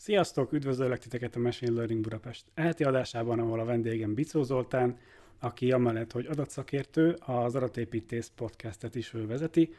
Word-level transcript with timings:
Sziasztok, 0.00 0.52
üdvözöllek 0.52 0.98
titeket 0.98 1.36
a 1.36 1.38
Machine 1.38 1.72
Learning 1.72 2.00
Budapest 2.00 2.50
elti 2.54 2.84
adásában, 2.84 3.38
ahol 3.38 3.60
a 3.60 3.64
vendégem 3.64 4.14
Bicó 4.14 4.42
Zoltán, 4.42 4.98
aki 5.38 5.72
amellett, 5.72 6.12
hogy 6.12 6.26
adatszakértő, 6.26 7.12
az 7.12 7.54
Adatépítész 7.54 8.32
podcastet 8.34 8.94
is 8.94 9.14
ő 9.14 9.26
vezeti. 9.26 9.74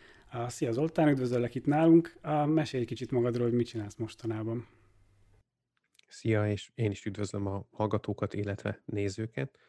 Szia 0.48 0.72
Zoltán, 0.72 1.08
üdvözöllek 1.08 1.56
itt 1.56 1.66
nálunk. 1.66 2.14
Mesélj 2.46 2.86
kicsit 2.86 3.12
magadról, 3.12 3.46
hogy 3.46 3.56
mit 3.56 3.68
csinálsz 3.68 3.96
mostanában. 3.96 4.68
Szia, 6.08 6.52
és 6.52 6.72
én 6.76 6.92
is 6.92 7.06
üdvözlöm 7.06 7.46
a 7.48 7.68
hallgatókat, 7.72 8.34
illetve 8.34 8.82
nézőket. 8.86 9.60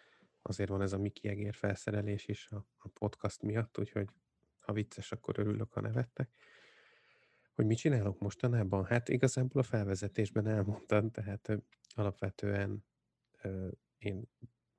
Azért 0.42 0.70
van 0.70 0.82
ez 0.82 0.92
a 0.92 0.98
Miki 0.98 1.28
Egér 1.28 1.54
felszerelés 1.54 2.26
is 2.26 2.48
a 2.78 2.88
podcast 2.88 3.42
miatt, 3.42 3.78
úgyhogy 3.78 4.08
ha 4.58 4.72
vicces, 4.72 5.12
akkor 5.12 5.38
örülök, 5.38 5.72
ha 5.72 5.80
nevettek. 5.80 6.30
Hogy 7.54 7.66
mit 7.66 7.78
csinálok 7.78 8.18
mostanában? 8.18 8.84
Hát 8.84 9.08
igazából 9.08 9.60
a 9.60 9.64
felvezetésben 9.64 10.46
elmondtam, 10.46 11.10
tehát 11.10 11.52
alapvetően 11.94 12.84
én 13.98 14.28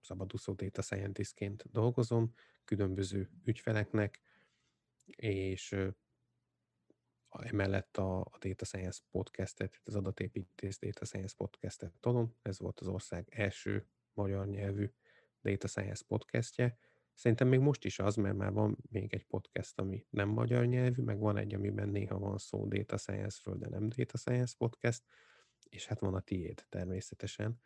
szabadúszó 0.02 0.53
data 0.53 0.81
scientistként 0.81 1.71
dolgozom, 1.71 2.34
különböző 2.65 3.29
ügyfeleknek, 3.43 4.21
és 5.15 5.75
emellett 7.29 7.98
a, 7.98 8.20
a 8.20 8.38
Data 8.39 8.65
Science 8.65 9.01
podcastet, 9.12 9.81
az 9.84 9.95
adatépítés 9.95 10.77
Data 10.77 11.05
Science 11.05 11.35
podcastet 11.37 11.93
tolom. 11.99 12.35
Ez 12.41 12.59
volt 12.59 12.79
az 12.79 12.87
ország 12.87 13.27
első 13.31 13.87
magyar 14.13 14.48
nyelvű 14.48 14.91
Data 15.41 15.67
Science 15.67 16.03
podcastje, 16.07 16.77
Szerintem 17.13 17.48
még 17.48 17.59
most 17.59 17.85
is 17.85 17.99
az, 17.99 18.16
mert 18.16 18.35
már 18.35 18.52
van 18.52 18.77
még 18.90 19.13
egy 19.13 19.26
podcast, 19.26 19.80
ami 19.80 20.05
nem 20.09 20.30
magyar 20.30 20.66
nyelvű, 20.66 21.04
meg 21.04 21.20
van 21.20 21.38
egy, 21.38 21.54
amiben 21.54 21.90
néha 21.90 22.20
van 22.20 22.38
szó 22.38 22.67
data 22.67 22.98
science-ről, 22.98 23.58
de 23.58 23.70
nem 23.70 23.90
data 23.90 24.17
science 24.17 24.54
podcast, 24.58 25.04
és 25.70 25.85
hát 25.85 25.99
van 25.99 26.13
a 26.13 26.20
tiéd 26.20 26.66
természetesen, 26.70 27.59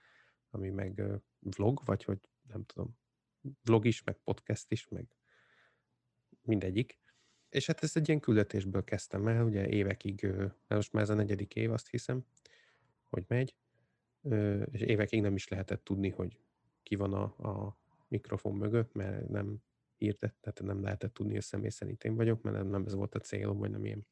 ami 0.50 0.70
meg 0.70 1.04
vlog, 1.40 1.82
vagy 1.86 2.04
hogy 2.04 2.20
nem 2.42 2.64
tudom, 2.64 2.98
vlog 3.64 3.86
is, 3.86 4.04
meg 4.04 4.16
podcast 4.24 4.72
is, 4.72 4.88
meg 4.88 5.08
mindegyik. 6.42 7.00
És 7.50 7.66
hát 7.66 7.84
ezt 7.84 7.96
egy 7.96 8.08
ilyen 8.08 8.20
küldetésből 8.20 8.84
kezdtem 8.84 9.28
el, 9.28 9.46
ugye 9.46 9.68
évekig, 9.68 10.28
most 10.68 10.94
már 10.94 11.04
ez 11.04 11.10
a 11.10 11.14
negyedik 11.14 11.56
év, 11.56 11.72
azt 11.72 11.90
hiszem, 11.90 12.26
hogy 13.10 13.24
megy, 13.28 13.56
és 14.72 14.82
évekig 14.82 15.22
nem 15.22 15.36
is 15.36 15.48
lehetett 15.48 15.84
tudni, 15.84 16.10
hogy 16.10 16.40
ki 16.84 16.96
van 16.96 17.14
a, 17.14 17.24
a 17.24 17.78
mikrofon 18.08 18.56
mögött, 18.56 18.94
mert 18.94 19.28
nem 19.28 19.58
hirdett, 19.98 20.38
tehát 20.42 20.62
nem 20.62 20.82
lehetett 20.82 21.14
tudni, 21.14 21.34
hogy 21.34 21.42
személy 21.42 21.70
szerint 21.70 22.04
én 22.04 22.16
vagyok, 22.16 22.42
mert 22.42 22.70
nem, 22.70 22.86
ez 22.86 22.94
volt 22.94 23.16
a 23.16 23.20
célom, 23.20 23.58
vagy 23.58 23.70
nem 23.70 23.86
ilyen, 23.86 24.08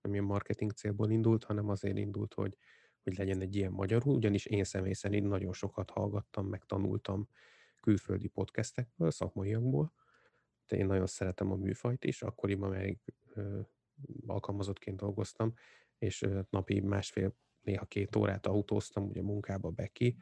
nem 0.00 0.12
ilyen 0.12 0.24
marketing 0.24 0.70
célból 0.70 1.10
indult, 1.10 1.44
hanem 1.44 1.68
azért 1.68 1.98
indult, 1.98 2.34
hogy, 2.34 2.56
hogy 3.02 3.16
legyen 3.16 3.40
egy 3.40 3.56
ilyen 3.56 3.72
magyarul, 3.72 4.14
ugyanis 4.14 4.46
én 4.46 4.64
személy 4.64 4.92
szerint 4.92 5.28
nagyon 5.28 5.52
sokat 5.52 5.90
hallgattam, 5.90 6.46
meg 6.46 6.64
tanultam 6.64 7.28
külföldi 7.80 8.28
podcastekből, 8.28 9.10
szakmaiakból, 9.10 9.92
de 10.66 10.76
én 10.76 10.86
nagyon 10.86 11.06
szeretem 11.06 11.50
a 11.50 11.56
műfajt 11.56 12.04
is, 12.04 12.22
akkoriban 12.22 12.70
még 12.70 12.98
alkalmazottként 14.26 14.96
dolgoztam, 14.96 15.54
és 15.98 16.26
napi 16.50 16.80
másfél, 16.80 17.36
néha 17.60 17.84
két 17.84 18.16
órát 18.16 18.46
autóztam, 18.46 19.04
ugye 19.04 19.22
munkába 19.22 19.70
be 19.70 19.86
ki, 19.86 20.16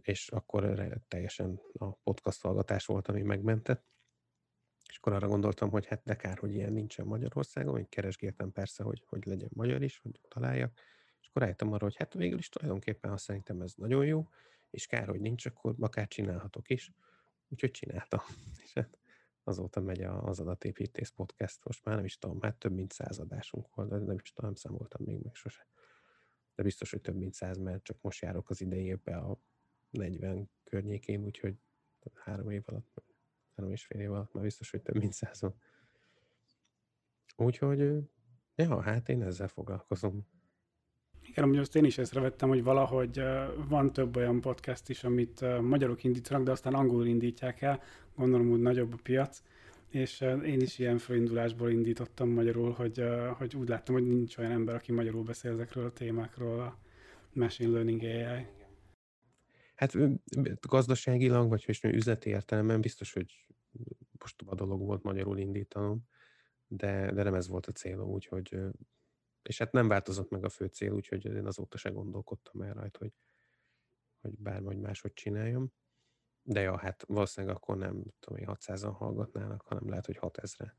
és 0.00 0.28
akkor 0.28 0.88
teljesen 1.08 1.60
a 1.72 1.92
podcast 1.92 2.40
hallgatás 2.40 2.86
volt, 2.86 3.08
ami 3.08 3.22
megmentett. 3.22 3.84
És 4.88 4.96
akkor 4.96 5.12
arra 5.12 5.28
gondoltam, 5.28 5.70
hogy 5.70 5.86
hát 5.86 6.02
de 6.04 6.16
kár, 6.16 6.38
hogy 6.38 6.54
ilyen 6.54 6.72
nincsen 6.72 7.06
Magyarországon, 7.06 7.72
hogy 7.72 7.88
keresgéltem 7.88 8.52
persze, 8.52 8.82
hogy, 8.82 9.02
hogy 9.06 9.24
legyen 9.26 9.50
magyar 9.52 9.82
is, 9.82 9.98
hogy 9.98 10.20
találjak, 10.28 10.78
és 11.20 11.28
akkor 11.28 11.42
rájöttem 11.42 11.72
arra, 11.72 11.84
hogy 11.84 11.96
hát 11.96 12.14
végül 12.14 12.38
is 12.38 12.48
tulajdonképpen 12.48 13.12
azt 13.12 13.24
szerintem 13.24 13.60
ez 13.60 13.74
nagyon 13.74 14.06
jó, 14.06 14.28
és 14.70 14.86
kár, 14.86 15.08
hogy 15.08 15.20
nincs, 15.20 15.46
akkor 15.46 15.74
akár 15.78 16.08
csinálhatok 16.08 16.70
is. 16.70 16.92
Úgyhogy 17.48 17.70
csináltam. 17.70 18.20
És 18.64 18.72
hát 18.72 18.98
azóta 19.44 19.80
megy 19.80 20.02
az 20.02 20.40
adatépítész 20.40 21.10
podcast, 21.10 21.64
most 21.64 21.84
már 21.84 21.94
nem 21.96 22.04
is 22.04 22.18
tudom, 22.18 22.40
hát 22.40 22.56
több 22.56 22.72
mint 22.72 22.92
száz 22.92 23.18
adásunk 23.18 23.74
volt, 23.74 23.88
de 23.88 23.96
nem 23.98 24.18
is 24.22 24.32
tudom, 24.32 24.50
nem 24.50 24.54
számoltam 24.54 25.04
még 25.04 25.18
meg 25.22 25.34
sose. 25.34 25.66
De 26.54 26.62
biztos, 26.62 26.90
hogy 26.90 27.00
több 27.00 27.16
mint 27.16 27.34
száz, 27.34 27.58
mert 27.58 27.82
csak 27.82 28.00
most 28.00 28.22
járok 28.22 28.50
az 28.50 28.60
idei 28.60 28.92
a 28.92 29.40
40 29.96 30.50
környékén, 30.64 31.24
úgyhogy 31.24 31.54
három 32.14 32.50
év 32.50 32.62
alatt, 32.66 33.02
három 33.56 33.72
és 33.72 33.84
fél 33.84 34.00
év 34.00 34.12
alatt 34.12 34.32
már 34.32 34.42
biztos, 34.42 34.70
hogy 34.70 34.82
több 34.82 34.96
mint 34.96 35.12
százon. 35.12 35.54
Úgyhogy, 37.36 37.78
ja, 38.54 38.80
hát 38.80 39.08
én 39.08 39.22
ezzel 39.22 39.48
foglalkozom. 39.48 40.26
Igen, 41.22 41.44
amúgy 41.44 41.58
azt 41.58 41.76
én 41.76 41.84
is 41.84 41.96
észrevettem, 41.96 42.48
hogy 42.48 42.62
valahogy 42.62 43.22
van 43.68 43.92
több 43.92 44.16
olyan 44.16 44.40
podcast 44.40 44.88
is, 44.88 45.04
amit 45.04 45.60
magyarok 45.60 46.04
indítanak, 46.04 46.44
de 46.44 46.50
aztán 46.50 46.74
angolul 46.74 47.06
indítják 47.06 47.62
el, 47.62 47.82
gondolom, 48.14 48.50
hogy 48.50 48.60
nagyobb 48.60 48.92
a 48.92 48.98
piac, 49.02 49.42
és 49.88 50.20
én 50.20 50.60
is 50.60 50.78
ilyen 50.78 50.98
főindulásból 50.98 51.70
indítottam 51.70 52.28
magyarul, 52.28 52.72
hogy, 52.72 53.04
hogy 53.38 53.56
úgy 53.56 53.68
láttam, 53.68 53.94
hogy 53.94 54.06
nincs 54.06 54.38
olyan 54.38 54.50
ember, 54.50 54.74
aki 54.74 54.92
magyarul 54.92 55.22
beszél 55.22 55.52
ezekről 55.52 55.84
a 55.84 55.92
témákról, 55.92 56.60
a 56.60 56.78
machine 57.32 57.70
learning 57.70 58.02
AI. 58.02 58.46
Hát 59.74 59.92
gazdaságilag, 60.60 61.48
vagy 61.48 61.64
hogy 61.64 61.78
üzleti 61.84 62.30
értelemben 62.30 62.80
biztos, 62.80 63.12
hogy 63.12 63.46
most 64.18 64.42
a 64.46 64.54
dolog 64.54 64.80
volt 64.80 65.02
magyarul 65.02 65.38
indítanom, 65.38 66.08
de, 66.66 67.12
de 67.12 67.22
nem 67.22 67.34
ez 67.34 67.48
volt 67.48 67.66
a 67.66 67.72
célom, 67.72 68.10
úgyhogy 68.10 68.58
és 69.48 69.58
hát 69.58 69.72
nem 69.72 69.88
változott 69.88 70.30
meg 70.30 70.44
a 70.44 70.48
fő 70.48 70.66
cél, 70.66 70.92
úgyhogy 70.92 71.24
én 71.24 71.46
azóta 71.46 71.76
se 71.76 71.90
gondolkodtam 71.90 72.62
el 72.62 72.74
rajta, 72.74 72.98
hogy, 72.98 73.12
hogy 74.20 74.38
bármely 74.38 74.76
máshogy 74.76 75.12
csináljam. 75.12 75.72
De 76.42 76.60
ja, 76.60 76.78
hát 76.78 77.04
valószínűleg 77.06 77.56
akkor 77.56 77.76
nem 77.76 78.04
tudom, 78.20 78.44
hogy 78.44 78.56
600-an 78.58 78.92
hallgatnának, 78.96 79.62
hanem 79.62 79.88
lehet, 79.88 80.06
hogy 80.06 80.18
6000-re. 80.20 80.76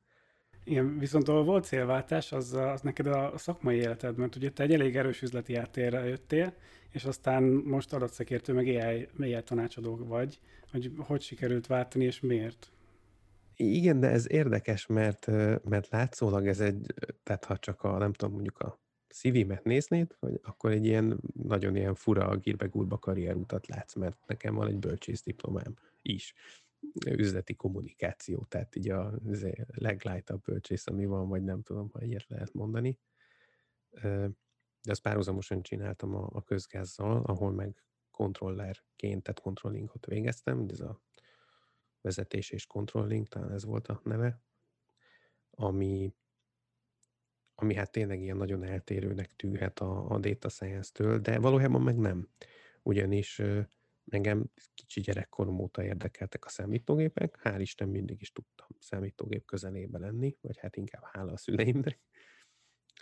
Igen, 0.68 0.98
viszont 0.98 1.28
ahol 1.28 1.44
volt 1.44 1.66
célváltás, 1.66 2.32
az, 2.32 2.54
az 2.54 2.82
neked 2.82 3.08
a 3.08 3.34
szakmai 3.38 3.76
életed, 3.76 4.18
mert 4.18 4.36
ugye 4.36 4.50
te 4.50 4.64
egy 4.64 4.74
elég 4.74 4.96
erős 4.96 5.22
üzleti 5.22 5.56
áttérre 5.56 6.08
jöttél, 6.08 6.54
és 6.92 7.06
aztán 7.06 7.44
most 7.44 7.94
adatszakértő, 7.94 8.54
meg 8.54 8.68
AI, 8.68 9.08
AI 9.20 9.44
tanácsadó 9.44 9.96
vagy, 9.96 10.40
hogy 10.72 10.92
hogy 10.98 11.22
sikerült 11.22 11.68
váltani, 11.68 12.04
és 12.06 12.20
miért? 12.20 12.72
Igen, 13.56 14.00
de 14.00 14.10
ez 14.10 14.32
érdekes, 14.32 14.86
mert, 14.86 15.28
mert 15.64 15.90
látszólag 15.90 16.48
ez 16.48 16.60
egy, 16.60 16.94
tehát 17.24 17.46
ha 17.46 17.58
csak 17.58 17.84
a, 17.84 17.98
nem 17.98 18.14
tudom, 18.14 18.34
mondjuk 18.34 18.60
a 18.60 18.80
CV-met 19.10 19.64
néznéd, 19.64 20.16
hogy 20.20 20.40
akkor 20.44 20.72
egy 20.72 20.86
ilyen 20.86 21.20
nagyon 21.44 21.76
ilyen 21.76 21.96
fura 21.96 22.38
gírbe-gurba 22.38 22.98
karrierutat 22.98 23.68
látsz, 23.68 23.96
mert 23.96 24.18
nekem 24.28 24.56
van 24.56 24.68
egy 24.68 24.78
bölcsész 24.78 25.24
diplomám 25.24 25.74
is 26.02 26.34
üzleti 27.06 27.56
kommunikáció, 27.56 28.46
tehát 28.48 28.76
így 28.76 28.90
a 28.90 29.14
leglájtabb 29.68 30.42
bölcsész, 30.42 30.88
ami 30.88 31.06
van, 31.06 31.28
vagy 31.28 31.44
nem 31.44 31.62
tudom, 31.62 31.90
ha 31.90 32.04
ilyet 32.04 32.28
lehet 32.28 32.54
mondani. 32.54 33.00
De 34.82 34.92
ezt 34.92 35.02
párhuzamosan 35.02 35.62
csináltam 35.62 36.16
a, 36.16 36.30
a 36.34 36.44
közgázzal, 36.44 37.24
ahol 37.24 37.52
meg 37.52 37.84
kontrollerként, 38.12 39.24
tehát 39.24 39.40
controllingot 39.40 40.06
végeztem, 40.06 40.66
ez 40.70 40.80
a 40.80 41.02
vezetés 42.02 42.50
és 42.50 42.66
controlling, 42.66 43.28
talán 43.28 43.52
ez 43.52 43.66
volt 43.66 43.88
a 43.88 44.02
neve, 44.04 44.42
ami, 45.50 46.14
ami 47.56 47.74
hát 47.74 47.92
tényleg 47.92 48.22
ilyen 48.22 48.38
nagyon 48.38 48.64
eltérőnek 48.64 49.36
tűhet 49.36 49.80
a, 49.80 50.10
a 50.10 50.20
data 50.20 50.50
science-től, 50.50 51.20
de 51.20 51.40
valójában 51.40 51.82
meg 51.82 51.98
nem. 51.98 52.30
Ugyanis 52.84 53.42
Engem 54.10 54.52
kicsi 54.74 55.02
gyerekkorom 55.02 55.60
óta 55.60 55.84
érdekeltek 55.84 56.46
a 56.46 56.50
számítógépek, 56.50 57.40
hál' 57.44 57.58
Isten 57.60 57.90
mindig 57.90 58.22
is 58.22 58.32
tudtam 58.32 58.68
számítógép 58.80 59.46
közelébe 59.46 60.00
lenni, 60.00 60.38
vagy 60.42 60.58
hát 60.58 60.76
inkább 60.76 61.04
hála 61.04 61.32
a 61.32 61.38
szüleimnek, 61.38 62.00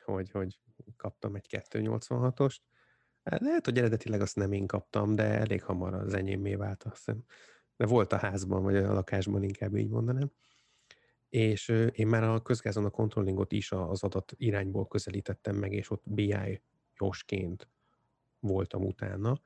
hogy, 0.03 0.31
hogy 0.31 0.59
kaptam 0.97 1.35
egy 1.35 1.47
286-ost. 1.49 2.57
Hát 3.23 3.41
lehet, 3.41 3.65
hogy 3.65 3.77
eredetileg 3.77 4.21
azt 4.21 4.35
nem 4.35 4.51
én 4.51 4.67
kaptam, 4.67 5.15
de 5.15 5.23
elég 5.23 5.63
hamar 5.63 5.93
az 5.93 6.13
enyémé 6.13 6.55
vált, 6.55 6.83
azt 6.83 6.95
hiszem. 6.95 7.23
De 7.75 7.85
volt 7.85 8.13
a 8.13 8.17
házban, 8.17 8.63
vagy 8.63 8.75
a 8.75 8.93
lakásban, 8.93 9.43
inkább 9.43 9.75
így 9.75 9.89
mondanám. 9.89 10.31
És 11.29 11.69
én 11.91 12.07
már 12.07 12.23
a 12.23 12.41
közgázon 12.41 12.85
a 12.85 12.89
controllingot 12.89 13.51
is 13.51 13.71
az 13.71 14.03
adat 14.03 14.33
irányból 14.37 14.87
közelítettem 14.87 15.55
meg, 15.55 15.73
és 15.73 15.89
ott 15.89 16.03
BI-osként 16.05 17.69
voltam 18.39 18.85
utána, 18.85 19.41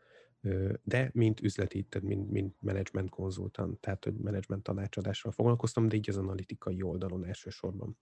de 0.83 1.09
mint 1.13 1.41
üzleti, 1.41 1.83
tehát 1.83 2.07
mint, 2.07 2.29
mint 2.29 2.55
management 2.61 3.09
konzultant, 3.09 3.79
tehát 3.79 4.03
hogy 4.03 4.13
management 4.13 4.63
tanácsadással 4.63 5.31
foglalkoztam, 5.31 5.87
de 5.87 5.95
így 5.95 6.09
az 6.09 6.17
analitikai 6.17 6.81
oldalon 6.81 7.25
elsősorban. 7.25 7.97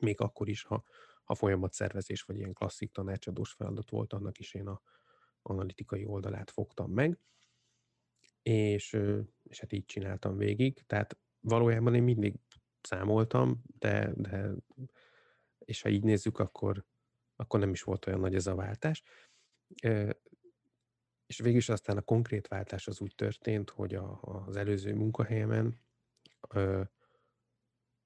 Még 0.00 0.20
akkor 0.20 0.48
is, 0.48 0.62
ha, 0.62 0.84
ha 1.24 1.34
folyamatszervezés 1.34 2.22
vagy 2.22 2.36
ilyen 2.36 2.52
klasszik 2.52 2.92
tanácsadós 2.92 3.52
feladat 3.52 3.90
volt, 3.90 4.12
annak 4.12 4.38
is 4.38 4.54
én 4.54 4.66
a 4.66 4.82
analitikai 5.42 6.04
oldalát 6.04 6.50
fogtam 6.50 6.90
meg, 6.90 7.18
és, 8.42 8.98
és 9.42 9.60
hát 9.60 9.72
így 9.72 9.84
csináltam 9.84 10.36
végig, 10.36 10.82
tehát 10.86 11.18
valójában 11.40 11.94
én 11.94 12.02
mindig 12.02 12.34
számoltam, 12.80 13.62
de, 13.78 14.12
de 14.16 14.50
és 15.58 15.82
ha 15.82 15.88
így 15.88 16.02
nézzük, 16.04 16.38
akkor, 16.38 16.84
akkor 17.36 17.60
nem 17.60 17.70
is 17.70 17.82
volt 17.82 18.06
olyan 18.06 18.20
nagy 18.20 18.34
ez 18.34 18.46
a 18.46 18.54
váltás. 18.54 19.02
És 21.26 21.38
végül 21.38 21.58
is 21.58 21.68
aztán 21.68 21.96
a 21.96 22.02
konkrét 22.02 22.48
váltás 22.48 22.86
az 22.86 23.00
úgy 23.00 23.14
történt, 23.14 23.70
hogy 23.70 23.94
a, 23.94 24.20
az 24.46 24.56
előző 24.56 24.94
munkahelyemen 24.94 25.80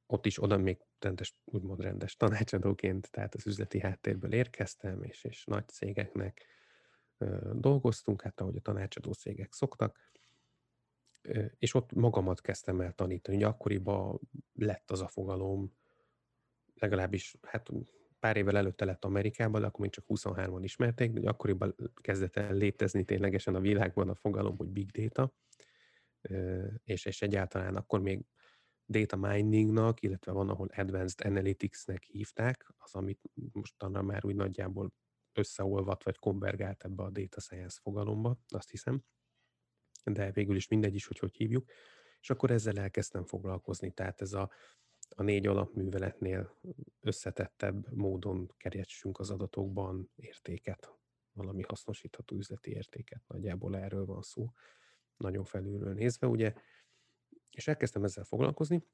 ott 0.06 0.26
is 0.26 0.42
oda 0.42 0.56
még 0.56 0.78
rendes, 0.98 1.36
úgymond 1.44 1.80
rendes 1.80 2.16
tanácsadóként, 2.16 3.10
tehát 3.10 3.34
az 3.34 3.46
üzleti 3.46 3.80
háttérből 3.80 4.32
érkeztem, 4.32 5.02
és, 5.02 5.24
és 5.24 5.44
nagy 5.44 5.68
cégeknek 5.68 6.46
ö, 7.18 7.52
dolgoztunk, 7.54 8.22
hát 8.22 8.40
ahogy 8.40 8.56
a 8.56 8.60
tanácsadó 8.60 9.12
cégek 9.12 9.52
szoktak, 9.52 9.98
ö, 11.22 11.44
és 11.58 11.74
ott 11.74 11.92
magamat 11.92 12.40
kezdtem 12.40 12.80
el 12.80 12.92
tanítani. 12.92 13.36
Ugye 13.36 13.46
akkoriban 13.46 14.20
lett 14.52 14.90
az 14.90 15.00
a 15.00 15.08
fogalom, 15.08 15.76
legalábbis 16.74 17.36
hát 17.42 17.68
pár 18.18 18.36
évvel 18.36 18.56
előtte 18.56 18.84
lett 18.84 19.04
Amerikában, 19.04 19.60
de 19.60 19.66
akkor 19.66 19.80
még 19.80 19.90
csak 19.90 20.04
23-an 20.08 20.60
ismerték, 20.62 21.12
de 21.12 21.28
akkoriban 21.28 21.74
kezdett 21.94 22.36
el 22.36 22.54
létezni 22.54 23.04
ténylegesen 23.04 23.54
a 23.54 23.60
világban 23.60 24.08
a 24.08 24.14
fogalom, 24.14 24.56
hogy 24.56 24.68
big 24.68 24.90
data, 24.90 25.34
és, 26.84 27.04
és 27.04 27.22
egyáltalán 27.22 27.76
akkor 27.76 28.00
még 28.00 28.24
data 28.86 29.16
miningnak, 29.16 30.02
illetve 30.02 30.32
van, 30.32 30.48
ahol 30.48 30.68
advanced 30.76 31.26
analyticsnek 31.26 32.02
hívták, 32.02 32.72
az, 32.76 32.94
amit 32.94 33.20
mostanra 33.52 34.02
már 34.02 34.24
úgy 34.24 34.34
nagyjából 34.34 34.92
összeolvat, 35.32 36.02
vagy 36.02 36.18
konvergált 36.18 36.84
ebbe 36.84 37.02
a 37.02 37.10
data 37.10 37.40
science 37.40 37.78
fogalomba, 37.82 38.38
azt 38.48 38.70
hiszem. 38.70 39.02
De 40.04 40.30
végül 40.30 40.56
is 40.56 40.68
mindegy 40.68 40.94
is, 40.94 41.06
hogy 41.06 41.18
hogy 41.18 41.36
hívjuk. 41.36 41.70
És 42.20 42.30
akkor 42.30 42.50
ezzel 42.50 42.78
elkezdtem 42.78 43.24
foglalkozni, 43.24 43.92
tehát 43.92 44.20
ez 44.20 44.32
a, 44.32 44.50
a 45.16 45.22
négy 45.22 45.46
alapműveletnél 45.46 46.58
összetettebb 47.00 47.92
módon 47.92 48.52
kerjessünk 48.56 49.18
az 49.18 49.30
adatokban 49.30 50.10
értéket, 50.16 50.92
valami 51.32 51.62
hasznosítható 51.62 52.36
üzleti 52.36 52.70
értéket. 52.70 53.22
Nagyjából 53.26 53.76
erről 53.76 54.04
van 54.04 54.22
szó, 54.22 54.52
nagyon 55.16 55.44
felülről 55.44 55.92
nézve, 55.92 56.26
ugye 56.26 56.54
és 57.50 57.68
elkezdtem 57.68 58.04
ezzel 58.04 58.24
foglalkozni, 58.24 58.86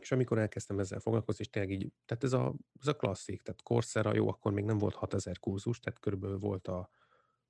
és 0.00 0.12
amikor 0.12 0.38
elkezdtem 0.38 0.78
ezzel 0.78 1.00
foglalkozni, 1.00 1.44
és 1.44 1.50
tényleg 1.50 1.72
így, 1.72 1.92
tehát 2.04 2.24
ez 2.24 2.32
a, 2.32 2.54
ez 2.80 2.86
a 2.86 2.96
klasszik, 2.96 3.42
tehát 3.42 3.62
Coursera, 3.62 4.14
jó, 4.14 4.28
akkor 4.28 4.52
még 4.52 4.64
nem 4.64 4.78
volt 4.78 4.94
6000 4.94 5.38
kurzus, 5.38 5.78
tehát 5.78 6.00
körülbelül 6.00 6.38
volt 6.38 6.68
a, 6.68 6.90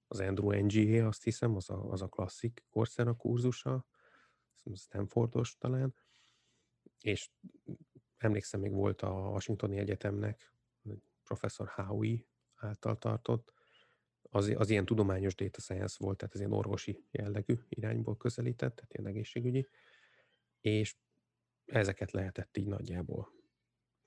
az 0.06 0.20
Andrew 0.20 0.64
NGA, 0.64 1.06
azt 1.06 1.22
hiszem, 1.24 1.56
az 1.56 1.70
a, 1.70 1.90
az 1.90 2.02
a 2.02 2.08
klasszik 2.08 2.64
Coursera 2.70 3.14
kurzusa, 3.14 3.86
Stanfordos 4.74 5.58
talán, 5.58 5.94
és 7.00 7.30
emlékszem, 8.16 8.60
még 8.60 8.72
volt 8.72 9.02
a 9.02 9.10
Washingtoni 9.10 9.78
Egyetemnek, 9.78 10.54
professzor 11.22 11.68
Howie 11.68 12.24
által 12.54 12.98
tartott, 12.98 13.52
az, 14.22 14.52
az 14.56 14.70
ilyen 14.70 14.84
tudományos 14.84 15.34
data 15.34 15.60
science 15.60 15.96
volt, 15.98 16.16
tehát 16.16 16.34
ez 16.34 16.40
ilyen 16.40 16.52
orvosi 16.52 17.04
jellegű 17.10 17.54
irányból 17.68 18.16
közelített, 18.16 18.74
tehát 18.74 18.94
ilyen 18.94 19.06
egészségügyi, 19.06 19.68
és 20.60 20.96
ezeket 21.64 22.10
lehetett 22.10 22.56
így 22.56 22.66
nagyjából, 22.66 23.32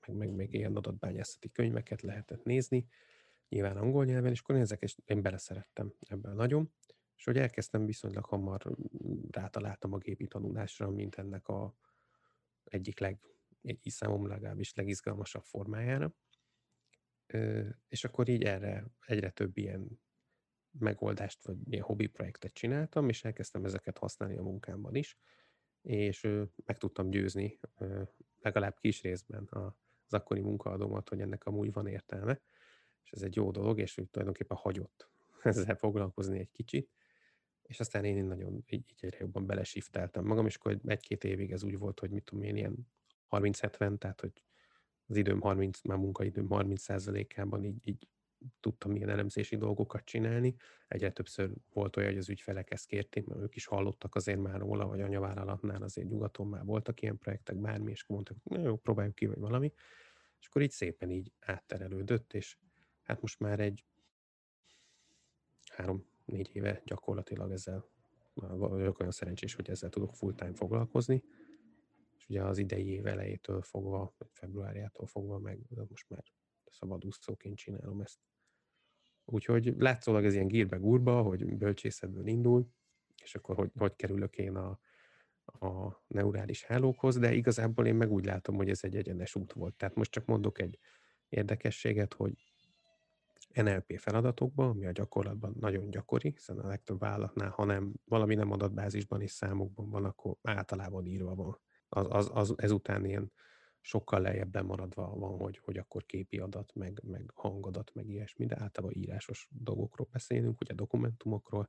meg, 0.06 0.16
meg 0.16 0.30
még 0.30 0.54
ilyen 0.54 0.76
adatbányászati 0.76 1.50
könyveket 1.50 2.02
lehetett 2.02 2.44
nézni, 2.44 2.88
nyilván 3.48 3.76
angol 3.76 4.04
nyelven, 4.04 4.30
és 4.30 4.40
akkor 4.40 4.54
ezek, 4.56 4.82
és 4.82 4.96
én 5.04 5.22
beleszerettem 5.22 5.94
ebben 6.00 6.34
nagyon, 6.34 6.72
és 7.16 7.24
hogy 7.24 7.36
elkezdtem 7.36 7.84
viszonylag 7.84 8.24
hamar 8.24 8.62
mm, 8.68 9.22
rátaláltam 9.30 9.92
a 9.92 9.98
gépi 9.98 10.26
tanulásra, 10.26 10.90
mint 10.90 11.14
ennek 11.14 11.48
a 11.48 11.74
egyik 12.74 12.98
leg, 12.98 13.18
egy 13.62 13.80
számomra 13.84 14.32
legalábbis 14.32 14.74
legizgalmasabb 14.74 15.44
formájára. 15.44 16.14
És 17.88 18.04
akkor 18.04 18.28
így 18.28 18.42
erre 18.42 18.86
egyre 19.06 19.30
több 19.30 19.56
ilyen 19.56 20.00
megoldást, 20.78 21.44
vagy 21.44 21.56
ilyen 21.72 21.84
hobbi 21.84 22.06
projektet 22.06 22.52
csináltam, 22.52 23.08
és 23.08 23.24
elkezdtem 23.24 23.64
ezeket 23.64 23.98
használni 23.98 24.36
a 24.36 24.42
munkámban 24.42 24.94
is 24.94 25.18
és 25.84 26.28
meg 26.64 26.78
tudtam 26.78 27.10
győzni 27.10 27.60
legalább 28.40 28.78
kis 28.78 29.02
részben 29.02 29.48
az 29.50 30.12
akkori 30.14 30.40
munkaadómat, 30.40 31.08
hogy 31.08 31.20
ennek 31.20 31.44
amúgy 31.44 31.72
van 31.72 31.86
értelme, 31.86 32.40
és 33.02 33.10
ez 33.10 33.22
egy 33.22 33.36
jó 33.36 33.50
dolog, 33.50 33.78
és 33.78 33.98
úgy 33.98 34.10
tulajdonképpen 34.10 34.56
hagyott 34.56 35.10
ezzel 35.42 35.76
foglalkozni 35.76 36.38
egy 36.38 36.50
kicsit, 36.50 36.90
és 37.66 37.80
aztán 37.80 38.04
én 38.04 38.24
nagyon 38.24 38.54
így, 38.54 38.84
így 38.90 38.98
egyre 39.00 39.16
jobban 39.20 39.46
belesifteltem 39.46 40.24
magam, 40.24 40.46
és 40.46 40.56
akkor 40.56 40.78
egy-két 40.84 41.24
évig 41.24 41.52
ez 41.52 41.62
úgy 41.62 41.78
volt, 41.78 42.00
hogy 42.00 42.10
mit 42.10 42.24
tudom 42.24 42.44
én, 42.44 42.56
ilyen 42.56 42.88
30-70, 43.30 43.98
tehát 43.98 44.20
hogy 44.20 44.44
az 45.06 45.16
időm 45.16 45.40
30, 45.40 45.82
már 45.82 45.98
munkaidőm 45.98 46.46
30%-ában 46.50 47.64
így, 47.64 47.88
így 47.88 48.08
tudtam 48.60 48.96
ilyen 48.96 49.08
elemzési 49.08 49.56
dolgokat 49.56 50.04
csinálni. 50.04 50.54
Egyre 50.88 51.12
többször 51.12 51.50
volt 51.72 51.96
olyan, 51.96 52.08
hogy 52.08 52.18
az 52.18 52.28
ügyfelek 52.28 52.70
ezt 52.70 52.86
kérték, 52.86 53.26
mert 53.26 53.40
ők 53.40 53.56
is 53.56 53.66
hallottak 53.66 54.14
azért 54.14 54.40
már 54.40 54.58
róla, 54.58 54.86
vagy 54.86 55.00
anyavállalatnál 55.00 55.82
azért 55.82 56.08
nyugaton 56.08 56.46
már 56.46 56.64
voltak 56.64 57.02
ilyen 57.02 57.18
projektek, 57.18 57.56
bármi, 57.56 57.90
és 57.90 58.06
mondtak, 58.06 58.36
na 58.42 58.58
jó, 58.58 58.76
próbáljuk 58.76 59.14
ki, 59.14 59.26
vagy 59.26 59.38
valami. 59.38 59.72
És 60.40 60.46
akkor 60.46 60.62
így 60.62 60.70
szépen 60.70 61.10
így 61.10 61.32
átterelődött, 61.40 62.32
és 62.32 62.56
hát 63.02 63.20
most 63.20 63.40
már 63.40 63.60
egy 63.60 63.84
három-négy 66.24 66.56
éve 66.56 66.82
gyakorlatilag 66.84 67.52
ezzel 67.52 67.88
vagyok 68.34 68.98
olyan 68.98 69.12
szerencsés, 69.12 69.54
hogy 69.54 69.70
ezzel 69.70 69.90
tudok 69.90 70.14
full-time 70.14 70.54
foglalkozni, 70.54 71.22
és 72.16 72.28
ugye 72.28 72.42
az 72.42 72.58
idei 72.58 72.86
év 72.86 73.06
elejétől 73.06 73.62
fogva, 73.62 74.14
februárjától 74.32 75.06
fogva 75.06 75.38
meg 75.38 75.58
most 75.88 76.08
már 76.08 76.22
szabadúszóként 76.70 77.56
csinálom 77.56 78.00
ezt. 78.00 78.18
Úgyhogy 79.24 79.74
látszólag 79.78 80.24
ez 80.24 80.34
ilyen 80.34 80.48
gírbe 80.48 80.76
gurba, 80.76 81.22
hogy 81.22 81.56
bölcsészetből 81.56 82.26
indul, 82.26 82.68
és 83.22 83.34
akkor 83.34 83.56
hogy, 83.56 83.70
hogy 83.74 83.96
kerülök 83.96 84.36
én 84.36 84.56
a, 84.56 84.78
a 85.44 86.02
neurális 86.06 86.64
hálókhoz, 86.64 87.18
de 87.18 87.32
igazából 87.32 87.86
én 87.86 87.94
meg 87.94 88.12
úgy 88.12 88.24
látom, 88.24 88.56
hogy 88.56 88.68
ez 88.68 88.84
egy 88.84 88.96
egyenes 88.96 89.34
út 89.34 89.52
volt. 89.52 89.74
Tehát 89.74 89.94
most 89.94 90.10
csak 90.10 90.24
mondok 90.26 90.60
egy 90.60 90.78
érdekességet, 91.28 92.14
hogy 92.14 92.53
NLP 93.54 93.98
feladatokban, 93.98 94.68
ami 94.68 94.86
a 94.86 94.92
gyakorlatban 94.92 95.56
nagyon 95.60 95.90
gyakori, 95.90 96.30
hiszen 96.30 96.58
a 96.58 96.66
legtöbb 96.66 96.98
vállalatnál, 96.98 97.50
ha 97.50 97.64
nem 97.64 97.92
valami 98.04 98.34
nem 98.34 98.50
adatbázisban 98.50 99.20
és 99.20 99.30
számokban 99.30 99.90
van, 99.90 100.04
akkor 100.04 100.36
általában 100.42 101.06
írva 101.06 101.34
van. 101.34 101.60
Az, 101.88 102.06
az, 102.08 102.30
az 102.32 102.54
ezután 102.56 103.04
ilyen 103.04 103.32
sokkal 103.80 104.20
lejjebb 104.20 104.62
maradva 104.62 105.14
van, 105.14 105.38
hogy, 105.38 105.58
hogy 105.58 105.78
akkor 105.78 106.04
képi 106.06 106.38
adat, 106.38 106.74
meg, 106.74 107.00
meg 107.02 107.30
hangadat, 107.34 107.94
meg 107.94 108.08
ilyesmi, 108.08 108.46
de 108.46 108.60
általában 108.60 108.96
írásos 108.96 109.48
dolgokról 109.50 110.08
beszélünk, 110.10 110.60
ugye 110.60 110.74
dokumentumokról, 110.74 111.68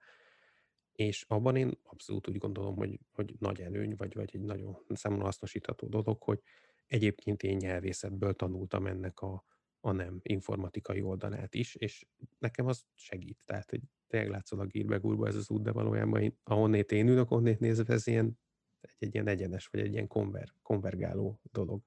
és 0.92 1.26
abban 1.28 1.56
én 1.56 1.80
abszolút 1.84 2.28
úgy 2.28 2.38
gondolom, 2.38 2.76
hogy, 2.76 3.00
hogy 3.12 3.36
nagy 3.40 3.62
előny, 3.62 3.96
vagy, 3.96 4.14
vagy 4.14 4.30
egy 4.34 4.42
nagyon 4.42 4.78
számomra 4.88 5.26
hasznosítható 5.26 5.88
dolog, 5.88 6.24
hogy 6.24 6.42
egyébként 6.88 7.44
én 7.44 7.58
nyelvészetből 7.58 8.34
tanultam 8.34 8.88
ennek 8.88 9.20
a, 9.20 9.46
a 9.86 9.92
nem 9.92 10.20
informatikai 10.22 11.02
oldalát 11.02 11.56
is, 11.56 11.76
és 11.76 12.06
nekem 12.40 12.66
az 12.68 12.86
segít. 12.94 13.38
Tehát, 13.46 13.70
hogy 13.70 13.82
tényleg 14.08 14.30
látszólag 14.30 14.76
írbe 14.76 15.00
ez 15.28 15.36
az 15.36 15.50
út, 15.50 15.62
de 15.62 15.72
valójában 15.72 16.38
ahonnét 16.44 16.92
én 16.92 17.08
ülök, 17.08 17.32
onnét 17.32 17.60
nézve 17.60 17.94
ez 17.94 18.08
ilyen, 18.08 18.40
egy, 18.82 18.96
egy 19.00 19.14
ilyen 19.14 19.28
egyenes, 19.28 19.68
vagy 19.68 19.82
egy 19.82 19.94
ilyen 19.94 20.08
konver, 20.08 20.54
konvergáló 20.62 21.40
dolog. 21.52 21.82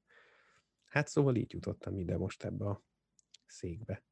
Hát 0.84 1.08
szóval 1.08 1.36
így 1.36 1.52
jutottam 1.52 1.98
ide 1.98 2.16
most 2.16 2.44
ebbe 2.44 2.64
a 2.64 2.82
székbe. 3.46 4.02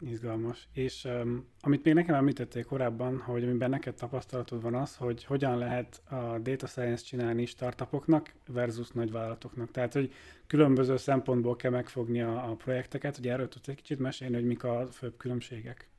Izgalmas. 0.00 0.68
És 0.72 1.04
um, 1.04 1.46
amit 1.60 1.84
még 1.84 1.94
nekem 1.94 2.14
említették 2.14 2.64
korábban, 2.64 3.18
hogy 3.18 3.44
amiben 3.44 3.70
neked 3.70 3.94
tapasztalatod 3.94 4.62
van 4.62 4.74
az, 4.74 4.96
hogy 4.96 5.24
hogyan 5.24 5.58
lehet 5.58 6.02
a 6.04 6.38
data 6.38 6.66
science 6.66 7.04
csinálni 7.04 7.46
startupoknak 7.46 8.34
versus 8.46 8.90
nagyvállalatoknak. 8.90 9.70
Tehát, 9.70 9.92
hogy 9.92 10.12
különböző 10.46 10.96
szempontból 10.96 11.56
kell 11.56 11.70
megfogni 11.70 12.20
a, 12.20 12.50
a 12.50 12.54
projekteket, 12.54 13.16
hogy 13.16 13.28
erről 13.28 13.48
tudsz 13.48 13.68
egy 13.68 13.74
kicsit 13.76 13.98
mesélni, 13.98 14.34
hogy 14.34 14.46
mik 14.46 14.64
a 14.64 14.86
főbb 14.86 15.16
különbségek. 15.16 15.90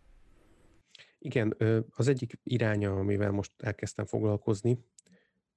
Igen, 1.20 1.56
az 1.90 2.08
egyik 2.08 2.40
iránya, 2.44 2.96
amivel 2.96 3.32
most 3.32 3.52
elkezdtem 3.58 4.06
foglalkozni, 4.06 4.80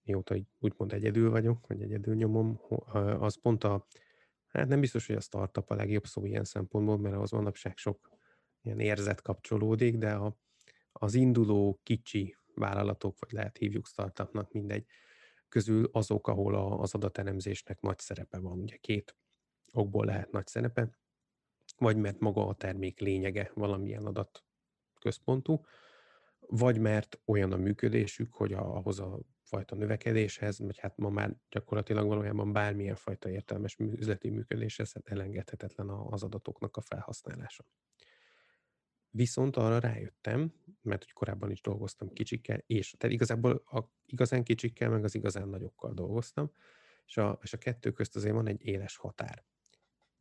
mióta 0.04 0.36
úgymond 0.58 0.92
egyedül 0.92 1.30
vagyok, 1.30 1.66
vagy 1.66 1.82
egyedül 1.82 2.14
nyomom, 2.14 2.60
az 3.18 3.40
pont 3.40 3.64
a 3.64 3.86
Hát 4.52 4.68
nem 4.68 4.80
biztos, 4.80 5.06
hogy 5.06 5.16
a 5.16 5.20
startup 5.20 5.70
a 5.70 5.74
legjobb 5.74 6.06
szó 6.06 6.24
ilyen 6.24 6.44
szempontból, 6.44 6.98
mert 6.98 7.14
ahhoz 7.14 7.30
manapság 7.30 7.76
sok 7.76 8.09
ilyen 8.62 8.80
érzet 8.80 9.22
kapcsolódik, 9.22 9.96
de 9.96 10.12
a, 10.12 10.36
az 10.92 11.14
induló 11.14 11.80
kicsi 11.82 12.36
vállalatok, 12.54 13.18
vagy 13.18 13.32
lehet 13.32 13.56
hívjuk 13.56 13.86
startupnak, 13.86 14.52
mindegy, 14.52 14.86
közül 15.48 15.88
azok, 15.92 16.28
ahol 16.28 16.54
a, 16.54 16.80
az 16.80 16.94
adatelemzésnek 16.94 17.80
nagy 17.80 17.98
szerepe 17.98 18.38
van. 18.38 18.60
Ugye 18.60 18.76
két 18.76 19.16
okból 19.72 20.04
lehet 20.04 20.30
nagy 20.30 20.46
szerepe, 20.46 20.98
vagy 21.78 21.96
mert 21.96 22.18
maga 22.18 22.46
a 22.46 22.54
termék 22.54 23.00
lényege 23.00 23.50
valamilyen 23.54 24.06
adat 24.06 24.44
központú, 25.00 25.64
vagy 26.38 26.78
mert 26.78 27.20
olyan 27.24 27.52
a 27.52 27.56
működésük, 27.56 28.34
hogy 28.34 28.52
ahhoz 28.52 29.00
a 29.00 29.20
fajta 29.42 29.74
növekedéshez, 29.74 30.58
vagy 30.58 30.78
hát 30.78 30.96
ma 30.96 31.08
már 31.08 31.36
gyakorlatilag 31.48 32.06
valójában 32.06 32.52
bármilyen 32.52 32.94
fajta 32.94 33.30
értelmes 33.30 33.76
üzleti 33.78 34.30
működéshez 34.30 34.92
hát 34.92 35.08
elengedhetetlen 35.08 35.88
az 35.88 36.22
adatoknak 36.22 36.76
a 36.76 36.80
felhasználása. 36.80 37.64
Viszont 39.10 39.56
arra 39.56 39.78
rájöttem, 39.78 40.52
mert 40.82 41.04
hogy 41.04 41.12
korábban 41.12 41.50
is 41.50 41.60
dolgoztam 41.60 42.12
kicsikkel, 42.12 42.62
és 42.66 42.94
tehát 42.98 43.14
igazából 43.14 43.52
a 43.54 43.90
igazán 44.06 44.44
kicsikkel, 44.44 44.90
meg 44.90 45.04
az 45.04 45.14
igazán 45.14 45.48
nagyokkal 45.48 45.94
dolgoztam, 45.94 46.52
és 47.06 47.16
a, 47.16 47.38
és 47.42 47.52
a 47.52 47.58
kettő 47.58 47.90
közt 47.90 48.16
azért 48.16 48.34
van 48.34 48.46
egy 48.46 48.64
éles 48.64 48.96
határ. 48.96 49.44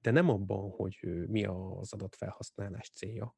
De 0.01 0.11
nem 0.11 0.29
abban, 0.29 0.69
hogy 0.69 0.97
mi 1.27 1.45
az 1.45 1.93
adatfelhasználás 1.93 2.89
célja, 2.89 3.37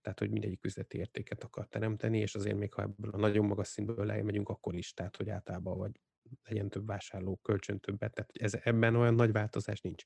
tehát 0.00 0.18
hogy 0.18 0.30
mindegyik 0.30 0.64
üzleti 0.64 0.98
értéket 0.98 1.44
akar 1.44 1.68
teremteni, 1.68 2.18
és 2.18 2.34
azért 2.34 2.56
még 2.56 2.72
ha 2.72 2.82
ebből 2.82 3.10
a 3.10 3.16
nagyon 3.16 3.46
magas 3.46 3.68
szintből 3.68 4.06
lejmegyünk, 4.06 4.48
akkor 4.48 4.74
is, 4.74 4.94
tehát 4.94 5.16
hogy 5.16 5.28
általában 5.28 5.78
vagy 5.78 6.00
legyen 6.44 6.68
több 6.68 6.86
vásárló, 6.86 7.36
kölcsön 7.36 7.80
többet, 7.80 8.14
tehát 8.14 8.30
ez, 8.32 8.54
ebben 8.62 8.96
olyan 8.96 9.14
nagy 9.14 9.32
változás 9.32 9.80
nincs, 9.80 10.04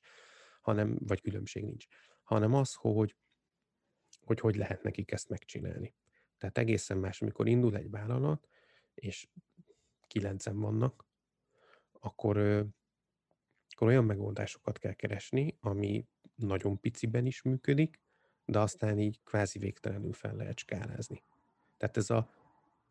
hanem, 0.61 0.97
vagy 0.99 1.21
különbség 1.21 1.63
nincs, 1.63 1.85
hanem 2.23 2.53
az, 2.53 2.73
hogy 2.73 3.15
hogy 4.25 4.39
hogy 4.39 4.55
lehet 4.55 4.83
nekik 4.83 5.11
ezt 5.11 5.29
megcsinálni. 5.29 5.93
Tehát 6.37 6.57
egészen 6.57 6.97
más, 6.97 7.21
amikor 7.21 7.47
indul 7.47 7.75
egy 7.75 7.89
vállalat, 7.89 8.47
és 8.93 9.27
kilencen 10.07 10.59
vannak, 10.59 11.05
akkor, 11.91 12.37
akkor 13.69 13.87
olyan 13.87 14.05
megoldásokat 14.05 14.77
kell 14.77 14.93
keresni, 14.93 15.57
ami 15.59 16.07
nagyon 16.35 16.79
piciben 16.79 17.25
is 17.25 17.41
működik, 17.41 18.01
de 18.45 18.59
aztán 18.59 18.99
így 18.99 19.19
kvázi 19.23 19.59
végtelenül 19.59 20.13
fel 20.13 20.35
lehet 20.35 20.57
skálázni. 20.57 21.23
Tehát 21.77 21.97
ez 21.97 22.09
a 22.09 22.29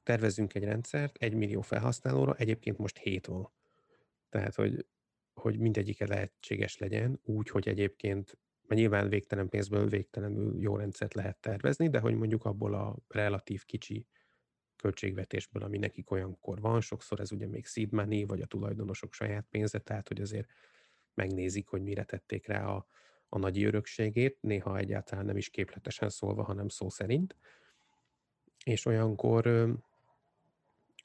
tervezünk 0.03 0.55
egy 0.55 0.65
rendszert, 0.65 1.17
egy 1.17 1.35
millió 1.35 1.61
felhasználóra, 1.61 2.35
egyébként 2.35 2.79
most 2.79 2.99
hét 2.99 3.27
van. 3.27 3.53
Tehát, 4.29 4.55
hogy, 4.55 4.87
hogy 5.33 5.59
mindegyike 5.59 6.07
lehetséges 6.07 6.79
legyen, 6.79 7.21
úgy, 7.23 7.49
hogy 7.49 7.69
egyébként 7.69 8.39
nyilván 8.75 9.09
végtelen 9.09 9.49
pénzből 9.49 9.89
végtelenül 9.89 10.61
jó 10.61 10.77
rendszert 10.77 11.15
lehet 11.15 11.37
tervezni, 11.41 11.89
de 11.89 11.99
hogy 11.99 12.15
mondjuk 12.15 12.45
abból 12.45 12.75
a 12.75 12.97
relatív 13.09 13.65
kicsi 13.65 14.07
költségvetésből, 14.77 15.63
ami 15.63 15.79
nekik 15.79 16.11
olyankor 16.11 16.61
van, 16.61 16.81
sokszor 16.81 17.21
ez 17.21 17.33
ugye 17.33 17.47
még 17.47 17.67
seed 17.67 17.93
money, 17.93 18.25
vagy 18.25 18.41
a 18.41 18.47
tulajdonosok 18.47 19.13
saját 19.13 19.47
pénze, 19.51 19.79
tehát 19.79 20.09
hogy 20.09 20.21
azért 20.21 20.49
megnézik, 21.15 21.69
hogy 21.69 21.83
mire 21.83 22.05
tették 22.05 22.47
rá 22.47 22.67
a, 22.67 22.87
a 23.29 23.39
nagy 23.39 23.65
örökségét, 23.65 24.39
néha 24.41 24.79
egyáltalán 24.79 25.25
nem 25.25 25.37
is 25.37 25.51
képletesen 25.51 26.09
szólva, 26.09 26.43
hanem 26.43 26.69
szó 26.69 26.89
szerint. 26.89 27.37
És 28.65 28.87
olyankor, 28.87 29.77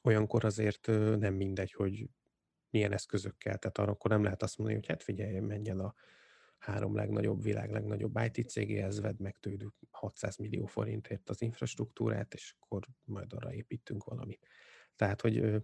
olyankor 0.01 0.45
azért 0.45 0.87
nem 1.17 1.33
mindegy, 1.33 1.71
hogy 1.71 2.09
milyen 2.69 2.93
eszközökkel, 2.93 3.57
tehát 3.57 3.77
arra 3.77 3.91
akkor 3.91 4.11
nem 4.11 4.23
lehet 4.23 4.43
azt 4.43 4.57
mondani, 4.57 4.79
hogy 4.79 4.87
hát 4.87 5.03
figyelj, 5.03 5.39
menj 5.39 5.69
el 5.69 5.79
a 5.79 5.95
három 6.57 6.95
legnagyobb, 6.95 7.41
világ 7.41 7.71
legnagyobb 7.71 8.19
IT 8.19 8.49
cégéhez, 8.49 9.01
vedd 9.01 9.21
meg 9.21 9.37
tőlük 9.37 9.75
600 9.91 10.37
millió 10.37 10.65
forintért 10.65 11.29
az 11.29 11.41
infrastruktúrát, 11.41 12.33
és 12.33 12.55
akkor 12.59 12.87
majd 13.03 13.33
arra 13.33 13.53
építünk 13.53 14.03
valamit. 14.03 14.47
Tehát, 14.95 15.21
hogy 15.21 15.63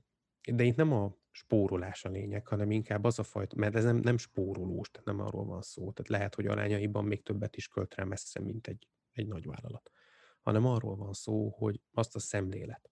de 0.52 0.64
itt 0.64 0.76
nem 0.76 0.92
a 0.92 1.16
spórolás 1.32 2.06
a 2.06 2.10
lényeg, 2.10 2.48
hanem 2.48 2.72
inkább 2.72 3.04
az 3.04 3.20
a 3.20 3.24
fajta, 3.24 3.56
mert 3.56 3.76
ez 3.76 3.84
nem, 3.84 3.98
nem 3.98 4.18
spórolós, 4.18 4.92
tehát 4.92 5.08
nem 5.08 5.20
arról 5.20 5.46
van 5.46 5.62
szó. 5.62 5.92
Tehát 5.92 6.10
lehet, 6.10 6.36
hogy 6.36 6.48
arányaiban 6.48 7.06
még 7.06 7.24
többet 7.24 7.56
is 7.56 7.68
költ 7.68 7.96
rá 7.96 8.04
messze, 8.04 8.40
mint 8.40 8.68
egy, 8.68 8.88
egy 9.12 9.28
nagy 9.28 9.46
vállalat. 9.46 9.92
Hanem 10.42 10.66
arról 10.66 10.96
van 10.96 11.14
szó, 11.14 11.50
hogy 11.50 11.82
azt 11.92 12.16
a 12.16 12.20
szemlélet, 12.20 12.92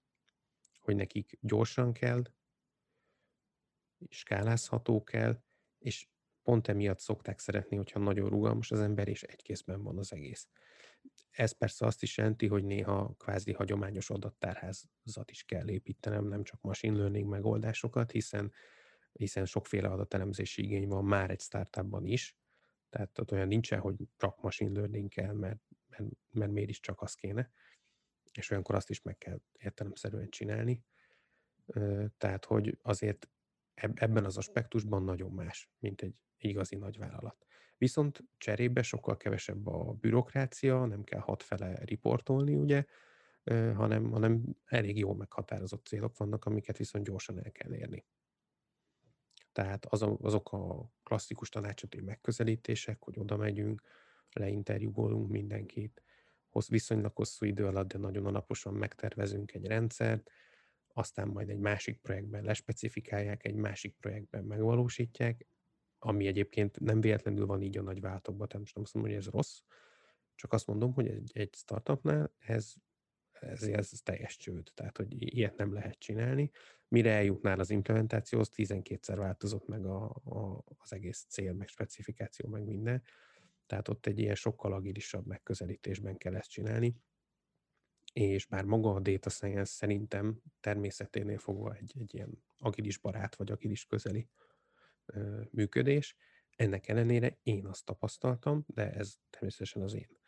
hogy 0.79 0.95
nekik 0.95 1.37
gyorsan 1.41 1.93
kell, 1.93 2.21
skálázható 4.09 5.03
kell, 5.03 5.43
és 5.77 6.09
pont 6.43 6.67
emiatt 6.67 6.99
szokták 6.99 7.39
szeretni, 7.39 7.77
hogyha 7.77 7.99
nagyon 7.99 8.29
rugalmas 8.29 8.71
az 8.71 8.79
ember, 8.79 9.07
és 9.07 9.23
egy 9.23 9.41
kézben 9.41 9.83
van 9.83 9.97
az 9.97 10.13
egész. 10.13 10.47
Ez 11.29 11.51
persze 11.51 11.85
azt 11.85 12.03
is 12.03 12.17
jelenti, 12.17 12.47
hogy 12.47 12.63
néha 12.63 13.15
kvázi 13.17 13.51
hagyományos 13.51 14.09
adattárházat 14.09 15.31
is 15.31 15.43
kell 15.43 15.69
építenem, 15.69 16.27
nem 16.27 16.43
csak 16.43 16.61
machine 16.61 16.97
learning 16.97 17.29
megoldásokat, 17.29 18.11
hiszen, 18.11 18.51
hiszen 19.11 19.45
sokféle 19.45 19.87
adatelemzési 19.87 20.63
igény 20.63 20.87
van 20.87 21.05
már 21.05 21.29
egy 21.29 21.41
startupban 21.41 22.05
is, 22.05 22.37
tehát 22.89 23.19
ott 23.19 23.31
olyan 23.31 23.47
nincsen, 23.47 23.79
hogy 23.79 23.95
csak 24.17 24.41
machine 24.41 24.79
learning 24.79 25.09
kell, 25.09 25.33
mert, 25.33 25.59
mert, 25.87 26.09
mert 26.31 26.51
miért 26.51 26.69
is 26.69 26.79
csak 26.79 27.01
az 27.01 27.13
kéne, 27.13 27.51
és 28.31 28.49
olyankor 28.49 28.75
azt 28.75 28.89
is 28.89 29.01
meg 29.01 29.17
kell 29.17 29.39
értelemszerűen 29.51 30.29
csinálni. 30.29 30.83
Tehát, 32.17 32.45
hogy 32.45 32.77
azért 32.81 33.29
ebben 33.93 34.25
az 34.25 34.37
aspektusban 34.37 35.03
nagyon 35.03 35.31
más, 35.31 35.69
mint 35.79 36.01
egy 36.01 36.15
igazi 36.37 36.75
nagyvállalat. 36.75 37.45
Viszont 37.77 38.23
cserébe 38.37 38.81
sokkal 38.81 39.17
kevesebb 39.17 39.67
a 39.67 39.91
bürokrácia, 39.93 40.85
nem 40.85 41.03
kell 41.03 41.19
hatfele 41.19 41.79
riportolni, 41.85 42.55
ugye, 42.55 42.85
hanem, 43.75 44.11
hanem 44.11 44.43
elég 44.65 44.97
jól 44.97 45.15
meghatározott 45.15 45.85
célok 45.85 46.17
vannak, 46.17 46.45
amiket 46.45 46.77
viszont 46.77 47.05
gyorsan 47.05 47.43
el 47.43 47.51
kell 47.51 47.73
érni. 47.73 48.05
Tehát 49.51 49.85
az 49.85 50.01
a, 50.01 50.17
azok 50.21 50.51
a 50.51 50.91
klasszikus 51.03 51.49
tanácsadói 51.49 52.01
megközelítések, 52.01 53.03
hogy 53.03 53.19
oda 53.19 53.37
megyünk, 53.37 53.81
leinterjúgolunk 54.31 55.29
mindenkit, 55.29 56.03
hoz, 56.49 56.67
viszonylag 56.67 57.15
hosszú 57.15 57.45
idő 57.45 57.65
alatt, 57.65 57.87
de 57.87 57.97
nagyon 57.97 58.25
alaposan 58.25 58.73
megtervezünk 58.73 59.53
egy 59.53 59.65
rendszert, 59.65 60.31
aztán 60.93 61.27
majd 61.27 61.49
egy 61.49 61.59
másik 61.59 61.97
projektben 61.97 62.43
lespecifikálják, 62.43 63.45
egy 63.45 63.55
másik 63.55 63.95
projektben 63.99 64.43
megvalósítják, 64.43 65.45
ami 65.99 66.27
egyébként 66.27 66.79
nem 66.79 67.01
véletlenül 67.01 67.45
van 67.45 67.61
így 67.61 67.77
a 67.77 67.81
nagy 67.81 68.01
váltokban, 68.01 68.47
tehát 68.47 68.61
most 68.61 68.75
nem 68.75 68.83
azt 68.83 68.93
mondom, 68.93 69.11
hogy 69.11 69.21
ez 69.21 69.31
rossz, 69.31 69.59
csak 70.35 70.53
azt 70.53 70.67
mondom, 70.67 70.93
hogy 70.93 71.07
egy, 71.07 71.31
egy 71.33 71.55
startupnál 71.55 72.33
ez, 72.39 72.73
ez, 73.31 73.63
ez 73.63 73.89
teljes 74.03 74.37
csőd, 74.37 74.71
tehát 74.73 74.97
hogy 74.97 75.35
ilyet 75.35 75.57
nem 75.57 75.73
lehet 75.73 75.99
csinálni. 75.99 76.51
Mire 76.87 77.11
eljutnál 77.11 77.59
az 77.59 77.69
implementációhoz, 77.69 78.51
12-szer 78.55 79.13
változott 79.15 79.67
meg 79.67 79.85
a, 79.85 80.03
a, 80.23 80.63
az 80.77 80.93
egész 80.93 81.25
cél, 81.29 81.53
meg 81.53 81.67
specifikáció, 81.67 82.49
meg 82.49 82.63
minden. 82.63 83.03
Tehát 83.65 83.87
ott 83.87 84.05
egy 84.05 84.19
ilyen 84.19 84.35
sokkal 84.35 84.73
agilisabb 84.73 85.25
megközelítésben 85.25 86.17
kell 86.17 86.35
ezt 86.35 86.49
csinálni. 86.49 86.95
És 88.13 88.45
bár 88.45 88.63
maga 88.63 88.93
a 88.93 88.99
data 88.99 89.29
science 89.29 89.71
szerintem 89.71 90.41
természeténél 90.59 91.37
fogva 91.37 91.73
egy, 91.73 91.93
egy 91.99 92.13
ilyen 92.13 92.43
agilis 92.57 92.97
barát, 92.97 93.35
vagy 93.35 93.51
agilis 93.51 93.85
közeli 93.85 94.29
működés. 95.49 96.15
Ennek 96.55 96.87
ellenére 96.87 97.37
én 97.43 97.65
azt 97.65 97.85
tapasztaltam, 97.85 98.63
de 98.67 98.91
ez 98.91 99.15
természetesen 99.29 99.81
az 99.81 99.93
én 99.93 100.19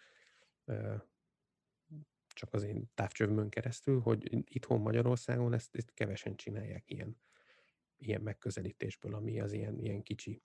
csak 2.34 2.54
az 2.54 2.63
én 2.63 2.92
távcsövmön 2.94 3.50
keresztül, 3.50 4.00
hogy 4.00 4.44
itthon 4.54 4.82
Magyarországon 4.82 5.54
ezt, 5.54 5.75
ezt 5.75 5.94
kevesen 5.94 6.36
csinálják 6.36 6.90
ilyen, 6.90 7.18
ilyen 7.98 8.22
megközelítésből, 8.22 9.16
ami 9.16 9.40
az 9.40 9.52
ilyen, 9.52 9.80
ilyen 9.80 10.04
kicsi 10.04 10.44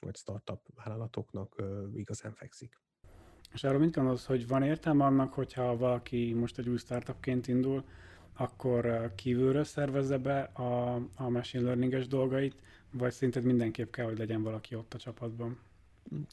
vagy 0.00 0.16
startup 0.16 0.68
vállalatoknak 0.74 1.58
ö, 1.58 1.88
igazán 1.94 2.34
fekszik. 2.34 2.80
És 3.52 3.64
arról 3.64 3.78
mit 3.78 3.94
gondolsz, 3.94 4.24
hogy 4.24 4.46
van 4.46 4.62
értelme 4.62 5.04
annak, 5.04 5.32
hogyha 5.32 5.76
valaki 5.76 6.32
most 6.34 6.58
egy 6.58 6.68
új 6.68 6.76
startupként 6.76 7.48
indul, 7.48 7.84
akkor 8.36 9.12
kívülről 9.14 9.64
szervezze 9.64 10.18
be 10.18 10.40
a, 10.40 10.94
a 10.94 11.28
machine 11.28 11.64
learning-es 11.64 12.06
dolgait, 12.06 12.56
vagy 12.90 13.12
szerinted 13.12 13.44
mindenképp 13.44 13.92
kell, 13.92 14.04
hogy 14.04 14.18
legyen 14.18 14.42
valaki 14.42 14.74
ott 14.74 14.94
a 14.94 14.98
csapatban? 14.98 15.58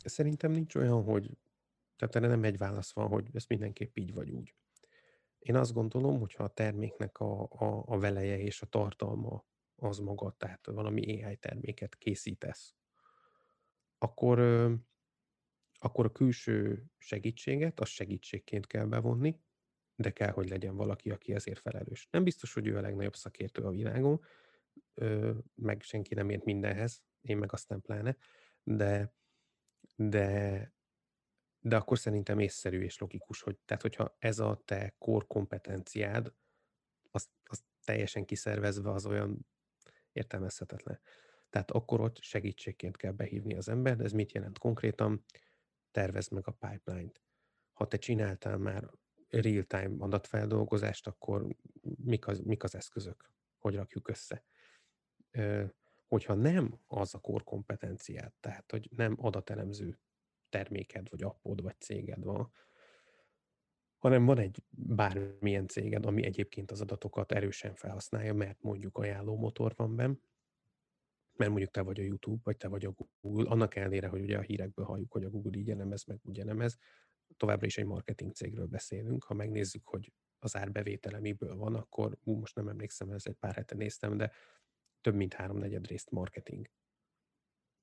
Szerintem 0.04 0.52
nincs 0.52 0.76
olyan, 0.76 1.04
hogy 1.04 1.38
tehát 1.96 2.16
erre 2.16 2.28
nem 2.28 2.44
egy 2.44 2.58
válasz 2.58 2.94
van, 2.94 3.08
hogy 3.08 3.30
ez 3.34 3.46
mindenképp 3.48 3.98
így 3.98 4.14
vagy 4.14 4.30
úgy. 4.30 4.54
Én 5.40 5.56
azt 5.56 5.74
gondolom, 5.74 6.20
hogyha 6.20 6.44
a 6.44 6.54
terméknek 6.54 7.20
a, 7.20 7.42
a, 7.44 7.84
a 7.86 8.00
veleje 8.00 8.40
és 8.40 8.62
a 8.62 8.66
tartalma 8.66 9.46
az 9.76 9.98
maga, 9.98 10.36
tehát 10.38 10.66
valami 10.66 11.24
AI 11.24 11.36
terméket 11.36 11.96
készítesz, 11.96 12.74
akkor, 13.98 14.40
akkor 15.86 16.06
a 16.06 16.12
külső 16.12 16.86
segítséget, 16.98 17.80
az 17.80 17.90
segítségként 17.90 18.68
kell 18.68 18.86
bevonni, 18.86 19.40
de 19.96 20.12
kell, 20.12 20.32
hogy 20.32 20.50
legyen 20.50 20.76
valaki, 20.76 21.12
aki 21.12 21.34
ezért 21.34 21.60
felelős. 21.60 22.08
Nem 22.12 22.24
biztos, 22.24 22.54
hogy 22.54 22.68
ő 22.68 22.78
a 22.78 22.82
legnagyobb 22.82 23.16
szakértő 23.16 23.62
a 23.64 23.70
világon, 23.70 24.22
meg 25.56 25.82
senki 25.82 26.14
nem 26.14 26.30
ért 26.30 26.44
mindenhez, 26.44 27.04
én 27.22 27.38
meg 27.38 27.54
aztán 27.54 27.82
pláne, 27.82 28.18
de, 28.64 29.14
de, 29.96 30.74
de 31.60 31.76
akkor 31.76 31.98
szerintem 32.00 32.40
észszerű 32.40 32.82
és 32.82 32.98
logikus, 32.98 33.42
hogy 33.42 33.58
tehát 33.66 33.82
hogyha 33.82 34.16
ez 34.20 34.40
a 34.40 34.62
te 34.66 34.96
core 34.98 35.26
kompetenciád, 35.28 36.34
az, 37.12 37.30
az 37.44 37.64
teljesen 37.84 38.26
kiszervezve 38.26 38.92
az 38.92 39.06
olyan 39.06 39.48
értelmezhetetlen. 40.12 41.00
Tehát 41.50 41.72
akkor 41.72 42.02
ott 42.02 42.22
segítségként 42.22 42.98
kell 42.98 43.12
behívni 43.12 43.56
az 43.56 43.70
embert. 43.70 44.02
Ez 44.02 44.12
mit 44.12 44.32
jelent 44.32 44.58
konkrétan? 44.58 45.26
Tervezd 45.96 46.32
meg 46.32 46.48
a 46.48 46.52
pipeline-t. 46.52 47.22
Ha 47.74 47.88
te 47.88 47.98
csináltál 47.98 48.58
már 48.58 48.90
real-time 49.30 49.96
adatfeldolgozást, 50.00 51.08
akkor 51.08 51.48
mik 52.04 52.28
az, 52.28 52.40
mik 52.40 52.64
az 52.64 52.76
eszközök? 52.76 53.32
Hogy 53.58 53.76
rakjuk 53.76 54.08
össze? 54.08 54.44
hogyha 56.08 56.34
nem 56.34 56.80
az 56.88 57.14
a 57.14 57.20
core 57.20 57.44
kompetenciád, 57.44 58.34
tehát 58.40 58.72
hogy 58.72 58.88
nem 58.92 59.16
adatelemző 59.20 60.00
terméked, 60.50 61.10
vagy 61.10 61.24
appod, 61.24 61.62
vagy 61.62 61.80
céged 61.80 62.24
van, 62.24 62.52
hanem 63.98 64.26
van 64.26 64.38
egy 64.38 64.64
bármilyen 64.70 65.68
céged, 65.68 66.06
ami 66.06 66.24
egyébként 66.24 66.72
az 66.72 66.82
adatokat 66.82 67.32
erősen 67.32 67.76
felhasználja, 67.76 68.34
mert 68.34 68.62
mondjuk 68.62 68.98
ajánló 68.98 69.36
motor 69.36 69.74
van 69.76 69.96
benne, 69.96 70.18
mert 71.38 71.50
mondjuk 71.50 71.72
te 71.72 71.82
vagy 71.82 72.00
a 72.00 72.04
YouTube, 72.04 72.42
vagy 72.44 72.58
te 72.58 72.68
vagy 72.68 72.86
a 72.86 72.94
Google, 73.22 73.50
annak 73.50 73.76
ellenére, 73.76 74.08
hogy 74.08 74.22
ugye 74.22 74.38
a 74.38 74.42
hírekből 74.42 74.86
halljuk, 74.86 75.12
hogy 75.12 75.24
a 75.24 75.30
Google 75.30 75.60
így 75.60 75.70
elemez, 75.70 76.04
meg 76.04 76.20
úgy 76.24 76.40
elemez, 76.40 76.78
továbbra 77.38 77.66
is 77.66 77.78
egy 77.78 77.86
marketing 77.86 78.34
cégről 78.34 78.66
beszélünk. 78.66 79.24
Ha 79.24 79.34
megnézzük, 79.34 79.88
hogy 79.88 80.14
az 80.40 80.56
árbevétele 80.56 81.20
miből 81.20 81.56
van, 81.56 81.76
akkor 81.76 82.18
ú, 82.24 82.38
most 82.38 82.56
nem 82.56 82.68
emlékszem, 82.68 83.12
ez 83.12 83.26
egy 83.26 83.36
pár 83.36 83.56
hete 83.56 83.76
néztem, 83.76 84.18
de 84.18 84.32
több 85.02 85.16
mint 85.16 85.34
háromnegyed 85.34 85.88
részt 85.88 86.12
marketing. 86.12 86.70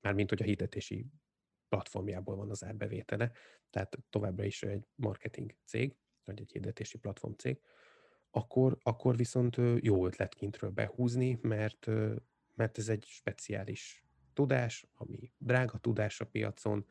Mármint, 0.00 0.28
hogy 0.28 0.42
a 0.42 0.44
hirdetési 0.44 1.06
platformjából 1.68 2.36
van 2.36 2.50
az 2.50 2.64
árbevétele, 2.64 3.32
tehát 3.70 3.98
továbbra 4.10 4.44
is 4.44 4.62
egy 4.62 4.88
marketing 4.94 5.54
cég, 5.64 5.96
vagy 6.24 6.40
egy 6.40 6.50
hirdetési 6.50 6.98
platform 6.98 7.32
cég, 7.32 7.60
akkor, 8.30 8.78
akkor 8.82 9.16
viszont 9.16 9.56
jó 9.80 10.06
ötlet 10.06 10.34
kintről 10.34 10.70
behúzni, 10.70 11.38
mert, 11.42 11.86
mert 12.54 12.78
ez 12.78 12.88
egy 12.88 13.04
speciális 13.04 14.04
tudás, 14.32 14.86
ami 14.94 15.32
drága 15.38 15.78
tudás 15.78 16.20
a 16.20 16.26
piacon, 16.26 16.86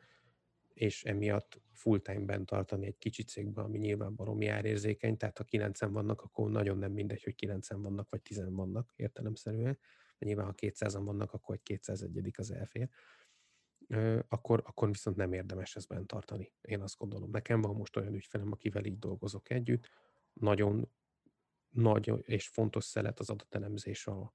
és 0.74 1.04
emiatt 1.04 1.60
full-time-ben 1.72 2.44
tartani 2.44 2.86
egy 2.86 2.98
kicsi 2.98 3.22
cégben, 3.22 3.64
ami 3.64 3.78
nyilván 3.78 4.14
baromi 4.14 4.46
árérzékeny, 4.46 5.16
tehát 5.16 5.38
ha 5.38 5.44
kilencen 5.44 5.92
vannak, 5.92 6.20
akkor 6.22 6.50
nagyon 6.50 6.78
nem 6.78 6.92
mindegy, 6.92 7.22
hogy 7.22 7.34
kilencen 7.34 7.82
vannak, 7.82 8.10
vagy 8.10 8.22
tizen 8.22 8.54
vannak 8.54 8.92
értelemszerűen. 8.96 9.78
Nyilván, 10.18 10.46
ha 10.46 10.52
200 10.52 10.94
vannak, 10.94 11.32
akkor 11.32 11.54
egy 11.54 11.62
201 11.62 12.30
az 12.36 12.50
elfér. 12.50 12.88
Akkor, 14.28 14.62
akkor 14.66 14.88
viszont 14.88 15.16
nem 15.16 15.32
érdemes 15.32 15.76
ezt 15.76 15.88
bent 15.88 16.06
tartani. 16.06 16.52
Én 16.60 16.80
azt 16.80 16.98
gondolom. 16.98 17.30
Nekem 17.30 17.60
van 17.60 17.74
most 17.74 17.96
olyan 17.96 18.14
ügyfelem, 18.14 18.52
akivel 18.52 18.84
így 18.84 18.98
dolgozok 18.98 19.50
együtt. 19.50 19.88
Nagyon 20.32 20.90
nagy 21.68 22.12
és 22.22 22.48
fontos 22.48 22.84
szelet 22.84 23.18
az 23.18 23.30
adatelemzés 23.30 24.06
a, 24.06 24.34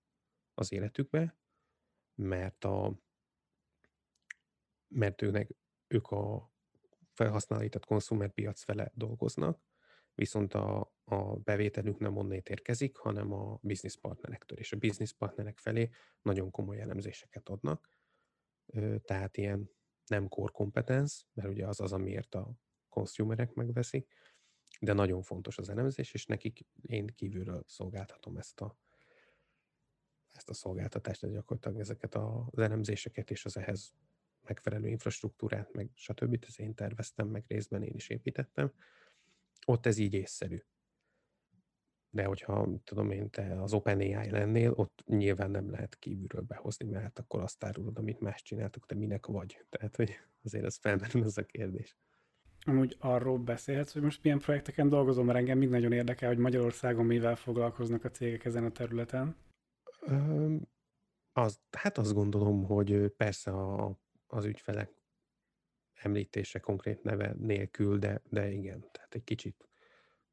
az 0.57 0.71
életükbe, 0.71 1.37
mert 2.15 2.63
a 2.63 2.99
mert 4.87 5.21
őnek 5.21 5.49
ők 5.87 6.07
a 6.07 6.51
felhasználói, 7.13 7.69
tehát 7.69 7.87
konzumerpiac 7.87 8.63
fele 8.63 8.91
dolgoznak, 8.95 9.61
viszont 10.15 10.53
a, 10.53 10.93
a 11.03 11.35
bevételük 11.35 11.99
nem 11.99 12.17
onnét 12.17 12.49
érkezik, 12.49 12.97
hanem 12.97 13.33
a 13.33 13.59
business 13.61 13.97
partnerektől, 13.97 14.57
és 14.57 14.71
a 14.71 14.77
business 14.77 15.13
partnerek 15.13 15.57
felé 15.57 15.89
nagyon 16.21 16.51
komoly 16.51 16.79
elemzéseket 16.79 17.49
adnak, 17.49 17.89
tehát 19.01 19.37
ilyen 19.37 19.69
nem 20.05 20.27
core 20.27 20.51
competence, 20.51 21.23
mert 21.33 21.49
ugye 21.49 21.67
az 21.67 21.79
az, 21.79 21.93
amiért 21.93 22.35
a 22.35 22.53
consumerek 22.89 23.53
megveszik, 23.53 24.13
de 24.79 24.93
nagyon 24.93 25.21
fontos 25.21 25.57
az 25.57 25.69
elemzés, 25.69 26.13
és 26.13 26.25
nekik 26.25 26.65
én 26.81 27.07
kívülről 27.07 27.63
szolgáltatom 27.67 28.37
ezt 28.37 28.61
a, 28.61 28.77
ezt 30.49 30.63
a 30.63 30.67
szolgáltatást, 30.67 31.31
gyakorlatilag 31.31 31.79
ezeket 31.79 32.15
az 32.15 32.59
elemzéseket 32.59 33.31
és 33.31 33.45
az 33.45 33.57
ehhez 33.57 33.93
megfelelő 34.41 34.87
infrastruktúrát, 34.87 35.73
meg 35.73 35.89
stb. 35.93 36.43
Ez 36.47 36.59
én 36.59 36.73
terveztem, 36.73 37.27
meg 37.27 37.43
részben 37.47 37.83
én 37.83 37.93
is 37.95 38.09
építettem. 38.09 38.71
Ott 39.65 39.85
ez 39.85 39.97
így 39.97 40.13
észszerű. 40.13 40.57
De 42.09 42.23
hogyha, 42.25 42.69
tudom 42.83 43.11
én, 43.11 43.29
te 43.29 43.61
az 43.61 43.73
OpenAI 43.73 44.29
lennél, 44.29 44.71
ott 44.71 45.03
nyilván 45.05 45.51
nem 45.51 45.69
lehet 45.69 45.99
kívülről 45.99 46.41
behozni, 46.41 46.89
mert 46.89 47.03
hát 47.03 47.19
akkor 47.19 47.41
azt 47.41 47.63
árulod, 47.63 47.97
amit 47.97 48.19
más 48.19 48.41
csináltok, 48.41 48.85
te 48.85 48.95
minek 48.95 49.25
vagy. 49.25 49.65
Tehát, 49.69 49.95
hogy 49.95 50.19
azért 50.43 50.65
ez 50.65 50.77
felmerül 50.77 51.23
az 51.23 51.37
a 51.37 51.43
kérdés. 51.43 51.97
Amúgy 52.65 52.95
arról 52.99 53.37
beszélhetsz, 53.37 53.93
hogy 53.93 54.01
most 54.01 54.23
milyen 54.23 54.39
projekteken 54.39 54.89
dolgozom, 54.89 55.25
mert 55.25 55.37
engem 55.37 55.57
még 55.57 55.69
nagyon 55.69 55.91
érdekel, 55.91 56.27
hogy 56.27 56.37
Magyarországon 56.37 57.05
mivel 57.05 57.35
foglalkoznak 57.35 58.03
a 58.03 58.09
cégek 58.09 58.45
ezen 58.45 58.65
a 58.65 58.71
területen. 58.71 59.35
Az, 61.31 61.59
hát 61.71 61.97
azt 61.97 62.13
gondolom, 62.13 62.63
hogy 62.63 63.07
persze 63.09 63.51
a 63.51 63.99
az 64.27 64.45
ügyfelek 64.45 64.91
említése 65.93 66.59
konkrét 66.59 67.03
neve 67.03 67.33
nélkül, 67.37 67.97
de, 67.97 68.21
de 68.29 68.51
igen, 68.51 68.89
tehát 68.91 69.15
egy 69.15 69.23
kicsit 69.23 69.69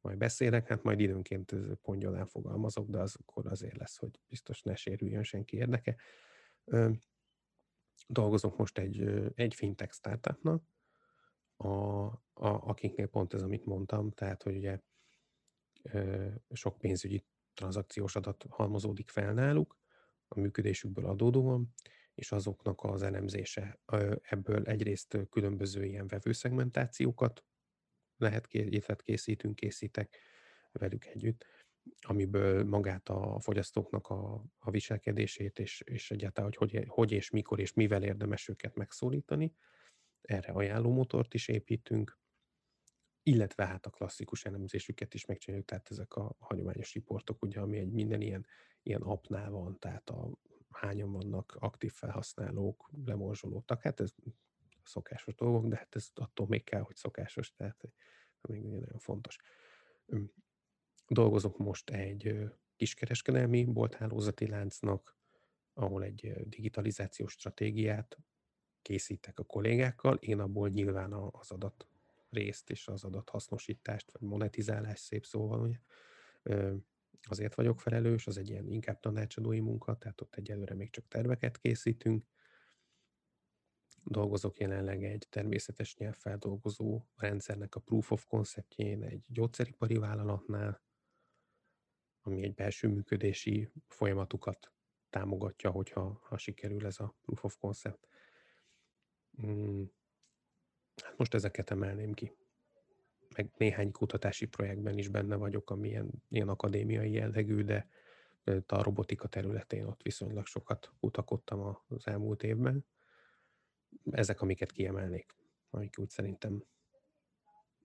majd 0.01 0.19
beszélek, 0.19 0.69
hát 0.69 0.83
majd 0.83 1.01
időnként 1.01 1.55
pongyolán 1.83 2.27
fogalmazok, 2.27 2.89
de 2.89 2.99
az 2.99 3.17
akkor 3.21 3.47
azért 3.47 3.77
lesz, 3.77 3.97
hogy 3.97 4.21
biztos 4.29 4.63
ne 4.63 4.75
sérüljön 4.75 5.23
senki 5.23 5.57
érdeke. 5.57 5.97
Dolgozok 8.07 8.57
most 8.57 8.79
egy, 8.79 9.01
egy 9.35 9.55
fintech 9.55 9.93
startupnak, 9.93 10.65
a, 11.57 11.69
a, 11.69 12.23
akiknél 12.33 13.07
pont 13.07 13.35
ez, 13.35 13.43
amit 13.43 13.65
mondtam, 13.65 14.11
tehát, 14.11 14.43
hogy 14.43 14.57
ugye 14.57 14.81
sok 16.53 16.79
pénzügyi 16.79 17.25
tranzakciós 17.55 18.17
adat 18.17 18.47
halmozódik 18.49 19.09
fel 19.09 19.33
náluk, 19.33 19.79
a 20.29 20.41
működésükből 20.41 21.07
adódóan, 21.07 21.75
és 22.15 22.33
azoknak 22.33 22.83
az 22.83 23.03
elemzése. 23.03 23.81
Ebből 24.23 24.65
egyrészt 24.65 25.19
különböző 25.31 25.85
ilyen 25.85 26.07
vevőszegmentációkat 26.07 27.45
lehet, 28.17 28.47
illetve 28.51 28.97
készítünk, 28.97 29.55
készítek 29.55 30.19
velük 30.73 31.05
együtt, 31.05 31.47
amiből 32.01 32.65
magát 32.65 33.09
a 33.09 33.41
fogyasztóknak 33.41 34.09
a, 34.09 34.45
a 34.59 34.71
viselkedését, 34.71 35.59
és, 35.59 35.81
és 35.81 36.11
egyáltalán, 36.11 36.53
hogy, 36.57 36.71
hogy 36.71 36.85
hogy 36.89 37.13
és 37.13 37.31
mikor 37.31 37.61
és 37.61 37.73
mivel 37.73 38.03
érdemes 38.03 38.49
őket 38.49 38.75
megszólítani. 38.75 39.55
Erre 40.23 40.53
ajánlómotort 40.53 41.35
is 41.35 41.49
építünk, 41.49 42.19
illetve 43.27 43.67
hát 43.67 43.87
a 43.87 43.91
klasszikus 43.91 44.45
elemzésüket 44.45 45.15
is 45.15 45.27
megcsináljuk, 45.27 45.69
tehát 45.69 45.91
ezek 45.91 46.15
a 46.15 46.37
hagyományos 46.39 46.93
riportok, 46.95 47.43
ugye, 47.43 47.61
ami 47.61 47.79
egy 47.79 47.91
minden 47.91 48.21
ilyen, 48.21 48.47
ilyen 48.83 49.03
appnál 49.03 49.51
van, 49.51 49.79
tehát 49.79 50.11
a 50.11 50.31
hányan 50.71 51.13
vannak 51.13 51.57
aktív 51.61 51.93
felhasználók, 51.93 52.91
lemorzsolódtak. 53.05 53.83
Hát 53.83 54.01
ez 54.01 54.15
szokásos 54.85 55.35
dolgok, 55.35 55.67
de 55.67 55.77
hát 55.77 55.95
ez 55.95 56.11
attól 56.15 56.47
még 56.47 56.65
kell, 56.65 56.81
hogy 56.81 56.97
szokásos, 56.97 57.53
tehát 57.53 57.85
még 58.41 58.63
nagyon 58.63 58.99
fontos. 58.99 59.39
Dolgozok 61.09 61.59
most 61.59 61.91
egy 61.91 62.51
kiskereskedelmi 62.77 63.65
bolthálózati 63.65 64.47
láncnak, 64.47 65.17
ahol 65.73 66.03
egy 66.03 66.49
digitalizációs 66.49 67.33
stratégiát 67.33 68.19
készítek 68.83 69.39
a 69.39 69.45
kollégákkal, 69.45 70.15
én 70.15 70.39
abból 70.39 70.69
nyilván 70.69 71.13
az 71.13 71.51
adat 71.51 71.87
részt 72.35 72.71
és 72.71 72.89
az 72.89 73.05
adathasznosítást, 73.05 74.13
vagy 74.13 74.29
monetizálást 74.29 75.03
szép 75.03 75.25
szóval, 75.25 75.61
ugye, 75.61 75.79
azért 77.23 77.55
vagyok 77.55 77.81
felelős, 77.81 78.27
az 78.27 78.39
egy 78.39 78.49
ilyen 78.49 78.67
inkább 78.67 79.01
tanácsadói 79.01 79.61
munka, 79.61 79.97
tehát 79.97 80.21
ott 80.21 80.35
egyelőre 80.35 80.75
még 80.75 80.91
csak 80.91 81.09
terveket 81.09 81.59
készítünk. 81.59 82.27
Dolgozok 84.05 84.59
jelenleg 84.59 85.05
egy 85.05 85.27
természetes 85.31 85.97
nyelvfeldolgozó 85.97 87.05
rendszernek 87.17 87.75
a 87.75 87.81
proof 87.81 88.11
of 88.11 88.27
conceptjén 88.27 89.03
egy 89.03 89.25
gyógyszeripari 89.27 89.97
vállalatnál, 89.97 90.83
ami 92.21 92.43
egy 92.43 92.55
belső 92.55 92.89
működési 92.89 93.73
folyamatukat 93.89 94.73
támogatja, 95.11 95.71
hogyha 95.71 96.21
ha 96.23 96.37
sikerül 96.37 96.87
ez 96.87 97.01
a 97.01 97.17
proof 97.23 97.45
of 97.45 97.57
concept. 97.57 98.09
Hát 101.03 101.17
most 101.17 101.35
ezeket 101.35 101.71
emelném 101.71 102.13
ki 102.13 102.33
meg 103.37 103.51
néhány 103.57 103.93
kutatási 103.93 104.47
projektben 104.47 104.99
is 104.99 105.09
benne 105.09 105.37
vagyok, 105.37 105.71
ami 105.71 106.01
ilyen, 106.29 106.49
akadémiai 106.49 107.13
jellegű, 107.13 107.63
de 107.63 107.87
a 108.67 108.83
robotika 108.83 109.29
területén 109.29 109.85
ott 109.85 110.03
viszonylag 110.03 110.47
sokat 110.47 110.93
kutakodtam 111.01 111.79
az 111.89 112.07
elmúlt 112.07 112.43
évben. 112.43 112.85
Ezek, 114.11 114.41
amiket 114.41 114.73
kiemelnék, 114.73 115.35
amik 115.71 115.95
úgy 115.99 116.11
szerintem 116.11 116.65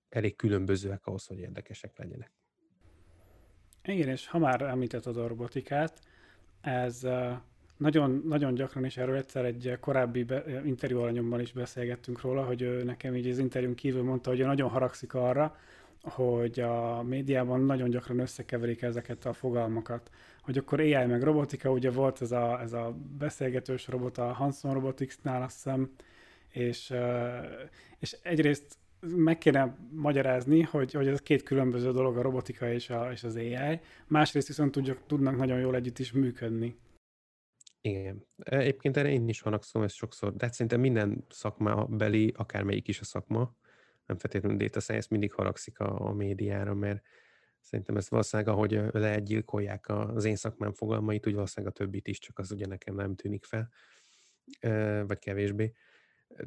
elég 0.09 0.35
különbözőek 0.35 1.05
ahhoz, 1.05 1.25
hogy 1.25 1.39
érdekesek 1.39 1.97
legyenek. 1.97 2.31
Igen, 3.83 4.09
és 4.09 4.27
ha 4.27 4.37
már 4.37 4.61
említetted 4.61 5.17
a 5.17 5.27
robotikát, 5.27 5.99
ez 6.61 7.03
nagyon, 7.79 8.23
nagyon 8.25 8.53
gyakran, 8.53 8.85
és 8.85 8.97
erről 8.97 9.15
egyszer 9.15 9.45
egy 9.45 9.77
korábbi 9.79 10.23
be, 10.23 10.61
interjú 10.65 10.99
alanyomban 10.99 11.39
is 11.39 11.51
beszélgettünk 11.51 12.21
róla, 12.21 12.43
hogy 12.43 12.61
ő 12.61 12.83
nekem 12.83 13.15
így 13.15 13.27
az 13.27 13.37
interjún 13.37 13.75
kívül 13.75 14.03
mondta, 14.03 14.29
hogy 14.29 14.39
ő 14.39 14.45
nagyon 14.45 14.69
haragszik 14.69 15.13
arra, 15.13 15.55
hogy 16.01 16.59
a 16.59 17.03
médiában 17.03 17.61
nagyon 17.61 17.89
gyakran 17.89 18.19
összekeverik 18.19 18.81
ezeket 18.81 19.25
a 19.25 19.33
fogalmakat. 19.33 20.09
Hogy 20.41 20.57
akkor 20.57 20.79
AI 20.79 21.05
meg 21.05 21.23
robotika, 21.23 21.71
ugye 21.71 21.91
volt 21.91 22.21
ez 22.21 22.31
a, 22.31 22.61
ez 22.61 22.73
a 22.73 22.95
beszélgetős 23.17 23.87
robot 23.87 24.17
a 24.17 24.33
Hanson 24.33 24.73
Robotics-nál, 24.73 25.41
azt 25.41 25.55
hiszem, 25.55 25.89
és, 26.49 26.93
és 27.99 28.17
egyrészt 28.23 28.77
meg 29.15 29.37
kéne 29.37 29.77
magyarázni, 29.91 30.61
hogy, 30.61 30.93
hogy 30.93 31.07
ez 31.07 31.19
két 31.19 31.43
különböző 31.43 31.91
dolog 31.91 32.17
a 32.17 32.21
robotika 32.21 32.71
és, 32.71 32.89
a, 32.89 33.11
és 33.11 33.23
az 33.23 33.35
AI, 33.35 33.79
másrészt 34.07 34.47
viszont 34.47 34.71
tudjuk, 34.71 34.97
tudnak 35.07 35.37
nagyon 35.37 35.59
jól 35.59 35.75
együtt 35.75 35.99
is 35.99 36.11
működni. 36.11 36.75
Igen. 37.81 38.27
Egyébként 38.37 38.97
erre 38.97 39.09
én 39.09 39.27
is 39.27 39.41
hanakszom 39.41 39.81
ezt 39.81 39.95
sokszor, 39.95 40.35
de 40.35 40.45
hát 40.45 40.53
szerintem 40.53 40.79
minden 40.79 41.25
szakma 41.29 41.85
beli, 41.85 42.33
akármelyik 42.37 42.87
is 42.87 42.99
a 42.99 43.03
szakma, 43.03 43.55
nem 44.05 44.17
feltétlenül 44.17 44.57
data 44.57 44.79
science, 44.79 45.07
mindig 45.11 45.33
haragszik 45.33 45.79
a, 45.79 46.07
a 46.07 46.13
médiára, 46.13 46.73
mert 46.73 47.01
szerintem 47.59 47.97
ezt 47.97 48.09
valószínűleg, 48.09 48.53
ahogy 48.53 48.81
legyilkolják 48.91 49.89
az 49.89 50.25
én 50.25 50.35
szakmám 50.35 50.73
fogalmait, 50.73 51.27
úgy 51.27 51.33
valószínűleg 51.33 51.75
a 51.75 51.77
többit 51.77 52.07
is, 52.07 52.19
csak 52.19 52.39
az 52.39 52.51
ugye 52.51 52.65
nekem 52.65 52.95
nem 52.95 53.15
tűnik 53.15 53.45
fel, 53.45 53.69
vagy 55.05 55.19
kevésbé. 55.19 55.73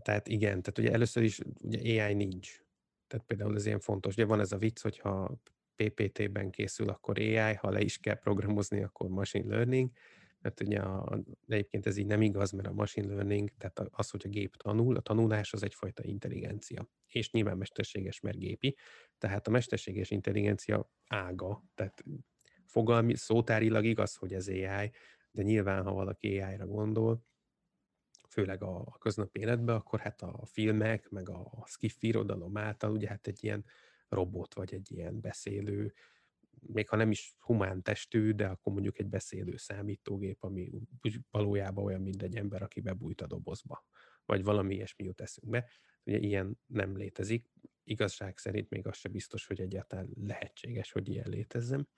Tehát 0.03 0.29
igen, 0.29 0.63
tehát 0.63 0.79
ugye 0.79 0.93
először 0.93 1.23
is 1.23 1.41
ugye 1.63 2.05
AI 2.05 2.15
nincs. 2.15 2.61
Tehát 3.07 3.27
például 3.27 3.55
ez 3.55 3.67
ilyen 3.67 3.81
fontos. 3.81 4.15
Ugye 4.15 4.25
van 4.25 4.41
ez 4.41 4.53
a 4.53 4.59
vicc, 4.59 4.81
hogyha 4.81 5.41
PPT-ben 5.77 6.51
készül, 6.51 6.89
akkor 6.89 7.19
AI, 7.19 7.55
ha 7.55 7.71
le 7.71 7.81
is 7.81 7.99
kell 7.99 8.19
programozni, 8.19 8.83
akkor 8.83 9.09
machine 9.09 9.55
learning. 9.55 9.91
Tehát 10.43 10.61
ugye 10.61 10.79
a, 10.79 11.19
de 11.47 11.55
egyébként 11.55 11.87
ez 11.87 11.97
így 11.97 12.07
nem 12.07 12.23
igaz, 12.23 12.51
mert 12.51 12.69
a 12.69 12.73
machine 12.73 13.15
learning, 13.15 13.51
tehát 13.59 13.79
az, 13.79 14.11
hogy 14.11 14.23
a 14.25 14.29
gép 14.29 14.57
tanul, 14.57 14.97
a 14.97 15.01
tanulás 15.01 15.53
az 15.53 15.63
egyfajta 15.63 16.05
intelligencia. 16.05 16.89
És 17.07 17.31
nyilván 17.31 17.57
mesterséges, 17.57 18.21
mert 18.21 18.39
gépi. 18.39 18.77
Tehát 19.19 19.47
a 19.47 19.51
mesterséges 19.51 20.11
intelligencia 20.11 20.91
ága, 21.07 21.65
tehát 21.75 22.05
fogalmi, 22.67 23.17
szótárilag 23.17 23.85
igaz, 23.85 24.15
hogy 24.15 24.33
ez 24.35 24.49
AI, 24.49 24.91
de 25.31 25.43
nyilván, 25.43 25.85
ha 25.85 25.93
valaki 25.93 26.41
AI-ra 26.41 26.67
gondol, 26.67 27.25
főleg 28.29 28.63
a, 28.63 28.81
a 28.81 28.99
köznapi 28.99 29.41
életben, 29.41 29.77
akkor 29.77 30.01
hát 30.01 30.23
a 30.23 30.41
filmek, 30.45 31.09
meg 31.09 31.29
a 31.29 31.65
skiff 31.67 31.97
irodalom 32.01 32.57
által 32.57 32.91
ugye 32.91 33.09
hát 33.09 33.27
egy 33.27 33.45
ilyen 33.45 33.65
robot, 34.09 34.55
vagy 34.55 34.75
egy 34.75 34.93
ilyen 34.93 35.21
beszélő, 35.21 35.95
még 36.67 36.89
ha 36.89 36.97
nem 36.97 37.11
is 37.11 37.37
humán 37.39 37.83
testű, 37.83 38.33
de 38.33 38.47
akkor 38.47 38.73
mondjuk 38.73 38.99
egy 38.99 39.09
beszélő 39.09 39.57
számítógép, 39.57 40.43
ami 40.43 40.71
valójában 41.31 41.85
olyan, 41.85 42.01
mint 42.01 42.23
egy 42.23 42.37
ember, 42.37 42.63
aki 42.63 42.81
bebújt 42.81 43.21
a 43.21 43.27
dobozba, 43.27 43.85
vagy 44.25 44.43
valami 44.45 44.75
ilyesmi 44.75 45.05
jut 45.05 45.21
eszünkbe. 45.21 45.69
Ugye 46.05 46.19
ilyen 46.19 46.59
nem 46.67 46.97
létezik. 46.97 47.51
Igazság 47.85 48.39
szerint 48.39 48.71
még 48.71 48.87
az 48.87 48.97
se 48.97 49.09
biztos, 49.09 49.47
hogy 49.47 49.61
egyáltalán 49.61 50.09
lehetséges, 50.15 50.93
hogy 50.93 51.09
ilyen 51.09 51.29
létezzen. 51.29 51.89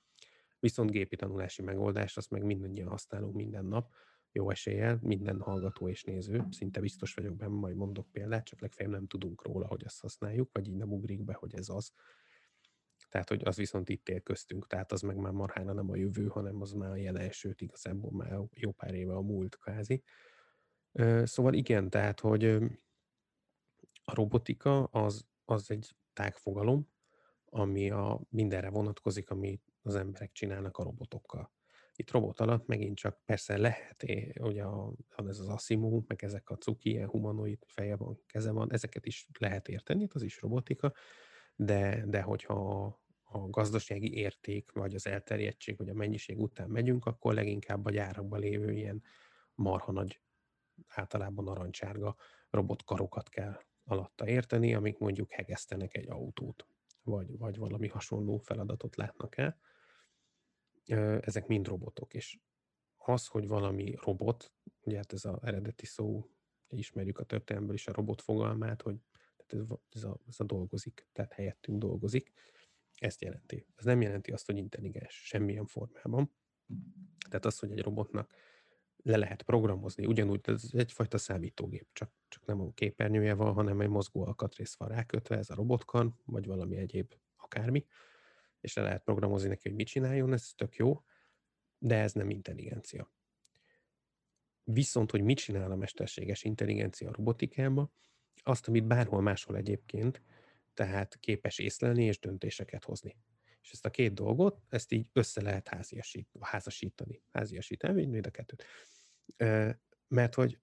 Viszont 0.60 0.90
gépi 0.90 1.16
tanulási 1.16 1.62
megoldás, 1.62 2.16
azt 2.16 2.30
meg 2.30 2.42
mindannyian 2.42 2.88
használunk 2.88 3.34
minden 3.34 3.64
nap, 3.64 3.94
jó 4.32 4.50
eséllyel, 4.50 4.98
minden 5.02 5.40
hallgató 5.40 5.88
és 5.88 6.02
néző, 6.04 6.44
szinte 6.50 6.80
biztos 6.80 7.14
vagyok 7.14 7.36
benne, 7.36 7.52
majd 7.52 7.76
mondok 7.76 8.10
példát, 8.12 8.44
csak 8.44 8.60
legfeljebb 8.60 8.94
nem 8.94 9.06
tudunk 9.06 9.42
róla, 9.42 9.66
hogy 9.66 9.82
ezt 9.84 10.00
használjuk, 10.00 10.48
vagy 10.52 10.68
így 10.68 10.76
nem 10.76 10.92
ugrik 10.92 11.24
be, 11.24 11.34
hogy 11.34 11.54
ez 11.54 11.68
az. 11.68 11.92
Tehát, 13.14 13.28
hogy 13.28 13.42
az 13.44 13.56
viszont 13.56 13.88
itt 13.88 14.08
él 14.08 14.20
köztünk, 14.20 14.66
tehát 14.66 14.92
az 14.92 15.00
meg 15.00 15.16
már 15.16 15.32
marhána 15.32 15.72
nem 15.72 15.90
a 15.90 15.96
jövő, 15.96 16.26
hanem 16.26 16.60
az 16.60 16.72
már 16.72 16.90
a 16.90 16.96
jelen, 16.96 17.30
sőt 17.30 17.60
igazából 17.60 18.10
már 18.12 18.40
jó 18.50 18.72
pár 18.72 18.94
éve 18.94 19.14
a 19.14 19.20
múlt 19.20 19.56
kvázi. 19.56 20.02
Szóval 21.22 21.54
igen, 21.54 21.90
tehát, 21.90 22.20
hogy 22.20 22.44
a 24.04 24.14
robotika 24.14 24.84
az, 24.84 25.26
az 25.44 25.70
egy 25.70 25.96
tágfogalom, 26.12 26.88
ami 27.44 27.90
a 27.90 28.20
mindenre 28.28 28.70
vonatkozik, 28.70 29.30
ami 29.30 29.60
az 29.82 29.94
emberek 29.94 30.32
csinálnak 30.32 30.76
a 30.76 30.82
robotokkal. 30.82 31.52
Itt 31.94 32.10
robot 32.10 32.40
alatt 32.40 32.66
megint 32.66 32.96
csak 32.96 33.24
persze 33.24 33.56
lehet, 33.56 34.04
hogy 34.40 34.58
a, 34.58 34.92
ez 35.16 35.38
az 35.38 35.48
Asimu, 35.48 36.02
meg 36.06 36.24
ezek 36.24 36.50
a 36.50 36.56
cuki, 36.56 36.90
ilyen 36.90 37.08
humanoid 37.08 37.64
feje 37.66 37.96
van, 37.96 38.22
keze 38.26 38.50
van, 38.50 38.72
ezeket 38.72 39.06
is 39.06 39.28
lehet 39.38 39.68
érteni, 39.68 40.08
az 40.12 40.22
is 40.22 40.40
robotika, 40.40 40.92
de, 41.56 42.04
de 42.06 42.22
hogyha 42.22 43.02
a 43.34 43.50
gazdasági 43.50 44.16
érték, 44.16 44.72
vagy 44.72 44.94
az 44.94 45.06
elterjedtség, 45.06 45.76
vagy 45.76 45.88
a 45.88 45.94
mennyiség 45.94 46.40
után 46.40 46.70
megyünk, 46.70 47.06
akkor 47.06 47.34
leginkább 47.34 47.84
a 47.84 47.90
gyárakban 47.90 48.40
lévő 48.40 48.72
ilyen 48.72 49.02
marha 49.54 49.92
nagy, 49.92 50.20
általában 50.88 51.44
narancsárga 51.44 52.16
robotkarokat 52.50 53.28
kell 53.28 53.60
alatta 53.84 54.28
érteni, 54.28 54.74
amik 54.74 54.98
mondjuk 54.98 55.30
hegesztenek 55.30 55.96
egy 55.96 56.10
autót, 56.10 56.66
vagy, 57.02 57.38
vagy 57.38 57.58
valami 57.58 57.88
hasonló 57.88 58.36
feladatot 58.36 58.96
látnak 58.96 59.36
el. 59.36 59.58
Ezek 61.20 61.46
mind 61.46 61.66
robotok, 61.66 62.14
és 62.14 62.38
az, 62.96 63.26
hogy 63.26 63.48
valami 63.48 63.94
robot, 64.04 64.52
ugye 64.80 64.96
hát 64.96 65.12
ez 65.12 65.24
az 65.24 65.38
eredeti 65.42 65.86
szó, 65.86 66.28
ismerjük 66.68 67.18
a 67.18 67.24
történelmből 67.24 67.74
is 67.74 67.86
a 67.86 67.92
robot 67.92 68.20
fogalmát, 68.20 68.82
hogy 68.82 68.96
tehát 69.46 69.64
ez, 69.70 69.76
ez, 69.90 70.04
a, 70.04 70.18
ez 70.28 70.40
a 70.40 70.44
dolgozik, 70.44 71.08
tehát 71.12 71.32
helyettünk 71.32 71.78
dolgozik, 71.78 72.32
ezt 72.98 73.22
jelenti. 73.22 73.66
Ez 73.76 73.84
nem 73.84 74.00
jelenti 74.00 74.30
azt, 74.30 74.46
hogy 74.46 74.56
intelligens 74.56 75.14
semmilyen 75.26 75.66
formában. 75.66 76.34
Tehát 77.28 77.44
az, 77.44 77.58
hogy 77.58 77.70
egy 77.70 77.82
robotnak 77.82 78.34
le 79.04 79.16
lehet 79.16 79.42
programozni, 79.42 80.06
ugyanúgy 80.06 80.40
ez 80.42 80.70
egyfajta 80.72 81.18
számítógép, 81.18 81.88
csak, 81.92 82.10
csak 82.28 82.44
nem 82.46 82.60
a 82.60 82.72
képernyője 82.72 83.34
van, 83.34 83.52
hanem 83.54 83.80
egy 83.80 83.88
mozgó 83.88 84.26
alkatrész 84.26 84.74
van 84.74 84.88
rákötve, 84.88 85.36
ez 85.36 85.50
a 85.50 85.54
robotkan, 85.54 86.20
vagy 86.24 86.46
valami 86.46 86.76
egyéb 86.76 87.14
akármi, 87.36 87.86
és 88.60 88.74
le 88.74 88.82
lehet 88.82 89.02
programozni 89.02 89.48
neki, 89.48 89.68
hogy 89.68 89.76
mit 89.76 89.86
csináljon, 89.86 90.32
ez 90.32 90.52
tök 90.56 90.76
jó, 90.76 91.04
de 91.78 91.98
ez 91.98 92.12
nem 92.12 92.30
intelligencia. 92.30 93.12
Viszont, 94.64 95.10
hogy 95.10 95.22
mit 95.22 95.38
csinál 95.38 95.70
a 95.70 95.76
mesterséges 95.76 96.42
intelligencia 96.42 97.08
a 97.08 97.12
robotikában, 97.12 97.92
azt, 98.42 98.68
amit 98.68 98.86
bárhol 98.86 99.20
máshol 99.20 99.56
egyébként, 99.56 100.22
tehát 100.74 101.16
képes 101.16 101.58
észlelni 101.58 102.04
és 102.04 102.18
döntéseket 102.18 102.84
hozni. 102.84 103.16
És 103.62 103.70
ezt 103.70 103.86
a 103.86 103.90
két 103.90 104.14
dolgot, 104.14 104.60
ezt 104.68 104.92
így 104.92 105.06
össze 105.12 105.42
lehet 105.42 105.68
háziasít, 105.68 106.28
házasítani. 106.40 107.22
Háziasítani, 107.30 108.06
mind 108.06 108.26
a 108.26 108.30
kettőt. 108.30 108.64
Mert 110.08 110.34
hogy 110.34 110.58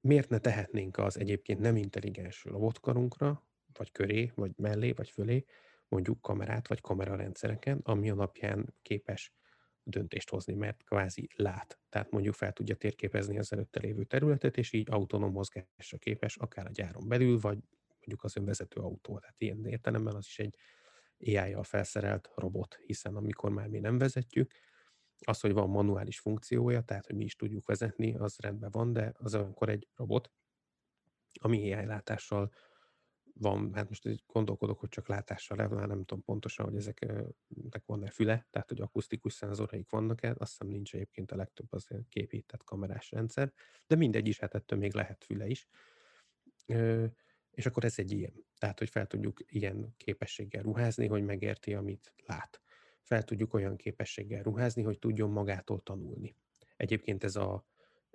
miért 0.00 0.28
ne 0.28 0.38
tehetnénk 0.38 0.98
az 0.98 1.18
egyébként 1.18 1.60
nem 1.60 1.76
intelligens 1.76 2.44
robotkarunkra, 2.44 3.46
vagy 3.72 3.92
köré, 3.92 4.32
vagy 4.34 4.52
mellé, 4.56 4.92
vagy 4.92 5.10
fölé, 5.10 5.44
mondjuk 5.88 6.20
kamerát 6.20 6.68
vagy 6.68 6.80
kamerarendszereken, 6.80 7.80
ami 7.82 8.10
alapján 8.10 8.74
képes 8.82 9.32
döntést 9.82 10.30
hozni, 10.30 10.54
mert 10.54 10.84
kvázi 10.84 11.28
lát. 11.36 11.78
Tehát 11.88 12.10
mondjuk 12.10 12.34
fel 12.34 12.52
tudja 12.52 12.74
térképezni 12.74 13.38
az 13.38 13.52
előtte 13.52 13.80
lévő 13.80 14.04
területet, 14.04 14.56
és 14.56 14.72
így 14.72 14.90
autonóm 14.90 15.32
mozgásra 15.32 15.98
képes, 15.98 16.36
akár 16.36 16.66
a 16.66 16.70
gyáron 16.70 17.08
belül, 17.08 17.38
vagy 17.38 17.58
mondjuk 18.06 18.24
az 18.24 18.36
önvezető 18.36 18.80
autó. 18.80 19.18
Tehát 19.18 19.40
ilyen 19.40 19.66
értelemben 19.66 20.14
az 20.14 20.26
is 20.26 20.38
egy 20.38 20.56
AI-jal 21.20 21.62
felszerelt 21.62 22.30
robot, 22.34 22.74
hiszen 22.86 23.16
amikor 23.16 23.50
már 23.50 23.68
mi 23.68 23.78
nem 23.78 23.98
vezetjük, 23.98 24.52
az, 25.18 25.40
hogy 25.40 25.52
van 25.52 25.68
manuális 25.68 26.18
funkciója, 26.18 26.82
tehát 26.82 27.06
hogy 27.06 27.16
mi 27.16 27.24
is 27.24 27.36
tudjuk 27.36 27.66
vezetni, 27.66 28.14
az 28.14 28.36
rendben 28.38 28.70
van, 28.70 28.92
de 28.92 29.12
az 29.16 29.34
olyankor 29.34 29.68
egy 29.68 29.88
robot, 29.94 30.32
ami 31.40 31.72
AI 31.72 31.86
látással 31.86 32.52
van, 33.38 33.74
hát 33.74 33.88
most 33.88 34.26
gondolkodok, 34.26 34.78
hogy 34.78 34.88
csak 34.88 35.08
látással 35.08 35.56
le, 35.56 35.86
nem 35.86 36.04
tudom 36.04 36.24
pontosan, 36.24 36.66
hogy 36.66 36.76
ezeknek 36.76 37.82
van-e 37.86 38.10
füle, 38.10 38.46
tehát 38.50 38.68
hogy 38.68 38.80
akusztikus 38.80 39.32
szenzoraik 39.32 39.90
vannak-e, 39.90 40.34
azt 40.38 40.50
hiszem 40.50 40.68
nincs 40.68 40.94
egyébként 40.94 41.32
a 41.32 41.36
legtöbb 41.36 41.72
az 41.72 41.88
képített 42.08 42.64
kamerás 42.64 43.10
rendszer, 43.10 43.52
de 43.86 43.96
mindegy 43.96 44.28
is, 44.28 44.38
hát 44.38 44.54
ettől 44.54 44.78
még 44.78 44.94
lehet 44.94 45.24
füle 45.24 45.46
is. 45.46 45.68
És 47.56 47.66
akkor 47.66 47.84
ez 47.84 47.98
egy 47.98 48.12
ilyen. 48.12 48.44
Tehát, 48.58 48.78
hogy 48.78 48.88
fel 48.88 49.06
tudjuk 49.06 49.40
ilyen 49.46 49.94
képességgel 49.96 50.62
ruházni, 50.62 51.06
hogy 51.06 51.24
megérti, 51.24 51.74
amit 51.74 52.14
lát. 52.26 52.60
Fel 53.02 53.24
tudjuk 53.24 53.54
olyan 53.54 53.76
képességgel 53.76 54.42
ruházni, 54.42 54.82
hogy 54.82 54.98
tudjon 54.98 55.30
magától 55.30 55.82
tanulni. 55.82 56.36
Egyébként 56.76 57.24
ez 57.24 57.36
a 57.36 57.66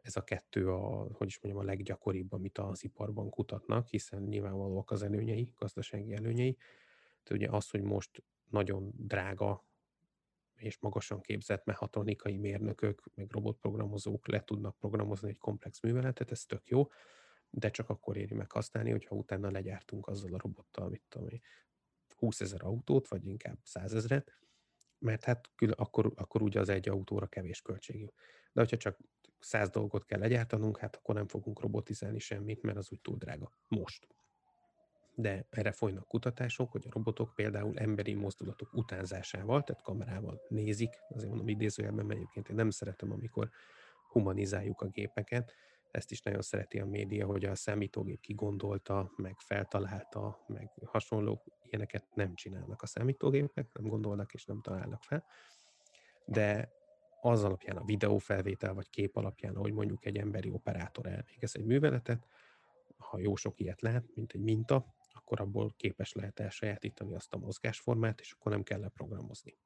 ez 0.01 0.15
a 0.15 0.23
kettő 0.23 0.69
a, 0.69 1.07
hogy 1.13 1.27
is 1.27 1.39
mondjam, 1.39 1.63
a 1.63 1.67
leggyakoribb, 1.67 2.33
amit 2.33 2.57
az 2.57 2.83
iparban 2.83 3.29
kutatnak, 3.29 3.87
hiszen 3.87 4.21
nyilvánvalóak 4.21 4.91
az 4.91 5.03
előnyei, 5.03 5.51
gazdasági 5.55 6.13
előnyei. 6.13 6.55
Tehát 7.23 7.43
ugye 7.43 7.49
az, 7.49 7.69
hogy 7.69 7.81
most 7.81 8.23
nagyon 8.49 8.91
drága 8.97 9.65
és 10.55 10.77
magasan 10.79 11.21
képzett 11.21 11.65
mechatronikai 11.65 12.37
mérnökök, 12.37 13.03
meg 13.15 13.31
robotprogramozók 13.31 14.27
le 14.27 14.43
tudnak 14.43 14.77
programozni 14.77 15.29
egy 15.29 15.37
komplex 15.37 15.81
műveletet, 15.81 16.31
ez 16.31 16.45
tök 16.45 16.67
jó, 16.67 16.87
de 17.51 17.69
csak 17.69 17.89
akkor 17.89 18.17
éri 18.17 18.33
meg 18.33 18.51
használni, 18.51 18.91
hogyha 18.91 19.15
utána 19.15 19.51
legyártunk 19.51 20.07
azzal 20.07 20.33
a 20.33 20.37
robottal, 20.37 20.89
mit 20.89 21.01
tudom 21.09 21.27
20 22.17 22.41
ezer 22.41 22.63
autót, 22.63 23.07
vagy 23.07 23.25
inkább 23.25 23.57
100 23.63 23.93
ezeret, 23.93 24.33
mert 24.99 25.23
hát 25.23 25.49
külön, 25.55 25.75
akkor, 25.77 26.11
akkor 26.15 26.41
ugye 26.41 26.59
az 26.59 26.69
egy 26.69 26.89
autóra 26.89 27.27
kevés 27.27 27.61
költségű. 27.61 28.05
De 28.53 28.61
hogyha 28.61 28.77
csak 28.77 28.97
száz 29.39 29.69
dolgot 29.69 30.05
kell 30.05 30.19
legyártanunk, 30.19 30.77
hát 30.77 30.95
akkor 30.95 31.15
nem 31.15 31.27
fogunk 31.27 31.59
robotizálni 31.59 32.19
semmit, 32.19 32.61
mert 32.61 32.77
az 32.77 32.91
úgy 32.91 33.01
túl 33.01 33.17
drága. 33.17 33.51
Most. 33.67 34.07
De 35.15 35.45
erre 35.49 35.71
folynak 35.71 36.07
kutatások, 36.07 36.71
hogy 36.71 36.85
a 36.85 36.91
robotok 36.93 37.35
például 37.35 37.77
emberi 37.77 38.13
mozdulatok 38.13 38.73
utánzásával, 38.73 39.63
tehát 39.63 39.83
kamerával 39.83 40.41
nézik, 40.47 40.93
azért 41.09 41.29
mondom 41.29 41.47
idézőjelben, 41.47 42.05
mert 42.05 42.19
egyébként 42.19 42.49
én 42.49 42.55
nem 42.55 42.69
szeretem, 42.69 43.11
amikor 43.11 43.49
humanizáljuk 44.07 44.81
a 44.81 44.87
gépeket, 44.87 45.53
ezt 45.91 46.11
is 46.11 46.21
nagyon 46.21 46.41
szereti 46.41 46.79
a 46.79 46.85
média, 46.85 47.25
hogy 47.25 47.45
a 47.45 47.55
számítógép 47.55 48.19
kigondolta, 48.19 49.11
meg 49.15 49.39
feltalálta, 49.39 50.43
meg 50.47 50.71
hasonló 50.85 51.43
ilyeneket 51.63 52.07
nem 52.13 52.35
csinálnak 52.35 52.81
a 52.81 52.85
számítógépek, 52.85 53.73
nem 53.73 53.87
gondolnak 53.87 54.33
és 54.33 54.45
nem 54.45 54.61
találnak 54.61 55.03
fel. 55.03 55.25
De 56.25 56.71
az 57.21 57.43
alapján, 57.43 57.77
a 57.77 57.85
videófelvétel 57.85 58.73
vagy 58.73 58.89
kép 58.89 59.15
alapján, 59.15 59.55
ahogy 59.55 59.73
mondjuk 59.73 60.05
egy 60.05 60.17
emberi 60.17 60.49
operátor 60.49 61.05
elvégez 61.05 61.55
egy 61.55 61.65
műveletet, 61.65 62.27
ha 62.97 63.19
jó 63.19 63.35
sok 63.35 63.59
ilyet 63.59 63.81
lát, 63.81 64.03
mint 64.15 64.31
egy 64.31 64.41
minta, 64.41 64.95
akkor 65.13 65.41
abból 65.41 65.73
képes 65.77 66.13
lehet 66.13 66.39
elsajátítani 66.39 67.15
azt 67.15 67.33
a 67.33 67.37
mozgásformát, 67.37 68.19
és 68.19 68.31
akkor 68.31 68.51
nem 68.51 68.63
kell 68.63 68.79
leprogramozni. 68.79 69.57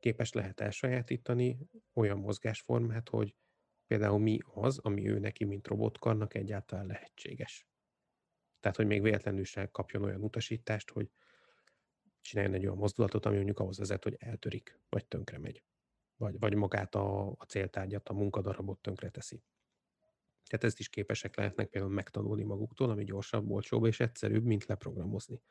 Képes 0.00 0.32
lehet 0.32 0.60
elsajátítani 0.60 1.58
olyan 1.92 2.18
mozgásformát, 2.18 3.08
hogy 3.08 3.34
például 3.86 4.18
mi 4.18 4.38
az, 4.54 4.78
ami 4.78 5.08
ő 5.08 5.18
neki, 5.18 5.44
mint 5.44 5.66
robotkarnak 5.66 6.34
egyáltalán 6.34 6.86
lehetséges. 6.86 7.66
Tehát, 8.60 8.76
hogy 8.76 8.86
még 8.86 9.02
véletlenül 9.02 9.44
sem 9.44 9.70
kapjon 9.70 10.02
olyan 10.02 10.22
utasítást, 10.22 10.90
hogy 10.90 11.10
csináljon 12.20 12.54
egy 12.54 12.64
olyan 12.64 12.76
mozdulatot, 12.76 13.26
ami 13.26 13.34
mondjuk 13.34 13.58
ahhoz 13.58 13.78
vezet, 13.78 14.02
hogy 14.02 14.16
eltörik, 14.18 14.80
vagy 14.88 15.06
tönkre 15.06 15.38
megy. 15.38 15.64
Vagy, 16.16 16.38
vagy 16.38 16.54
magát 16.54 16.94
a, 16.94 17.30
a 17.30 17.44
céltárgyat, 17.48 18.08
a 18.08 18.12
munkadarabot 18.12 18.78
tönkre 18.78 19.10
teszi. 19.10 19.42
Tehát 20.46 20.64
ezt 20.64 20.78
is 20.78 20.88
képesek 20.88 21.36
lehetnek 21.36 21.68
például 21.68 21.92
megtanulni 21.92 22.42
maguktól, 22.42 22.90
ami 22.90 23.04
gyorsabb, 23.04 23.50
olcsóbb 23.50 23.86
és 23.86 24.00
egyszerűbb, 24.00 24.44
mint 24.44 24.64
leprogramozni. 24.64 25.42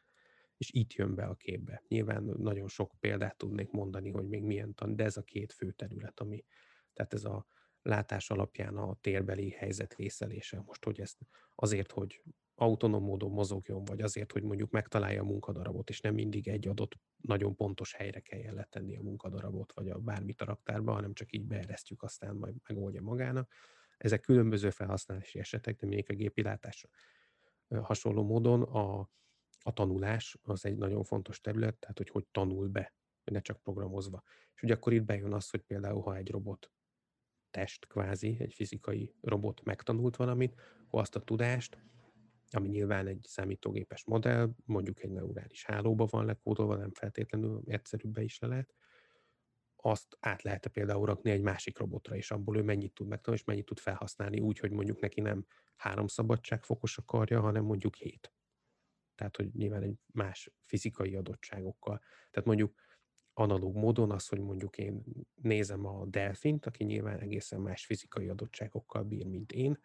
És 0.57 0.71
itt 0.71 0.93
jön 0.93 1.15
be 1.15 1.25
a 1.25 1.35
képbe. 1.35 1.83
Nyilván 1.87 2.23
nagyon 2.23 2.67
sok 2.67 2.93
példát 2.99 3.37
tudnék 3.37 3.71
mondani, 3.71 4.09
hogy 4.09 4.27
még 4.27 4.43
milyen 4.43 4.73
tan, 4.73 4.95
de 4.95 5.03
ez 5.03 5.17
a 5.17 5.21
két 5.21 5.53
fő 5.53 5.71
terület, 5.71 6.19
ami, 6.19 6.45
tehát 6.93 7.13
ez 7.13 7.23
a 7.23 7.45
látás 7.85 8.29
alapján 8.29 8.77
a 8.77 8.97
térbeli 9.01 9.49
helyzet 9.49 9.95
vészelése. 9.95 10.61
Most, 10.65 10.83
hogy 10.83 10.99
ezt 10.99 11.17
azért, 11.55 11.91
hogy 11.91 12.21
autonóm 12.55 13.03
módon 13.03 13.31
mozogjon, 13.31 13.83
vagy 13.85 14.01
azért, 14.01 14.31
hogy 14.31 14.43
mondjuk 14.43 14.71
megtalálja 14.71 15.21
a 15.21 15.25
munkadarabot, 15.25 15.89
és 15.89 16.01
nem 16.01 16.13
mindig 16.13 16.47
egy 16.47 16.67
adott 16.67 16.99
nagyon 17.17 17.55
pontos 17.55 17.93
helyre 17.93 18.19
kelljen 18.19 18.53
letenni 18.53 18.97
a 18.97 19.01
munkadarabot, 19.01 19.73
vagy 19.73 19.89
a 19.89 19.99
bármit 19.99 20.41
a 20.41 20.45
raktárba, 20.45 20.93
hanem 20.93 21.13
csak 21.13 21.31
így 21.31 21.45
beeresztjük, 21.45 22.03
aztán 22.03 22.35
majd 22.35 22.55
megoldja 22.67 23.01
magának. 23.01 23.51
Ezek 23.97 24.21
különböző 24.21 24.69
felhasználási 24.69 25.39
esetek, 25.39 25.75
de 25.75 25.87
még 25.87 26.05
a 26.09 26.13
gépi 26.13 26.41
látásra. 26.41 26.89
Hasonló 27.69 28.23
módon 28.23 28.61
a, 28.61 29.09
a 29.61 29.73
tanulás 29.73 30.37
az 30.41 30.65
egy 30.65 30.77
nagyon 30.77 31.03
fontos 31.03 31.41
terület, 31.41 31.77
tehát 31.77 31.97
hogy 31.97 32.09
hogy 32.09 32.25
tanul 32.31 32.67
be, 32.67 32.93
ne 33.23 33.39
csak 33.39 33.61
programozva. 33.61 34.23
És 34.53 34.61
ugye 34.61 34.73
akkor 34.73 34.93
itt 34.93 35.03
bejön 35.03 35.33
az, 35.33 35.49
hogy 35.49 35.61
például, 35.61 36.01
ha 36.01 36.15
egy 36.15 36.31
robot 36.31 36.71
test 37.55 37.87
kvázi, 37.87 38.37
egy 38.39 38.53
fizikai 38.53 39.13
robot 39.21 39.63
megtanult 39.63 40.15
valamit, 40.15 40.55
akkor 40.85 41.01
azt 41.01 41.15
a 41.15 41.19
tudást 41.19 41.77
ami 42.51 42.67
nyilván 42.67 43.07
egy 43.07 43.25
számítógépes 43.27 44.05
modell, 44.05 44.49
mondjuk 44.65 45.03
egy 45.03 45.11
neurális 45.11 45.65
hálóba 45.65 46.05
van 46.05 46.25
lekódolva, 46.25 46.75
nem 46.75 46.91
feltétlenül 46.91 47.61
egyszerűbben 47.65 48.23
is 48.23 48.39
le 48.39 48.47
lehet, 48.47 48.73
azt 49.75 50.17
át 50.19 50.41
lehet 50.41 50.65
-e 50.65 50.69
például 50.69 51.05
rakni 51.05 51.31
egy 51.31 51.41
másik 51.41 51.77
robotra, 51.77 52.15
és 52.15 52.31
abból 52.31 52.57
ő 52.57 52.63
mennyit 52.63 52.93
tud 52.93 53.07
megtanulni, 53.07 53.41
és 53.41 53.47
mennyit 53.47 53.65
tud 53.65 53.79
felhasználni 53.79 54.39
úgy, 54.39 54.59
hogy 54.59 54.71
mondjuk 54.71 54.99
neki 54.99 55.21
nem 55.21 55.45
három 55.75 56.07
szabadságfokos 56.07 56.97
akarja, 56.97 57.41
hanem 57.41 57.63
mondjuk 57.63 57.95
hét. 57.95 58.33
Tehát, 59.15 59.35
hogy 59.35 59.53
nyilván 59.53 59.83
egy 59.83 59.95
más 60.13 60.51
fizikai 60.65 61.15
adottságokkal. 61.15 62.01
Tehát 62.31 62.47
mondjuk 62.47 62.73
analóg 63.37 63.75
módon 63.75 64.11
az, 64.11 64.27
hogy 64.27 64.39
mondjuk 64.39 64.77
én 64.77 65.03
nézem 65.35 65.85
a 65.85 66.05
delfint, 66.05 66.65
aki 66.65 66.83
nyilván 66.83 67.19
egészen 67.19 67.61
más 67.61 67.85
fizikai 67.85 68.27
adottságokkal 68.27 69.03
bír, 69.03 69.25
mint 69.25 69.51
én, 69.51 69.79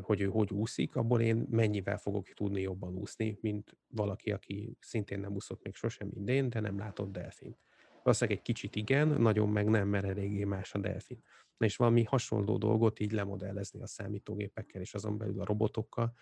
hogy 0.00 0.20
ő 0.20 0.26
hogy 0.26 0.52
úszik, 0.52 0.96
abból 0.96 1.20
én 1.20 1.46
mennyivel 1.50 1.98
fogok 1.98 2.28
tudni 2.28 2.60
jobban 2.60 2.94
úszni, 2.94 3.38
mint 3.40 3.76
valaki, 3.86 4.32
aki 4.32 4.76
szintén 4.80 5.20
nem 5.20 5.34
úszott 5.34 5.62
még 5.62 5.74
sosem, 5.74 6.08
mint 6.14 6.28
én, 6.28 6.48
de 6.48 6.60
nem 6.60 6.78
látott 6.78 7.12
delfin. 7.12 7.56
Valószínűleg 8.02 8.38
egy 8.38 8.44
kicsit 8.44 8.76
igen, 8.76 9.08
nagyon 9.08 9.48
meg 9.48 9.68
nem, 9.68 9.88
mert 9.88 10.04
eléggé 10.04 10.44
más 10.44 10.74
a 10.74 10.78
delfin. 10.78 11.22
Na 11.56 11.66
és 11.66 11.76
valami 11.76 12.02
hasonló 12.02 12.58
dolgot 12.58 13.00
így 13.00 13.12
lemodellezni 13.12 13.82
a 13.82 13.86
számítógépekkel 13.86 14.80
és 14.80 14.94
azon 14.94 15.18
belül 15.18 15.40
a 15.40 15.44
robotokkal, 15.44 16.14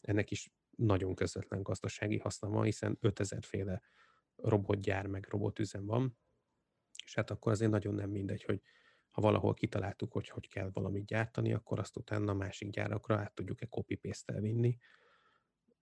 ennek 0.00 0.30
is 0.30 0.52
nagyon 0.76 1.14
közvetlen 1.14 1.62
gazdasági 1.62 2.18
haszna 2.18 2.48
van, 2.48 2.64
hiszen 2.64 2.98
5000 3.00 3.44
féle 3.44 3.82
robotgyár 4.48 5.06
meg 5.06 5.26
robotüzem 5.30 5.86
van, 5.86 6.18
és 7.04 7.14
hát 7.14 7.30
akkor 7.30 7.52
azért 7.52 7.70
nagyon 7.70 7.94
nem 7.94 8.10
mindegy, 8.10 8.44
hogy 8.44 8.62
ha 9.10 9.20
valahol 9.20 9.54
kitaláltuk, 9.54 10.12
hogy 10.12 10.28
hogy 10.28 10.48
kell 10.48 10.70
valamit 10.72 11.06
gyártani, 11.06 11.52
akkor 11.52 11.78
azt 11.78 11.96
utána 11.96 12.34
másik 12.34 12.70
gyárakra 12.70 13.16
át 13.16 13.34
tudjuk-e 13.34 13.66
copy 13.66 13.94
paste 13.94 14.40
vinni, 14.40 14.78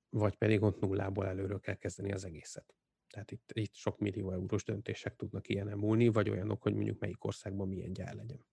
vagy 0.09 0.37
pedig 0.37 0.63
ott 0.63 0.81
nullából 0.81 1.27
előről 1.27 1.61
kell 1.61 1.75
kezdeni 1.75 2.13
az 2.13 2.25
egészet. 2.25 2.75
Tehát 3.09 3.31
itt, 3.31 3.51
itt 3.53 3.75
sok 3.75 3.99
millió 3.99 4.33
eurós 4.33 4.65
döntések 4.65 5.17
tudnak 5.17 5.49
ilyen 5.49 5.79
múlni, 5.79 6.09
vagy 6.09 6.31
olyanok, 6.31 6.63
hogy 6.63 6.75
mondjuk 6.75 6.99
melyik 6.99 7.25
országban 7.25 7.69
milyen 7.69 7.93
gyár 7.93 8.15
legyen. 8.15 8.47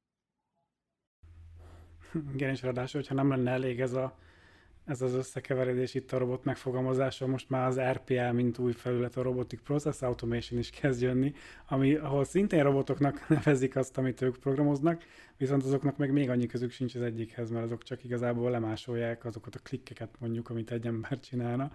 Igen, 2.34 2.50
és 2.50 2.62
ráadásul, 2.62 3.00
hogyha 3.00 3.16
nem 3.16 3.30
lenne 3.30 3.52
elég 3.52 3.82
ez 3.82 3.94
a 3.94 4.18
ez 4.90 5.02
az 5.02 5.14
összekeveredés 5.14 5.94
itt 5.94 6.12
a 6.12 6.18
robot 6.18 6.44
megfogalmazása, 6.44 7.28
most 7.28 7.50
már 7.50 7.68
az 7.68 7.80
RPA, 7.80 8.32
mint 8.32 8.58
új 8.58 8.72
felület, 8.72 9.18
a 9.18 9.22
Robotic 9.22 9.62
Process 9.64 10.02
Automation 10.02 10.60
is 10.60 10.70
kezd 10.70 11.02
jönni, 11.02 11.34
ami, 11.68 11.96
ahol 11.96 12.24
szintén 12.24 12.64
robotoknak 12.64 13.28
nevezik 13.30 13.76
azt, 13.76 13.98
amit 13.98 14.22
ők 14.22 14.38
programoznak, 14.38 15.04
viszont 15.38 15.64
azoknak 15.64 15.98
meg 15.98 16.12
még 16.12 16.30
annyi 16.30 16.46
közük 16.46 16.72
sincs 16.72 16.96
az 16.96 17.02
egyikhez, 17.02 17.50
mert 17.50 17.66
azok 17.66 17.84
csak 17.84 18.04
igazából 18.04 18.52
lemásolják 18.52 19.26
azokat 19.26 19.56
a 19.56 19.60
klikkeket 19.60 20.16
mondjuk, 20.20 20.50
amit 20.50 20.72
egy 20.72 20.86
ember 20.86 21.20
csinálna. 21.20 21.72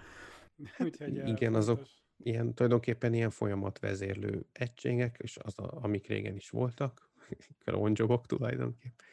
Úgyhogy 0.84 1.16
Igen, 1.16 1.36
fontos. 1.36 1.56
azok 1.56 1.82
ilyen, 2.16 2.54
tulajdonképpen 2.54 3.14
ilyen 3.14 3.30
folyamatvezérlő 3.30 4.46
egységek, 4.52 5.16
és 5.18 5.36
az, 5.42 5.58
a, 5.58 5.78
amik 5.82 6.06
régen 6.06 6.36
is 6.36 6.50
voltak, 6.50 7.10
kronjobok 7.64 8.26
tulajdonképpen, 8.26 9.06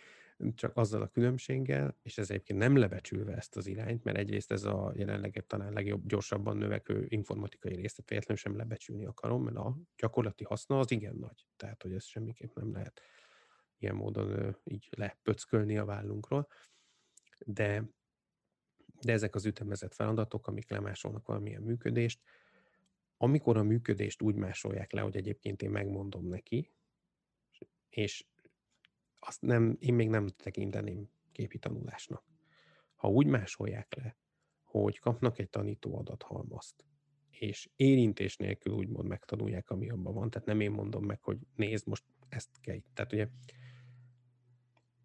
csak 0.56 0.78
azzal 0.78 1.02
a 1.02 1.08
különbséggel, 1.08 1.98
és 2.02 2.18
ez 2.18 2.30
egyébként 2.30 2.60
nem 2.60 2.76
lebecsülve 2.76 3.36
ezt 3.36 3.56
az 3.56 3.68
irányt, 3.68 4.04
mert 4.04 4.18
egyrészt 4.18 4.52
ez 4.52 4.64
a 4.64 4.92
jelenleg 4.96 5.44
talán 5.48 5.74
legjobb, 5.74 6.08
gyorsabban 6.08 6.58
növekvő 6.58 7.06
informatikai 7.08 7.76
részt 7.76 8.04
véletlenül 8.06 8.42
sem 8.42 8.56
lebecsülni 8.56 9.06
akarom, 9.06 9.44
mert 9.44 9.58
a 9.58 9.78
gyakorlati 9.98 10.44
haszna 10.44 10.80
az 10.80 10.92
igen 10.92 11.16
nagy. 11.16 11.48
Tehát, 11.56 11.82
hogy 11.82 11.94
ez 11.94 12.04
semmiképp 12.06 12.56
nem 12.56 12.72
lehet 12.72 13.02
ilyen 13.78 13.96
módon 13.96 14.56
így 14.64 14.88
lepöckölni 14.90 15.78
a 15.78 15.86
vállunkról. 15.86 16.48
De, 17.46 17.84
de 19.02 19.12
ezek 19.12 19.36
az 19.36 19.46
ütemezett 19.46 19.94
feladatok, 19.94 20.48
amik 20.48 20.70
lemásolnak 20.70 21.26
valamilyen 21.26 21.62
működést, 21.62 22.22
amikor 23.18 23.58
a 23.58 23.64
működést 23.64 24.22
úgy 24.22 24.36
másolják 24.36 24.92
le, 24.92 25.02
hogy 25.02 25.16
egyébként 25.16 25.62
én 25.62 25.70
megmondom 25.70 26.28
neki, 26.28 26.72
és 27.90 28.26
azt 29.24 29.42
nem, 29.42 29.78
én 29.80 29.94
még 29.94 30.10
nem 30.10 30.28
tekinteném 30.28 31.10
képi 31.32 31.60
tanulásnak. 31.60 32.24
Ha 32.96 33.10
úgy 33.10 33.26
másolják 33.26 33.96
le, 33.96 34.18
hogy 34.64 35.00
kapnak 35.00 35.40
egy 35.40 35.50
tanító 35.50 35.98
adathalmazt, 35.98 36.86
és 37.30 37.70
érintés 37.76 38.38
nélkül 38.38 38.74
úgymond 38.74 39.08
megtanulják, 39.08 39.70
ami 39.70 39.90
abban 39.90 40.14
van, 40.14 40.30
tehát 40.30 40.48
nem 40.48 40.60
én 40.60 40.72
mondom 40.72 41.06
meg, 41.06 41.22
hogy 41.22 41.38
nézd, 41.56 41.88
most 41.88 42.04
ezt 42.30 42.50
kell. 42.62 42.78
Tehát 42.94 43.14
ugye 43.14 43.28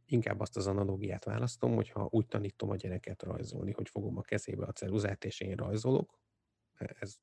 inkább 0.04 0.40
azt 0.40 0.56
az 0.56 0.66
analógiát 0.66 1.24
választom, 1.24 1.74
hogyha 1.74 2.08
úgy 2.10 2.26
tanítom 2.26 2.70
a 2.70 2.76
gyereket 2.76 3.22
rajzolni, 3.22 3.72
hogy 3.72 3.88
fogom 3.88 4.16
a 4.16 4.22
kezébe 4.22 4.66
a 4.66 4.72
ceruzát, 4.72 5.24
és 5.24 5.40
én 5.40 5.54
rajzolok, 5.54 6.20
ez 6.76 7.16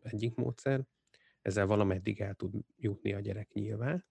egyik 0.00 0.34
módszer, 0.34 0.86
ezzel 1.42 1.66
valameddig 1.66 2.20
el 2.20 2.34
tud 2.34 2.54
jutni 2.76 3.12
a 3.12 3.20
gyerek 3.20 3.52
nyilván, 3.52 4.04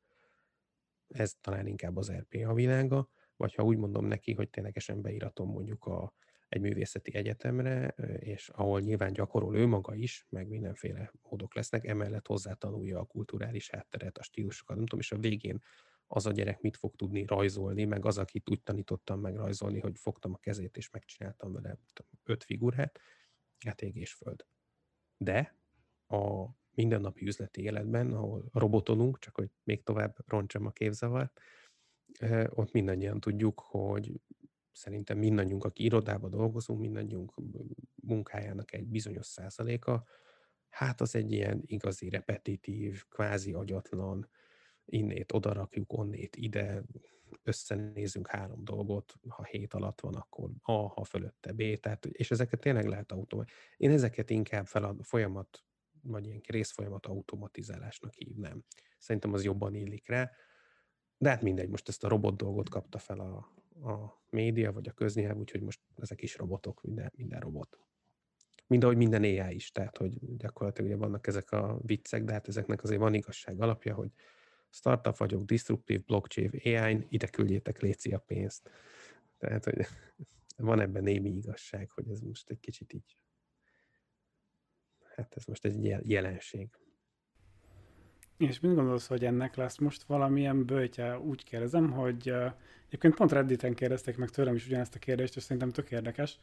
ez 1.10 1.34
talán 1.42 1.68
inkább 1.68 1.98
az 1.98 2.12
RPA 2.12 2.54
világa, 2.54 3.10
vagy 3.36 3.54
ha 3.54 3.64
úgy 3.64 3.78
mondom 3.78 4.06
neki, 4.06 4.34
hogy 4.34 4.50
ténylegesen 4.50 5.02
beíratom 5.02 5.50
mondjuk 5.50 5.86
a, 5.86 6.14
egy 6.50 6.62
művészeti 6.62 7.16
egyetemre, 7.16 7.88
és 8.20 8.50
ahol 8.50 8.80
nyilván 8.80 9.14
gyakorol 9.14 9.58
ő 9.58 9.66
maga 9.66 9.96
is, 9.96 10.26
meg 10.30 10.48
mindenféle 10.48 11.12
módok 11.22 11.56
lesznek, 11.56 11.86
emellett 11.86 12.28
hozzátanulja 12.28 13.00
a 13.00 13.06
kulturális 13.06 13.70
hátteret, 13.70 14.18
a 14.18 14.24
stílusokat, 14.24 14.76
nem 14.76 14.86
tudom, 14.86 15.00
és 15.00 15.12
a 15.12 15.18
végén 15.18 15.64
az 16.08 16.26
a 16.26 16.32
gyerek 16.32 16.62
mit 16.62 16.78
fog 16.78 16.96
tudni 16.96 17.26
rajzolni, 17.26 17.86
meg 17.86 18.06
az, 18.06 18.18
akit 18.18 18.50
úgy 18.50 18.62
tanítottam 18.62 19.20
meg 19.20 19.36
rajzolni, 19.36 19.80
hogy 19.80 19.98
fogtam 19.98 20.34
a 20.34 20.38
kezét 20.38 20.78
és 20.78 20.90
megcsináltam 20.90 21.52
vele 21.52 21.78
öt 22.24 22.44
figurát, 22.44 23.00
hát 23.66 23.82
ég 23.82 23.96
és 23.96 24.14
föld. 24.14 24.46
De 25.18 25.56
a 26.08 26.46
mindennapi 26.76 27.26
üzleti 27.26 27.62
életben, 27.62 28.14
ahol 28.14 28.50
robotonunk, 28.54 29.20
csak 29.20 29.36
hogy 29.36 29.50
még 29.64 29.84
tovább 29.84 30.16
roncsam 30.26 30.66
a 30.66 30.72
képzavart, 30.72 31.40
ott 32.50 32.72
mindannyian 32.72 33.20
tudjuk, 33.20 33.60
hogy 33.60 34.22
szerintem 34.72 35.18
mindannyiunk, 35.18 35.64
aki 35.64 35.84
irodába 35.84 36.30
dolgozunk, 36.30 36.80
mindannyiunk 36.80 37.34
munkájának 37.96 38.74
egy 38.74 38.88
bizonyos 38.88 39.26
százaléka, 39.26 40.06
hát 40.70 41.02
az 41.02 41.16
egy 41.16 41.32
ilyen 41.32 41.62
igazi 41.66 42.10
repetitív, 42.10 43.04
kvázi 43.10 43.54
agyatlan, 43.54 44.30
innét 44.86 45.32
odarakjuk, 45.32 45.94
onnét 45.94 46.36
ide, 46.36 46.84
összenézünk 47.44 48.28
három 48.28 48.64
dolgot, 48.64 49.14
ha 49.28 49.44
hét 49.44 49.74
alatt 49.74 50.02
van, 50.02 50.16
akkor 50.16 50.50
A, 50.62 50.72
ha 50.72 51.04
fölötte 51.04 51.52
B, 51.52 51.80
tehát, 51.80 52.06
és 52.06 52.32
ezeket 52.32 52.60
tényleg 52.60 52.86
lehet 52.86 53.12
automatizálni. 53.12 53.62
Én 53.78 53.92
ezeket 53.92 54.30
inkább 54.30 54.68
fel 54.68 54.84
a 54.84 54.96
folyamat 55.02 55.64
vagy 56.02 56.26
ilyen 56.26 56.42
részfolyamat 56.48 57.06
automatizálásnak 57.06 58.14
hívnám. 58.14 58.64
Szerintem 58.98 59.34
az 59.34 59.44
jobban 59.44 59.76
illik 59.76 60.08
rá. 60.08 60.32
De 61.18 61.30
hát 61.30 61.42
mindegy, 61.42 61.70
most 61.70 61.88
ezt 61.88 62.04
a 62.04 62.08
robot 62.08 62.38
dolgot 62.38 62.70
kapta 62.70 62.98
fel 62.98 63.20
a, 63.20 63.36
a 63.90 64.22
média, 64.30 64.72
vagy 64.72 64.88
a 64.88 64.92
köznyelv, 64.92 65.38
úgyhogy 65.38 65.62
most 65.62 65.82
ezek 65.96 66.22
is 66.22 66.38
robotok, 66.38 66.82
minden, 66.82 67.12
minden 67.16 67.40
robot. 67.40 67.80
Mind 68.68 68.84
ahogy 68.84 68.98
minden 68.98 69.24
AI 69.24 69.56
is, 69.56 69.72
tehát 69.72 69.98
hogy 69.98 70.38
gyakorlatilag 70.38 70.90
ugye 70.90 71.00
vannak 71.00 71.28
ezek 71.28 71.52
a 71.52 71.80
viccek, 71.82 72.24
de 72.24 72.32
hát 72.34 72.48
ezeknek 72.48 72.84
azért 72.84 73.00
van 73.00 73.14
igazság 73.14 73.62
alapja, 73.62 73.94
hogy 73.94 74.12
startup 74.70 75.18
vagyok, 75.18 75.44
disruptív 75.44 76.06
blockchain 76.06 76.52
AI-n, 76.64 77.06
ide 77.10 77.28
küldjétek 77.28 77.80
léci 77.82 78.12
a 78.12 78.20
pénzt. 78.20 78.70
Tehát, 79.38 79.64
hogy 79.64 79.86
van 80.58 80.80
ebben 80.80 81.04
némi 81.04 81.30
igazság, 81.30 81.92
hogy 81.92 82.10
ez 82.10 82.20
most 82.20 82.50
egy 82.50 82.60
kicsit 82.60 82.94
így, 82.94 83.18
hát 85.22 85.34
ez 85.36 85.46
most 85.46 85.66
egy 85.66 85.96
jelenség. 86.04 86.70
És 88.38 88.60
mit 88.60 88.76
gondolsz, 88.76 89.08
hogy 89.08 89.26
ennek 89.26 89.56
lesz 89.56 89.78
most 89.78 90.04
valamilyen 90.04 90.66
bőtje? 90.66 91.20
Úgy 91.20 91.44
kérdezem, 91.44 91.92
hogy 91.92 92.30
uh, 92.30 92.52
egyébként 92.88 93.16
pont 93.16 93.32
Redditen 93.32 93.74
kérdezték 93.74 94.18
meg 94.18 94.30
tőlem 94.30 94.56
is 94.56 94.66
ugyanezt 94.66 94.96
a 94.96 95.00
kérdést, 95.00 95.36
és 95.36 95.44
szerintem 95.44 95.70
tök 95.70 95.92
érdekes, 95.92 96.40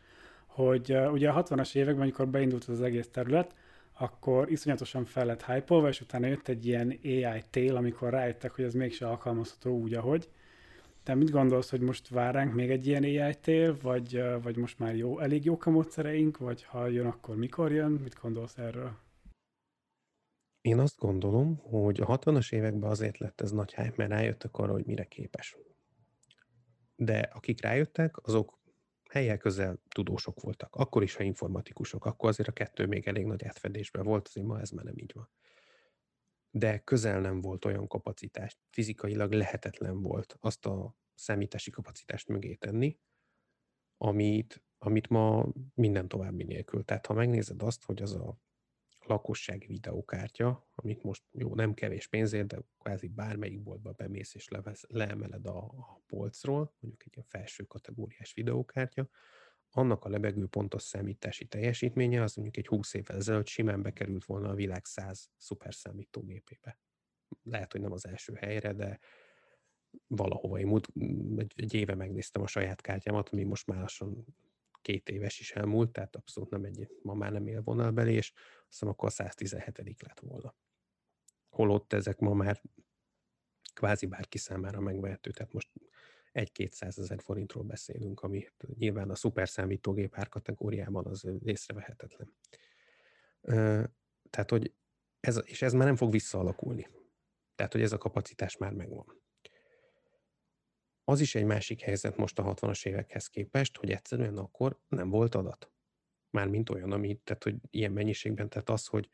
hogy 0.47 0.97
ugye 1.11 1.31
a 1.31 1.43
60-as 1.43 1.75
években, 1.75 2.03
amikor 2.03 2.29
beindult 2.29 2.65
az 2.65 2.83
egész 2.83 3.09
terület, 3.09 3.55
akkor 3.93 4.51
iszonyatosan 4.51 5.05
fel 5.05 5.27
lett 5.27 5.45
hype 5.45 5.89
és 5.89 6.01
utána 6.01 6.27
jött 6.27 6.49
egy 6.49 6.67
ilyen 6.67 6.99
AI 7.05 7.43
tél, 7.51 7.77
amikor 7.77 8.11
rájöttek, 8.11 8.55
hogy 8.55 8.65
ez 8.65 8.75
mégse 8.75 9.09
alkalmazható 9.09 9.79
úgy, 9.79 9.95
ahogy. 9.95 10.29
Te 11.07 11.15
mit 11.15 11.31
gondolsz, 11.31 11.71
hogy 11.71 11.81
most 11.81 12.09
vár 12.09 12.35
ránk 12.35 12.55
még 12.55 12.71
egy 12.71 12.87
ilyen 12.87 13.03
AI 13.03 13.35
tél, 13.35 13.77
vagy, 13.81 14.23
vagy 14.43 14.57
most 14.57 14.79
már 14.79 14.97
jó, 14.97 15.19
elég 15.19 15.45
jók 15.45 15.67
a 15.67 15.71
módszereink, 15.71 16.39
vagy 16.39 16.63
ha 16.63 16.87
jön, 16.87 17.07
akkor 17.07 17.37
mikor 17.37 17.73
jön? 17.73 17.91
Mit 17.93 18.19
gondolsz 18.21 18.59
erről? 18.59 18.97
Én 20.61 20.79
azt 20.79 20.99
gondolom, 20.99 21.57
hogy 21.57 22.01
a 22.01 22.19
60-as 22.19 22.53
években 22.53 22.91
azért 22.91 23.19
lett 23.19 23.41
ez 23.41 23.51
nagy 23.51 23.75
hype, 23.75 23.95
mert 23.97 24.11
rájöttek 24.11 24.57
arra, 24.57 24.73
hogy 24.73 24.87
mire 24.87 25.05
képes. 25.05 25.57
De 26.97 27.19
akik 27.19 27.63
rájöttek, 27.63 28.27
azok 28.27 28.59
helyek 29.11 29.39
közel 29.39 29.81
tudósok 29.89 30.41
voltak. 30.41 30.75
Akkor 30.75 31.03
is, 31.03 31.15
ha 31.15 31.23
informatikusok, 31.23 32.05
akkor 32.05 32.29
azért 32.29 32.49
a 32.49 32.53
kettő 32.53 32.87
még 32.87 33.07
elég 33.09 33.25
nagy 33.25 33.45
átfedésben 33.45 34.05
volt, 34.05 34.27
azért 34.27 34.47
ma 34.47 34.61
ez 34.61 34.71
már 34.71 34.85
nem 34.85 34.99
így 34.99 35.13
van. 35.15 35.29
De 36.59 36.79
közel 36.79 37.21
nem 37.21 37.41
volt 37.41 37.65
olyan 37.65 37.87
kapacitás, 37.87 38.59
fizikailag 38.71 39.33
lehetetlen 39.33 40.03
volt 40.03 40.37
azt 40.41 40.67
a 40.67 40.97
számítási 41.15 41.71
kapacitást 41.71 42.29
mögé 42.29 42.55
tenni, 42.55 42.99
amit, 43.97 44.65
amit 44.79 45.09
ma 45.09 45.47
minden 45.75 46.09
további 46.09 46.45
nélkül. 46.45 46.85
Tehát 46.85 47.07
ha 47.07 47.15
megnézed 47.15 47.63
azt, 47.63 47.85
hogy 47.85 48.03
az 48.03 48.15
a 48.15 48.39
lakossági 49.07 49.67
videókártya, 49.67 50.69
amit 50.75 51.03
most 51.03 51.25
jó, 51.31 51.55
nem 51.55 51.75
kevés 51.75 52.07
pénzért, 52.09 52.47
de 52.47 52.59
kvázi 52.79 53.09
bármelyik 53.09 53.63
boltba 53.63 53.93
bemész 53.93 54.35
és 54.35 54.49
levesz, 54.49 54.85
leemeled 54.89 55.47
a, 55.47 55.59
a 55.59 56.03
polcról, 56.07 56.75
mondjuk 56.79 57.05
egy 57.05 57.13
ilyen 57.15 57.27
felső 57.29 57.65
kategóriás 57.65 58.33
videókártya, 58.33 59.09
annak 59.77 60.05
a 60.05 60.09
lebegő 60.09 60.47
pontos 60.47 60.83
számítási 60.83 61.45
teljesítménye 61.45 62.23
az 62.23 62.35
mondjuk 62.35 62.57
egy 62.57 62.67
20 62.67 62.95
évvel 62.95 63.17
ezelőtt 63.17 63.47
simán 63.47 63.83
bekerült 63.83 64.25
volna 64.25 64.49
a 64.49 64.55
világ 64.55 64.85
100 64.85 65.31
szuperszámítógépébe. 65.37 66.79
Lehet, 67.43 67.73
hogy 67.73 67.81
nem 67.81 67.93
az 67.93 68.07
első 68.07 68.35
helyre, 68.35 68.73
de 68.73 68.99
valahova. 70.07 70.59
Én 70.59 70.67
múlt, 70.67 70.89
egy, 71.37 71.53
egy 71.57 71.75
éve 71.75 71.95
megnéztem 71.95 72.43
a 72.43 72.47
saját 72.47 72.81
kártyámat, 72.81 73.29
ami 73.29 73.45
most 73.45 73.67
már 73.67 73.81
lassan 73.81 74.27
két 74.83 75.09
éves 75.09 75.41
is 75.41 75.53
elmúlt, 75.53 75.93
tehát 75.93 76.17
abszolút 76.17 76.51
nem 76.51 76.65
egy, 76.65 76.89
ma 77.03 77.15
már 77.15 77.33
nem 77.33 77.47
élvonalbeli, 77.47 78.15
és 78.15 78.33
azt 78.35 78.67
hiszem 78.69 78.89
akkor 78.89 79.09
a 79.09 79.13
117 79.13 80.03
lett 80.03 80.21
volna. 80.21 80.55
Holott 81.49 81.93
ezek 81.93 82.19
ma 82.19 82.35
már 82.35 82.63
kvázi 83.75 84.07
bárki 84.07 84.39
számára 84.39 84.81
megvehető, 84.81 85.31
tehát 85.31 85.53
most 85.53 85.71
egy-kétszáz 86.37 86.99
ezer 86.99 87.21
forintról 87.23 87.65
beszélünk, 87.65 88.21
ami 88.21 88.49
nyilván 88.79 89.11
a 89.11 89.15
szuperszámítógép 89.15 90.15
árkategóriában 90.19 91.07
az 91.07 91.29
észrevehetetlen. 91.45 92.37
Tehát, 94.31 94.51
hogy 94.51 94.75
ez, 95.21 95.41
és 95.45 95.63
ez 95.63 95.73
már 95.73 95.87
nem 95.87 95.97
fog 95.97 96.11
visszaalakulni. 96.11 96.89
Tehát, 97.55 97.73
hogy 97.73 97.83
ez 97.83 97.93
a 97.93 97.99
kapacitás 97.99 98.57
már 98.57 98.73
megvan. 98.73 99.23
Az 101.05 101.21
is 101.21 101.35
egy 101.35 101.45
másik 101.45 101.81
helyzet 101.81 102.17
most 102.17 102.39
a 102.39 102.55
60-as 102.55 102.87
évekhez 102.87 103.27
képest, 103.27 103.77
hogy 103.77 103.91
egyszerűen 103.91 104.37
akkor 104.37 104.81
nem 104.89 105.09
volt 105.09 105.35
adat. 105.35 105.71
Mármint 106.31 106.71
olyan, 106.71 106.93
ami, 106.93 107.21
tehát 107.25 107.43
hogy 107.43 107.57
ilyen 107.71 107.93
mennyiségben, 107.93 108.49
tehát 108.49 108.71
az, 108.71 108.87
hogy, 108.87 109.09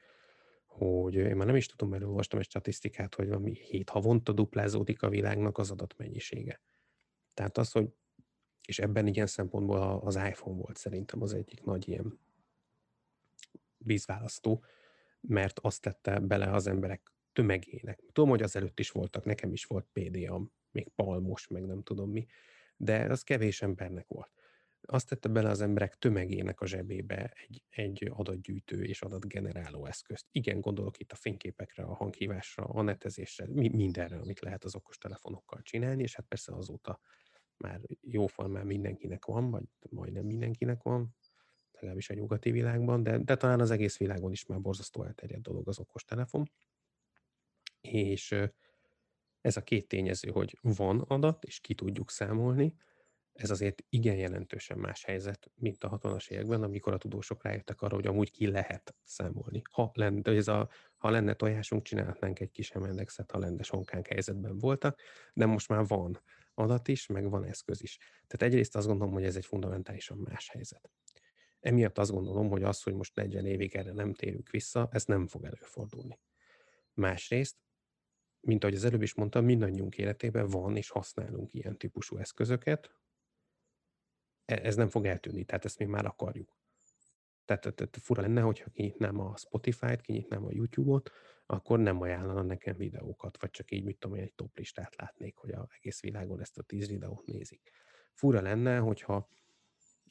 hogy 0.66 1.14
én 1.14 1.36
már 1.36 1.46
nem 1.46 1.56
is 1.56 1.66
tudom, 1.66 1.88
mert 1.88 2.02
olvastam 2.02 2.38
egy 2.38 2.44
statisztikát, 2.44 3.14
hogy 3.14 3.28
valami 3.28 3.54
hét 3.54 3.90
havonta 3.90 4.32
duplázódik 4.32 5.02
a 5.02 5.08
világnak 5.08 5.58
az 5.58 5.70
adatmennyisége. 5.70 6.60
Tehát 7.34 7.58
az, 7.58 7.72
hogy, 7.72 7.94
és 8.66 8.78
ebben 8.78 9.06
ilyen 9.06 9.26
szempontból 9.26 10.00
az 10.04 10.16
iPhone 10.16 10.56
volt 10.56 10.76
szerintem 10.76 11.22
az 11.22 11.34
egyik 11.34 11.64
nagy 11.64 11.88
ilyen 11.88 12.18
vízválasztó, 13.78 14.64
mert 15.20 15.58
azt 15.58 15.80
tette 15.80 16.18
bele 16.18 16.50
az 16.50 16.66
emberek 16.66 17.12
tömegének. 17.32 18.02
Tudom, 18.12 18.30
hogy 18.30 18.42
azelőtt 18.42 18.78
is 18.78 18.90
voltak, 18.90 19.24
nekem 19.24 19.52
is 19.52 19.64
volt 19.64 19.86
PDA, 19.92 20.50
még 20.70 20.88
palmos, 20.94 21.46
meg 21.46 21.66
nem 21.66 21.82
tudom 21.82 22.10
mi, 22.10 22.26
de 22.76 23.04
az 23.10 23.22
kevés 23.22 23.62
embernek 23.62 24.08
volt. 24.08 24.30
Azt 24.86 25.08
tette 25.08 25.28
bele 25.28 25.48
az 25.48 25.60
emberek 25.60 25.98
tömegének 25.98 26.60
a 26.60 26.66
zsebébe 26.66 27.32
egy, 27.46 27.62
egy 27.68 28.10
adatgyűjtő 28.14 28.84
és 28.84 29.02
adatgeneráló 29.02 29.86
eszközt. 29.86 30.26
Igen, 30.30 30.60
gondolok 30.60 30.98
itt 30.98 31.12
a 31.12 31.16
fényképekre, 31.16 31.82
a 31.82 31.94
hanghívásra, 31.94 32.64
a 32.64 32.82
netezésre, 32.82 33.46
mindenre, 33.48 34.16
amit 34.16 34.40
lehet 34.40 34.64
az 34.64 34.74
okos 34.74 34.98
telefonokkal 34.98 35.62
csinálni, 35.62 36.02
és 36.02 36.14
hát 36.14 36.26
persze 36.28 36.54
azóta 36.54 37.00
már 37.62 37.80
jóformán 38.00 38.66
mindenkinek 38.66 39.24
van, 39.24 39.50
vagy 39.50 39.64
majdnem 39.90 40.24
mindenkinek 40.24 40.82
van, 40.82 41.16
legalábbis 41.72 42.10
a 42.10 42.14
nyugati 42.14 42.50
világban, 42.50 43.02
de, 43.02 43.18
de 43.18 43.36
talán 43.36 43.60
az 43.60 43.70
egész 43.70 43.96
világon 43.96 44.32
is 44.32 44.46
már 44.46 44.60
borzasztó 44.60 45.04
elterjedt 45.04 45.42
dolog 45.42 45.68
az 45.68 45.78
okos 45.78 46.04
telefon. 46.04 46.50
És 47.80 48.34
ez 49.40 49.56
a 49.56 49.62
két 49.62 49.88
tényező, 49.88 50.30
hogy 50.30 50.58
van 50.60 51.00
adat, 51.00 51.44
és 51.44 51.60
ki 51.60 51.74
tudjuk 51.74 52.10
számolni, 52.10 52.74
ez 53.32 53.50
azért 53.50 53.82
igen 53.88 54.16
jelentősen 54.16 54.78
más 54.78 55.04
helyzet, 55.04 55.50
mint 55.54 55.84
a 55.84 55.98
60-as 55.98 56.30
években, 56.30 56.62
amikor 56.62 56.92
a 56.92 56.98
tudósok 56.98 57.42
rájöttek 57.42 57.82
arra, 57.82 57.94
hogy 57.94 58.06
amúgy 58.06 58.30
ki 58.30 58.50
lehet 58.50 58.94
számolni. 59.04 59.62
Ha 59.70 59.90
lenne, 59.94 60.32
ez 60.32 60.48
a, 60.48 60.68
ha 60.96 61.10
lenne 61.10 61.34
tojásunk, 61.34 61.82
csinálhatnánk 61.82 62.40
egy 62.40 62.50
kis 62.50 62.70
emendexet, 62.70 63.30
ha 63.30 63.38
lenne 63.38 63.62
sonkánk 63.62 64.06
helyzetben 64.06 64.58
voltak, 64.58 65.00
de 65.34 65.46
most 65.46 65.68
már 65.68 65.86
van 65.86 66.20
adat 66.62 66.88
is, 66.88 67.06
meg 67.06 67.30
van 67.30 67.44
eszköz 67.44 67.82
is. 67.82 67.98
Tehát 68.26 68.52
egyrészt 68.52 68.76
azt 68.76 68.86
gondolom, 68.86 69.12
hogy 69.12 69.24
ez 69.24 69.36
egy 69.36 69.46
fundamentálisan 69.46 70.18
más 70.18 70.48
helyzet. 70.48 70.90
Emiatt 71.60 71.98
azt 71.98 72.10
gondolom, 72.10 72.48
hogy 72.48 72.62
az, 72.62 72.82
hogy 72.82 72.94
most 72.94 73.14
40 73.14 73.46
évig 73.46 73.74
erre 73.74 73.92
nem 73.92 74.14
térünk 74.14 74.50
vissza, 74.50 74.88
ez 74.92 75.04
nem 75.04 75.26
fog 75.26 75.44
előfordulni. 75.44 76.20
Másrészt 76.94 77.56
mint 78.42 78.64
ahogy 78.64 78.76
az 78.76 78.84
előbb 78.84 79.02
is 79.02 79.14
mondtam, 79.14 79.44
mindannyiunk 79.44 79.98
életében 79.98 80.46
van 80.46 80.76
és 80.76 80.90
használunk 80.90 81.54
ilyen 81.54 81.78
típusú 81.78 82.16
eszközöket. 82.16 82.94
E, 84.44 84.54
ez 84.62 84.76
nem 84.76 84.88
fog 84.88 85.06
eltűnni, 85.06 85.44
tehát 85.44 85.64
ezt 85.64 85.78
mi 85.78 85.84
már 85.84 86.06
akarjuk. 86.06 86.60
Tehát, 87.44 87.74
tehát, 87.74 87.96
fura 88.00 88.22
lenne, 88.22 88.40
hogyha 88.40 88.70
kinyitnám 88.70 89.20
a 89.20 89.36
Spotify-t, 89.36 90.00
kinyitnám 90.00 90.44
a 90.44 90.52
YouTube-ot, 90.52 91.10
akkor 91.52 91.78
nem 91.78 92.00
ajánlana 92.00 92.42
nekem 92.42 92.76
videókat, 92.76 93.40
vagy 93.40 93.50
csak 93.50 93.70
így, 93.70 93.84
mit 93.84 93.98
tudom 93.98 94.18
egy 94.18 94.32
top 94.34 94.56
listát 94.56 94.96
látnék, 94.96 95.36
hogy 95.36 95.50
a 95.50 95.68
egész 95.76 96.00
világon 96.00 96.40
ezt 96.40 96.58
a 96.58 96.62
tíz 96.62 96.88
videót 96.88 97.26
nézik. 97.26 97.70
Fura 98.12 98.40
lenne, 98.40 98.78
hogyha 98.78 99.28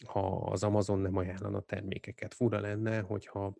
ha 0.06 0.38
az 0.38 0.64
Amazon 0.64 1.00
nem 1.00 1.18
ajánlana 1.18 1.62
termékeket. 1.62 2.34
Fura 2.34 2.60
lenne, 2.60 3.00
hogyha 3.00 3.56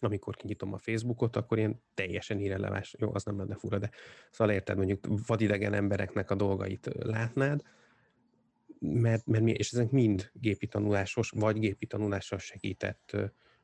amikor 0.00 0.36
kinyitom 0.36 0.72
a 0.72 0.78
Facebookot, 0.78 1.36
akkor 1.36 1.58
ilyen 1.58 1.82
teljesen 1.94 2.38
irreleváns, 2.38 2.94
jó, 2.98 3.14
az 3.14 3.24
nem 3.24 3.38
lenne 3.38 3.54
fura, 3.54 3.78
de 3.78 3.90
szóval 4.30 4.54
érted, 4.54 4.76
mondjuk 4.76 5.06
vadidegen 5.26 5.72
embereknek 5.72 6.30
a 6.30 6.34
dolgait 6.34 6.90
látnád, 6.94 7.62
mert, 8.78 9.26
mert 9.26 9.42
mi, 9.42 9.50
és 9.50 9.72
ezek 9.72 9.90
mind 9.90 10.30
gépi 10.32 10.66
tanulásos, 10.66 11.30
vagy 11.30 11.58
gépi 11.58 11.86
tanulással 11.86 12.38
segített 12.38 13.16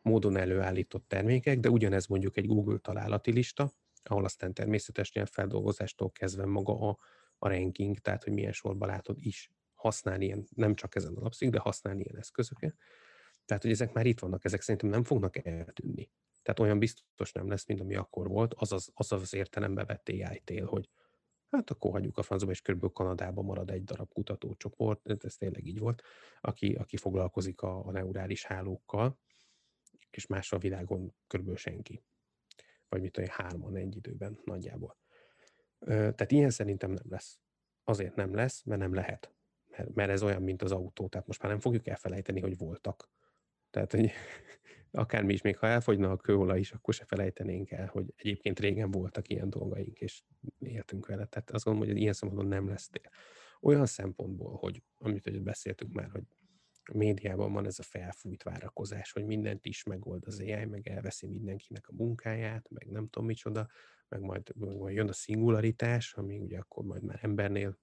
módon 0.04 0.36
előállított 0.36 1.08
termékek, 1.08 1.58
de 1.60 1.70
ugyanez 1.70 2.06
mondjuk 2.06 2.36
egy 2.36 2.46
Google 2.46 2.78
találati 2.78 3.32
lista, 3.32 3.72
ahol 4.02 4.24
aztán 4.24 4.54
természetes 4.54 5.12
nyelvfeldolgozástól 5.12 6.10
kezdve 6.10 6.44
maga 6.44 6.88
a, 6.88 6.98
a 7.38 7.48
ranking, 7.48 7.98
tehát 7.98 8.24
hogy 8.24 8.32
milyen 8.32 8.52
sorba 8.52 8.86
látod 8.86 9.16
is 9.20 9.50
használni 9.74 10.24
ilyen, 10.24 10.46
nem 10.54 10.74
csak 10.74 10.94
ezen 10.94 11.14
alapszik, 11.14 11.50
de 11.50 11.58
használni 11.58 12.02
ilyen 12.02 12.18
eszközöket. 12.18 12.76
Tehát, 13.44 13.62
hogy 13.62 13.72
ezek 13.72 13.92
már 13.92 14.06
itt 14.06 14.18
vannak, 14.18 14.44
ezek 14.44 14.60
szerintem 14.60 14.90
nem 14.90 15.04
fognak 15.04 15.46
eltűnni. 15.46 16.10
Tehát 16.42 16.60
olyan 16.60 16.78
biztos 16.78 17.32
nem 17.32 17.48
lesz, 17.48 17.66
mint 17.66 17.80
ami 17.80 17.94
akkor 17.94 18.28
volt, 18.28 18.54
az 18.54 18.72
az, 18.72 18.90
az, 18.94 19.12
az 19.12 19.34
értelembe 19.34 19.84
vett 19.84 20.08
AI 20.08 20.60
hogy 20.60 20.88
hát 21.50 21.70
akkor 21.70 21.90
hagyjuk 21.90 22.18
a 22.18 22.22
francba, 22.22 22.50
és 22.50 22.60
körülbelül 22.60 22.94
Kanadában 22.94 23.44
marad 23.44 23.70
egy 23.70 23.84
darab 23.84 24.12
kutatócsoport, 24.12 25.24
ez 25.24 25.36
tényleg 25.36 25.66
így 25.66 25.78
volt, 25.78 26.02
aki, 26.40 26.74
aki 26.74 26.96
foglalkozik 26.96 27.60
a, 27.60 27.86
a 27.86 27.90
neurális 27.90 28.44
hálókkal, 28.44 29.18
és 30.16 30.26
más 30.26 30.52
a 30.52 30.58
világon 30.58 31.14
körülbelül 31.26 31.60
senki. 31.60 32.02
Vagy 32.88 33.00
mit 33.00 33.18
olyan 33.18 33.30
hárman 33.30 33.76
egy 33.76 33.96
időben 33.96 34.40
nagyjából. 34.44 34.96
Tehát 35.86 36.32
ilyen 36.32 36.50
szerintem 36.50 36.90
nem 36.90 37.04
lesz. 37.08 37.40
Azért 37.84 38.14
nem 38.14 38.34
lesz, 38.34 38.62
mert 38.62 38.80
nem 38.80 38.94
lehet. 38.94 39.32
Mert, 39.66 39.94
mert 39.94 40.10
ez 40.10 40.22
olyan, 40.22 40.42
mint 40.42 40.62
az 40.62 40.72
autó. 40.72 41.08
Tehát 41.08 41.26
most 41.26 41.42
már 41.42 41.50
nem 41.50 41.60
fogjuk 41.60 41.86
elfelejteni, 41.86 42.40
hogy 42.40 42.56
voltak 42.56 43.10
Tehát, 43.70 43.92
hogy 43.92 44.10
akármi 44.90 45.32
is, 45.32 45.42
még 45.42 45.56
ha 45.56 45.66
elfogyna 45.66 46.10
a 46.10 46.16
kőolaj 46.16 46.58
is, 46.58 46.72
akkor 46.72 46.94
se 46.94 47.04
felejtenénk 47.04 47.70
el, 47.70 47.86
hogy 47.86 48.12
egyébként 48.16 48.60
régen 48.60 48.90
voltak 48.90 49.28
ilyen 49.28 49.50
dolgaink, 49.50 49.98
és 49.98 50.22
éltünk 50.58 51.06
vele. 51.06 51.26
Tehát 51.26 51.50
azt 51.50 51.64
gondolom, 51.64 51.88
hogy 51.88 52.00
ilyen 52.00 52.12
szempontból 52.12 52.48
nem 52.48 52.68
lesz 52.68 52.88
tél. 52.88 53.10
Olyan 53.60 53.86
szempontból, 53.86 54.56
hogy 54.56 54.82
amit 54.98 55.24
hogy 55.24 55.42
beszéltünk 55.42 55.92
már, 55.92 56.10
hogy 56.10 56.24
médiában 56.92 57.52
van 57.52 57.66
ez 57.66 57.78
a 57.78 57.82
felfújt 57.82 58.42
várakozás, 58.42 59.12
hogy 59.12 59.24
mindent 59.24 59.66
is 59.66 59.82
megold 59.82 60.26
az 60.26 60.40
AI, 60.40 60.64
meg 60.64 60.88
elveszi 60.88 61.26
mindenkinek 61.26 61.88
a 61.88 61.92
munkáját, 61.92 62.70
meg 62.70 62.90
nem 62.90 63.08
tudom 63.08 63.28
micsoda, 63.28 63.68
meg 64.08 64.20
majd, 64.20 64.56
majd 64.56 64.94
jön 64.94 65.08
a 65.08 65.12
szingularitás, 65.12 66.14
ami 66.14 66.38
ugye 66.38 66.58
akkor 66.58 66.84
majd 66.84 67.02
már 67.02 67.18
embernél 67.22 67.78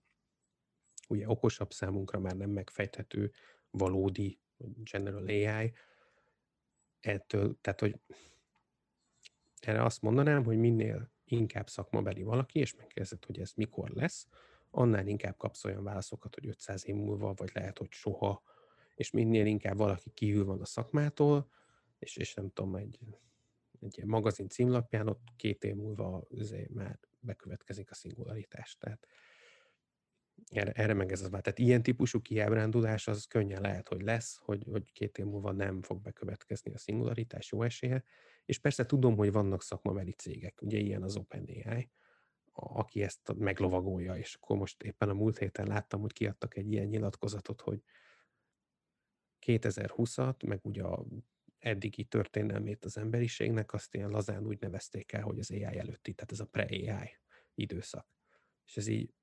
ugye 1.07 1.29
okosabb 1.29 1.71
számunkra 1.71 2.19
már 2.19 2.35
nem 2.35 2.49
megfejthető 2.49 3.31
valódi 3.69 4.39
general 4.91 5.25
AI. 5.25 5.73
Ettől, 6.99 7.57
tehát, 7.61 7.79
hogy 7.79 7.99
erre 9.59 9.83
azt 9.83 10.01
mondanám, 10.01 10.43
hogy 10.43 10.57
minél 10.57 11.11
inkább 11.23 11.69
szakmabeli 11.69 12.23
valaki, 12.23 12.59
és 12.59 12.75
megkérdezed, 12.75 13.25
hogy 13.25 13.39
ez 13.39 13.51
mikor 13.55 13.89
lesz, 13.89 14.27
annál 14.69 15.07
inkább 15.07 15.37
kapsz 15.37 15.65
olyan 15.65 15.83
válaszokat, 15.83 16.35
hogy 16.35 16.47
500 16.47 16.87
év 16.87 16.95
múlva, 16.95 17.33
vagy 17.33 17.51
lehet, 17.53 17.77
hogy 17.77 17.91
soha, 17.91 18.43
és 19.01 19.11
minél 19.11 19.45
inkább 19.45 19.77
valaki 19.77 20.09
kívül 20.13 20.45
van 20.45 20.61
a 20.61 20.65
szakmától, 20.65 21.51
és, 21.99 22.17
és 22.17 22.33
nem 22.33 22.49
tudom, 22.49 22.75
egy, 22.75 22.99
egy 23.79 24.05
magazin 24.05 24.47
címlapján, 24.47 25.07
ott 25.07 25.27
két 25.35 25.63
év 25.63 25.75
múlva 25.75 26.27
azért 26.37 26.69
már 26.69 26.99
bekövetkezik 27.19 27.91
a 27.91 27.93
szingularitás. 27.93 28.77
Tehát 28.77 29.07
erre, 30.47 30.71
erre 30.71 30.93
meg 30.93 31.11
ez 31.11 31.21
az 31.21 31.29
már. 31.29 31.41
Tehát 31.41 31.59
ilyen 31.59 31.83
típusú 31.83 32.21
kiábrándulás 32.21 33.07
az 33.07 33.25
könnyen 33.25 33.61
lehet, 33.61 33.87
hogy 33.87 34.01
lesz, 34.01 34.37
hogy, 34.37 34.63
hogy 34.71 34.91
két 34.91 35.17
év 35.17 35.25
múlva 35.25 35.51
nem 35.51 35.81
fog 35.81 36.01
bekövetkezni 36.01 36.73
a 36.73 36.77
szingularitás 36.77 37.51
jó 37.51 37.63
esélye. 37.63 38.03
És 38.45 38.59
persze 38.59 38.85
tudom, 38.85 39.15
hogy 39.15 39.31
vannak 39.31 39.63
szakmaveli 39.63 40.11
cégek, 40.11 40.61
ugye 40.61 40.77
ilyen 40.77 41.03
az 41.03 41.15
OpenAI, 41.15 41.91
aki 42.53 43.03
ezt 43.03 43.33
meglovagolja, 43.37 44.15
és 44.15 44.33
akkor 44.33 44.57
most 44.57 44.83
éppen 44.83 45.09
a 45.09 45.13
múlt 45.13 45.37
héten 45.37 45.67
láttam, 45.67 46.01
hogy 46.01 46.13
kiadtak 46.13 46.57
egy 46.57 46.71
ilyen 46.71 46.87
nyilatkozatot, 46.87 47.61
hogy 47.61 47.83
2020-at, 49.45 50.45
meg 50.47 50.59
ugye 50.63 50.83
a 50.83 51.05
eddigi 51.59 52.03
történelmét 52.03 52.85
az 52.85 52.97
emberiségnek, 52.97 53.73
azt 53.73 53.95
ilyen 53.95 54.09
lazán 54.09 54.47
úgy 54.47 54.59
nevezték 54.59 55.11
el, 55.11 55.21
hogy 55.21 55.39
az 55.39 55.51
AI 55.51 55.63
előtti, 55.63 56.13
tehát 56.13 56.31
ez 56.31 56.39
a 56.39 56.45
pre-AI 56.45 57.17
időszak. 57.53 58.07
És 58.65 58.77
ez 58.77 58.87
így, 58.87 59.13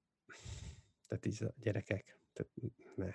tehát 1.06 1.26
így 1.26 1.42
a 1.42 1.54
gyerekek, 1.56 2.18
tehát 2.32 2.52
ne. 2.94 3.10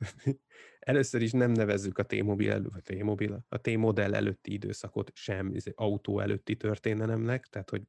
Először 0.78 1.22
is 1.22 1.32
nem 1.32 1.50
nevezzük 1.50 1.98
a 1.98 2.02
T-mobil, 2.02 2.50
elő, 2.50 2.68
a 2.72 2.80
T-mobil, 2.80 3.44
a 3.48 3.60
T-modell 3.60 4.14
előtti 4.14 4.52
időszakot 4.52 5.10
sem 5.14 5.52
ez 5.54 5.64
autó 5.74 6.20
előtti 6.20 6.56
történelemnek, 6.56 7.46
tehát 7.46 7.70
hogy 7.70 7.82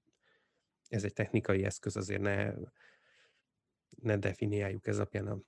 ez 0.87 1.03
egy 1.03 1.13
technikai 1.13 1.63
eszköz, 1.63 1.95
azért 1.95 2.21
ne, 2.21 2.53
ne 3.89 4.17
definiáljuk 4.17 4.87
ez 4.87 4.95
alapján 4.95 5.27
a 5.27 5.41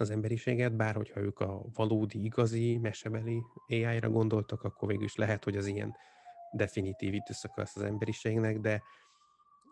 az 0.00 0.10
emberiséget, 0.10 0.76
bár 0.76 0.94
hogyha 0.94 1.20
ők 1.20 1.40
a 1.40 1.64
valódi, 1.74 2.24
igazi, 2.24 2.78
mesebeli 2.78 3.42
AI-ra 3.68 4.10
gondoltak, 4.10 4.62
akkor 4.62 4.88
végül 4.88 5.04
is 5.04 5.14
lehet, 5.14 5.44
hogy 5.44 5.56
az 5.56 5.66
ilyen 5.66 5.96
definitív 6.52 7.14
időszaka 7.14 7.54
lesz 7.56 7.76
az 7.76 7.82
emberiségnek, 7.82 8.58
de 8.58 8.82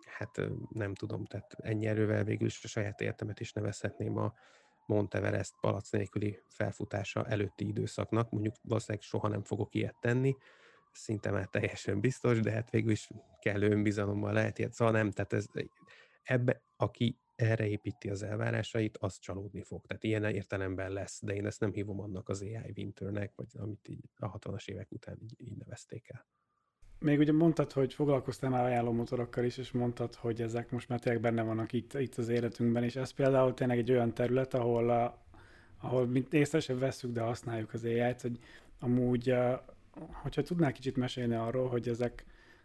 hát 0.07 0.41
nem 0.69 0.95
tudom, 0.95 1.25
tehát 1.25 1.55
ennyi 1.59 1.87
erővel 1.87 2.25
végül 2.25 2.47
is 2.47 2.65
a 2.65 2.69
saját 2.69 3.01
értemet 3.01 3.41
is 3.41 3.53
nevezhetném 3.53 4.17
a 4.17 4.33
Monteverest 4.87 5.55
palac 5.61 5.91
nélküli 5.91 6.43
felfutása 6.49 7.25
előtti 7.27 7.67
időszaknak. 7.67 8.31
Mondjuk 8.31 8.55
valószínűleg 8.63 9.03
soha 9.03 9.29
nem 9.29 9.43
fogok 9.43 9.75
ilyet 9.75 9.97
tenni, 10.01 10.37
szinte 10.93 11.31
már 11.31 11.47
teljesen 11.47 12.01
biztos, 12.01 12.41
de 12.41 12.51
hát 12.51 12.71
végül 12.71 12.91
is 12.91 13.09
kellő 13.41 13.71
önbizalommal 13.71 14.33
lehet 14.33 14.59
ilyet. 14.59 14.73
Szóval 14.73 14.95
nem, 14.95 15.11
tehát 15.11 15.33
ez, 15.33 15.47
ebbe, 16.23 16.63
aki 16.77 17.19
erre 17.43 17.67
építi 17.69 18.11
az 18.11 18.23
elvárásait, 18.23 18.97
az 18.97 19.19
csalódni 19.19 19.63
fog. 19.63 19.87
Tehát 19.87 20.05
ilyen 20.05 20.25
értelemben 20.25 20.93
lesz, 20.93 21.21
de 21.25 21.35
én 21.35 21.47
ezt 21.47 21.61
nem 21.61 21.73
hívom 21.73 22.01
annak 22.01 22.29
az 22.29 22.43
AI 22.43 22.73
winternek, 22.77 23.33
vagy 23.37 23.47
amit 23.59 23.89
így 23.89 24.05
a 24.17 24.39
60-as 24.39 24.69
évek 24.69 24.93
után 24.93 25.19
így, 25.23 25.35
így 25.39 25.57
nevezték 25.57 26.09
el. 26.09 26.27
Még 26.99 27.19
ugye 27.19 27.33
mondtad, 27.33 27.73
hogy 27.73 27.95
foglalkoztál 27.95 28.51
már 28.51 28.65
ajánló 28.65 28.93
motorokkal 28.93 29.45
is, 29.45 29.57
és 29.57 29.71
mondtad, 29.71 30.15
hogy 30.15 30.43
ezek 30.43 30.71
most 30.71 30.89
már 30.89 31.01
tényleg 31.01 31.23
benne 31.23 31.43
vannak 31.43 31.73
itt, 31.73 31.95
itt 31.95 32.15
az 32.15 32.29
életünkben, 32.29 32.83
és 32.83 32.97
ez 32.97 33.11
például 33.11 33.55
tényleg 33.55 33.79
egy 33.79 33.91
olyan 33.91 34.15
terület, 34.15 34.55
ahol, 34.55 34.91
a, 34.91 35.27
ahol 35.81 36.07
mint 36.07 36.35
észre 36.35 36.61
sem 36.61 36.79
veszük, 36.79 37.13
de 37.13 37.21
használjuk 37.21 37.73
az 37.73 37.85
AI-t, 37.85 38.21
hogy 38.21 38.39
amúgy, 38.79 39.35
hogyha 40.23 40.43
tudnál 40.43 40.73
kicsit 40.73 40.97
mesélni 40.97 41.35
arról, 41.35 41.69
hogy 41.69 41.89
ezek, 41.89 42.25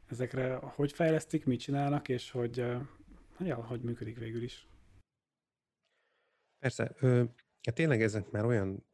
ezekre 0.10 0.56
hogy 0.56 0.92
fejlesztik, 0.92 1.46
mit 1.46 1.60
csinálnak, 1.60 2.10
és 2.10 2.32
hogy 2.32 2.66
ja, 3.40 3.56
hogy 3.66 3.82
működik 3.82 4.18
végül 4.18 4.44
is. 4.44 4.68
Persze, 6.60 6.96
ö, 7.00 7.24
ja, 7.62 7.74
tényleg 7.74 8.02
ezek 8.02 8.30
már 8.30 8.46
olyan 8.46 8.86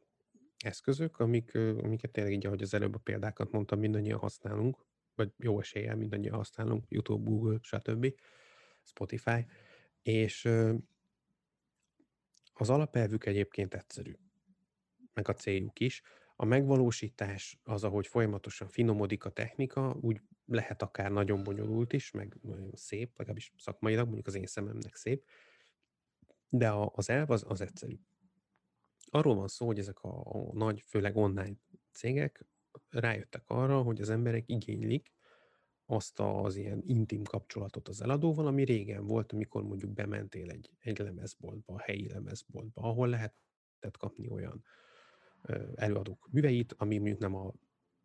eszközök, 0.58 1.18
amik, 1.18 1.54
ö, 1.54 1.78
amiket 1.78 2.10
tényleg 2.10 2.32
így, 2.32 2.46
ahogy 2.46 2.62
az 2.62 2.74
előbb 2.74 2.94
a 2.94 2.98
példákat 2.98 3.50
mondtam, 3.50 3.78
mindannyian 3.78 4.18
használunk, 4.18 4.84
vagy 5.14 5.32
jó 5.36 5.60
eséllyel 5.60 5.96
mindannyian 5.96 6.34
használunk, 6.34 6.84
YouTube, 6.88 7.30
Google, 7.30 7.58
stb., 7.62 8.14
Spotify, 8.82 9.46
és 10.02 10.44
ö, 10.44 10.74
az 12.52 12.70
alapelvük 12.70 13.26
egyébként 13.26 13.74
egyszerű, 13.74 14.12
meg 15.14 15.28
a 15.28 15.34
céljuk 15.34 15.80
is. 15.80 16.02
A 16.36 16.44
megvalósítás 16.44 17.60
az, 17.64 17.84
ahogy 17.84 18.06
folyamatosan 18.06 18.68
finomodik 18.68 19.24
a 19.24 19.30
technika, 19.30 19.96
úgy 20.00 20.20
lehet 20.46 20.82
akár 20.82 21.10
nagyon 21.10 21.42
bonyolult 21.42 21.92
is, 21.92 22.10
meg 22.10 22.36
nagyon 22.42 22.70
szép, 22.74 23.18
legalábbis 23.18 23.52
szakmailag, 23.56 24.04
mondjuk 24.04 24.26
az 24.26 24.34
én 24.34 24.46
szememnek 24.46 24.94
szép, 24.94 25.24
de 26.48 26.70
a, 26.70 26.92
az 26.94 27.10
elv 27.10 27.30
az, 27.30 27.44
az 27.48 27.60
egyszerű. 27.60 27.98
Arról 29.10 29.34
van 29.34 29.48
szó, 29.48 29.66
hogy 29.66 29.78
ezek 29.78 30.02
a, 30.02 30.20
a 30.20 30.52
nagy, 30.52 30.80
főleg 30.86 31.16
online 31.16 31.56
cégek 31.92 32.46
rájöttek 32.88 33.42
arra, 33.46 33.82
hogy 33.82 34.00
az 34.00 34.10
emberek 34.10 34.44
igénylik 34.46 35.12
azt 35.86 36.20
az 36.20 36.56
ilyen 36.56 36.82
intim 36.86 37.22
kapcsolatot 37.22 37.88
az 37.88 38.02
eladóval, 38.02 38.46
ami 38.46 38.64
régen 38.64 39.06
volt, 39.06 39.32
amikor 39.32 39.62
mondjuk 39.62 39.92
bementél 39.92 40.50
egy, 40.50 40.70
egy 40.78 40.98
lemezboltba, 40.98 41.74
a 41.74 41.80
helyi 41.80 42.08
lemezboltba, 42.08 42.82
ahol 42.82 43.08
lehetett 43.08 43.96
kapni 43.98 44.28
olyan 44.28 44.64
előadók 45.74 46.28
műveit, 46.30 46.74
ami 46.76 46.96
mondjuk 46.98 47.18
nem 47.18 47.34
a 47.34 47.52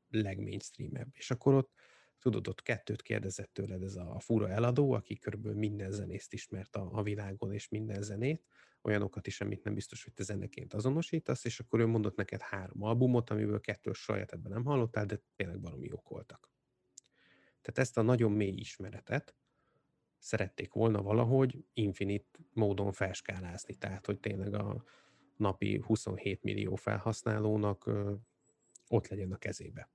legmainstreamebb. 0.09 1.07
És 1.11 1.31
akkor 1.31 1.53
ott 1.53 1.71
tudod, 2.19 2.47
ott 2.47 2.61
kettőt 2.61 3.01
kérdezett 3.01 3.53
tőled 3.53 3.83
ez 3.83 3.95
a 3.95 4.19
fura 4.19 4.49
eladó, 4.49 4.91
aki 4.91 5.17
körülbelül 5.17 5.57
minden 5.57 5.91
zenészt 5.91 6.33
ismert 6.33 6.75
a, 6.75 6.89
a 6.91 7.03
világon, 7.03 7.53
és 7.53 7.69
minden 7.69 8.01
zenét, 8.01 8.45
olyanokat 8.81 9.27
is, 9.27 9.41
amit 9.41 9.63
nem 9.63 9.73
biztos, 9.73 10.03
hogy 10.03 10.13
te 10.13 10.23
zeneként 10.23 10.73
azonosítasz, 10.73 11.45
és 11.45 11.59
akkor 11.59 11.79
ő 11.79 11.85
mondott 11.85 12.15
neked 12.15 12.41
három 12.41 12.83
albumot, 12.83 13.29
amiből 13.29 13.59
kettő 13.59 13.91
sajátedben 13.91 14.51
nem 14.51 14.63
hallottál, 14.63 15.05
de 15.05 15.21
tényleg 15.35 15.61
valami 15.61 15.87
jók 15.87 16.09
voltak. 16.09 16.51
Tehát 17.61 17.79
ezt 17.79 17.97
a 17.97 18.01
nagyon 18.01 18.31
mély 18.31 18.55
ismeretet 18.55 19.35
szerették 20.17 20.73
volna 20.73 21.01
valahogy 21.01 21.65
infinit 21.73 22.39
módon 22.53 22.91
felskálázni, 22.91 23.75
tehát 23.75 24.05
hogy 24.05 24.19
tényleg 24.19 24.53
a 24.53 24.83
napi 25.39 25.81
27 25.85 26.43
millió 26.43 26.75
felhasználónak 26.75 27.89
ott 28.87 29.07
legyen 29.07 29.31
a 29.31 29.37
kezébe 29.37 29.89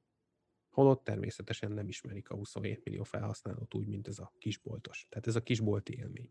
holott 0.74 1.04
természetesen 1.04 1.72
nem 1.72 1.88
ismerik 1.88 2.30
a 2.30 2.34
27 2.34 2.84
millió 2.84 3.02
felhasználót 3.02 3.74
úgy, 3.74 3.86
mint 3.86 4.08
ez 4.08 4.18
a 4.18 4.32
kisboltos. 4.38 5.06
Tehát 5.08 5.26
ez 5.26 5.36
a 5.36 5.42
kisbolti 5.42 5.96
élmény. 5.96 6.30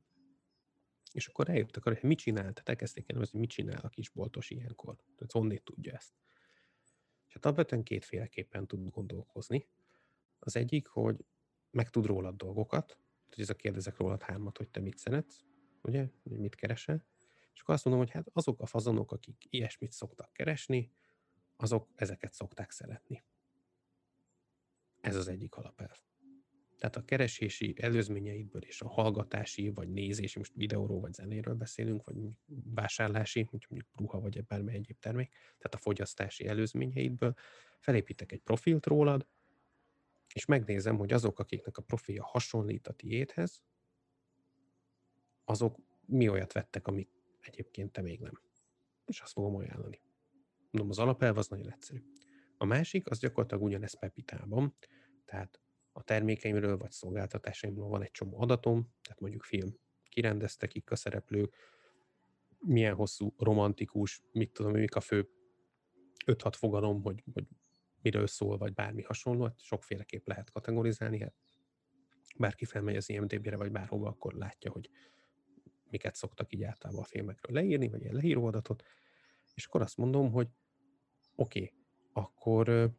És 1.12 1.28
akkor 1.28 1.50
eljöttek 1.50 1.86
arra, 1.86 1.96
hogy 2.00 2.10
mit 2.10 2.18
csinál, 2.18 2.42
tehát 2.42 2.70
elkezdték 2.70 3.12
el, 3.12 3.18
hogy 3.18 3.30
mit 3.34 3.50
csinál 3.50 3.80
a 3.82 3.90
kisboltos 3.90 4.50
ilyenkor. 4.50 4.96
Tehát 4.96 5.32
honnét 5.32 5.64
tudja 5.64 5.94
ezt. 5.94 6.14
És 7.28 7.34
hát 7.34 7.46
alapvetően 7.46 7.84
kétféleképpen 7.84 8.68
tud 8.68 8.90
gondolkozni. 8.90 9.68
Az 10.40 10.56
egyik, 10.56 10.88
hogy 10.88 11.26
meg 11.72 11.90
tud 11.90 12.06
rólad 12.06 12.36
dolgokat, 12.36 12.98
hogy 13.30 13.40
ez 13.40 13.50
a 13.50 13.56
kérdezek 13.56 13.98
rólad 13.98 14.22
hármat, 14.22 14.58
hogy 14.58 14.70
te 14.70 14.80
mit 14.80 14.98
szeretsz, 14.98 15.44
ugye, 15.82 16.08
hogy 16.24 16.38
mit 16.38 16.56
keresel, 16.56 17.06
és 17.54 17.62
akkor 17.62 17.74
azt 17.74 17.86
mondom, 17.86 18.04
hogy 18.04 18.14
hát 18.14 18.30
azok 18.34 18.62
a 18.62 18.66
fazonok, 18.66 19.12
akik 19.12 19.46
ilyesmit 19.50 19.92
szoktak 19.92 20.34
keresni, 20.34 20.92
azok 21.56 21.90
ezeket 21.96 22.34
szokták 22.34 22.72
szeretni. 22.72 23.24
Ez 25.02 25.16
az 25.16 25.28
egyik 25.28 25.56
alapelv. 25.56 25.98
Tehát 26.84 26.96
a 26.96 27.06
keresési 27.06 27.76
előzményeidből 27.78 28.62
és 28.62 28.82
a 28.82 28.88
hallgatási, 28.88 29.70
vagy 29.70 29.90
nézési, 29.90 30.38
most 30.38 30.54
videóról 30.56 31.00
vagy 31.00 31.14
zenéről 31.14 31.54
beszélünk, 31.54 32.04
vagy 32.04 32.16
vásárlási, 32.64 33.48
mondjuk 33.52 33.90
ruha 33.96 34.20
vagy 34.20 34.46
bármely 34.46 34.76
egyéb 34.76 35.00
termék, 35.00 35.30
tehát 35.32 35.74
a 35.74 35.78
fogyasztási 35.78 36.48
előzményeidből 36.48 37.34
felépítek 37.80 38.32
egy 38.32 38.42
profilt 38.42 38.86
rólad, 38.86 39.28
és 40.34 40.46
megnézem, 40.46 40.98
hogy 40.98 41.14
azok, 41.14 41.40
akiknek 41.40 41.78
a 41.78 41.82
profilja 41.82 42.24
hasonlít 42.24 42.88
a 42.88 42.94
tiédhez, 42.94 43.64
azok 45.44 45.78
mi 46.06 46.30
olyat 46.30 46.54
vettek, 46.54 46.88
amit 46.88 47.23
egyébként 47.46 47.92
te 47.92 48.02
még 48.02 48.20
nem. 48.20 48.42
És 49.06 49.22
azt 49.22 49.32
fogom 49.32 49.56
ajánlani. 49.56 50.02
mondom, 50.72 50.90
az 50.90 51.00
alapelv 51.00 51.38
az 51.38 51.48
nagyon 51.48 51.72
egyszerű. 51.72 52.04
A 52.58 52.66
másik, 52.66 53.10
az 53.10 53.20
gyakorlatilag 53.20 53.64
ugyanez 53.64 54.00
Pepitában, 54.00 54.76
tehát 55.26 55.62
a 55.92 56.04
termékeimről 56.04 56.78
vagy 56.78 56.92
szolgáltatásaimról 56.92 57.90
van 57.90 58.02
egy 58.02 58.12
csomó 58.12 58.42
adatom, 58.42 58.94
tehát 59.02 59.20
mondjuk 59.20 59.44
film 59.44 59.76
kirendeztek, 60.10 60.70
kik 60.70 60.92
a 60.92 60.96
szereplők, 60.96 61.56
milyen 62.60 62.96
hosszú, 62.96 63.34
romantikus, 63.38 64.24
mit 64.32 64.52
tudom, 64.52 64.72
mik 64.72 64.96
a 64.96 65.00
fő 65.00 65.30
5-6 66.26 66.54
fogalom, 66.56 67.02
hogy, 67.02 67.24
hogy 67.34 67.46
miről 68.02 68.28
szól, 68.28 68.58
vagy 68.58 68.74
bármi 68.74 69.02
hasonló, 69.02 69.44
hát 69.44 69.60
sokféleképp 69.60 70.28
lehet 70.28 70.52
kategorizálni, 70.52 71.20
hát 71.20 71.34
bárki 72.38 72.66
felmegy 72.66 72.96
az 72.96 73.10
IMDB-re, 73.10 73.56
vagy 73.56 73.72
bárhova, 73.72 74.08
akkor 74.08 74.34
látja, 74.34 74.72
hogy 74.72 74.90
miket 75.94 76.16
szoktak 76.16 76.54
így 76.54 76.64
általában 76.64 77.02
a 77.02 77.06
filmekről 77.06 77.56
leírni, 77.56 77.90
vagy 77.90 78.02
ilyen 78.02 78.16
leíróadatot, 78.16 78.84
és 79.54 79.66
akkor 79.66 79.82
azt 79.82 79.98
mondom, 79.98 80.32
hogy 80.32 80.48
oké, 81.36 81.60
okay, 81.60 81.74
akkor, 82.14 82.94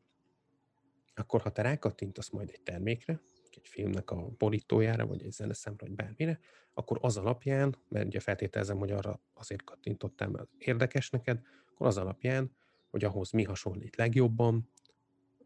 akkor 1.15 1.41
ha 1.41 1.51
te 1.51 1.63
rákattintasz 1.63 2.31
majd 2.31 2.51
egy 2.51 2.63
termékre, 2.63 3.21
egy 3.51 3.69
filmnek 3.69 4.11
a 4.11 4.31
borítójára, 4.39 5.07
vagy 5.07 5.23
egy 5.23 5.33
zeneszemre, 5.33 5.87
vagy 5.87 5.95
bármire, 5.95 6.39
akkor 6.75 6.99
az 7.01 7.17
alapján, 7.17 7.77
mert 7.89 8.07
ugye 8.07 8.21
feltételezem, 8.21 8.79
hogy 8.79 8.91
arra 8.91 9.21
azért 9.33 9.65
kattintottál, 9.65 10.29
mert 10.29 10.49
érdekes 10.59 11.11
neked, 11.11 11.41
akkor 11.73 11.87
az 11.87 11.97
alapján, 11.97 12.57
hogy 12.91 13.05
ahhoz 13.05 13.31
mi 13.31 13.43
hasonlít 13.43 13.97
legjobban, 13.97 14.71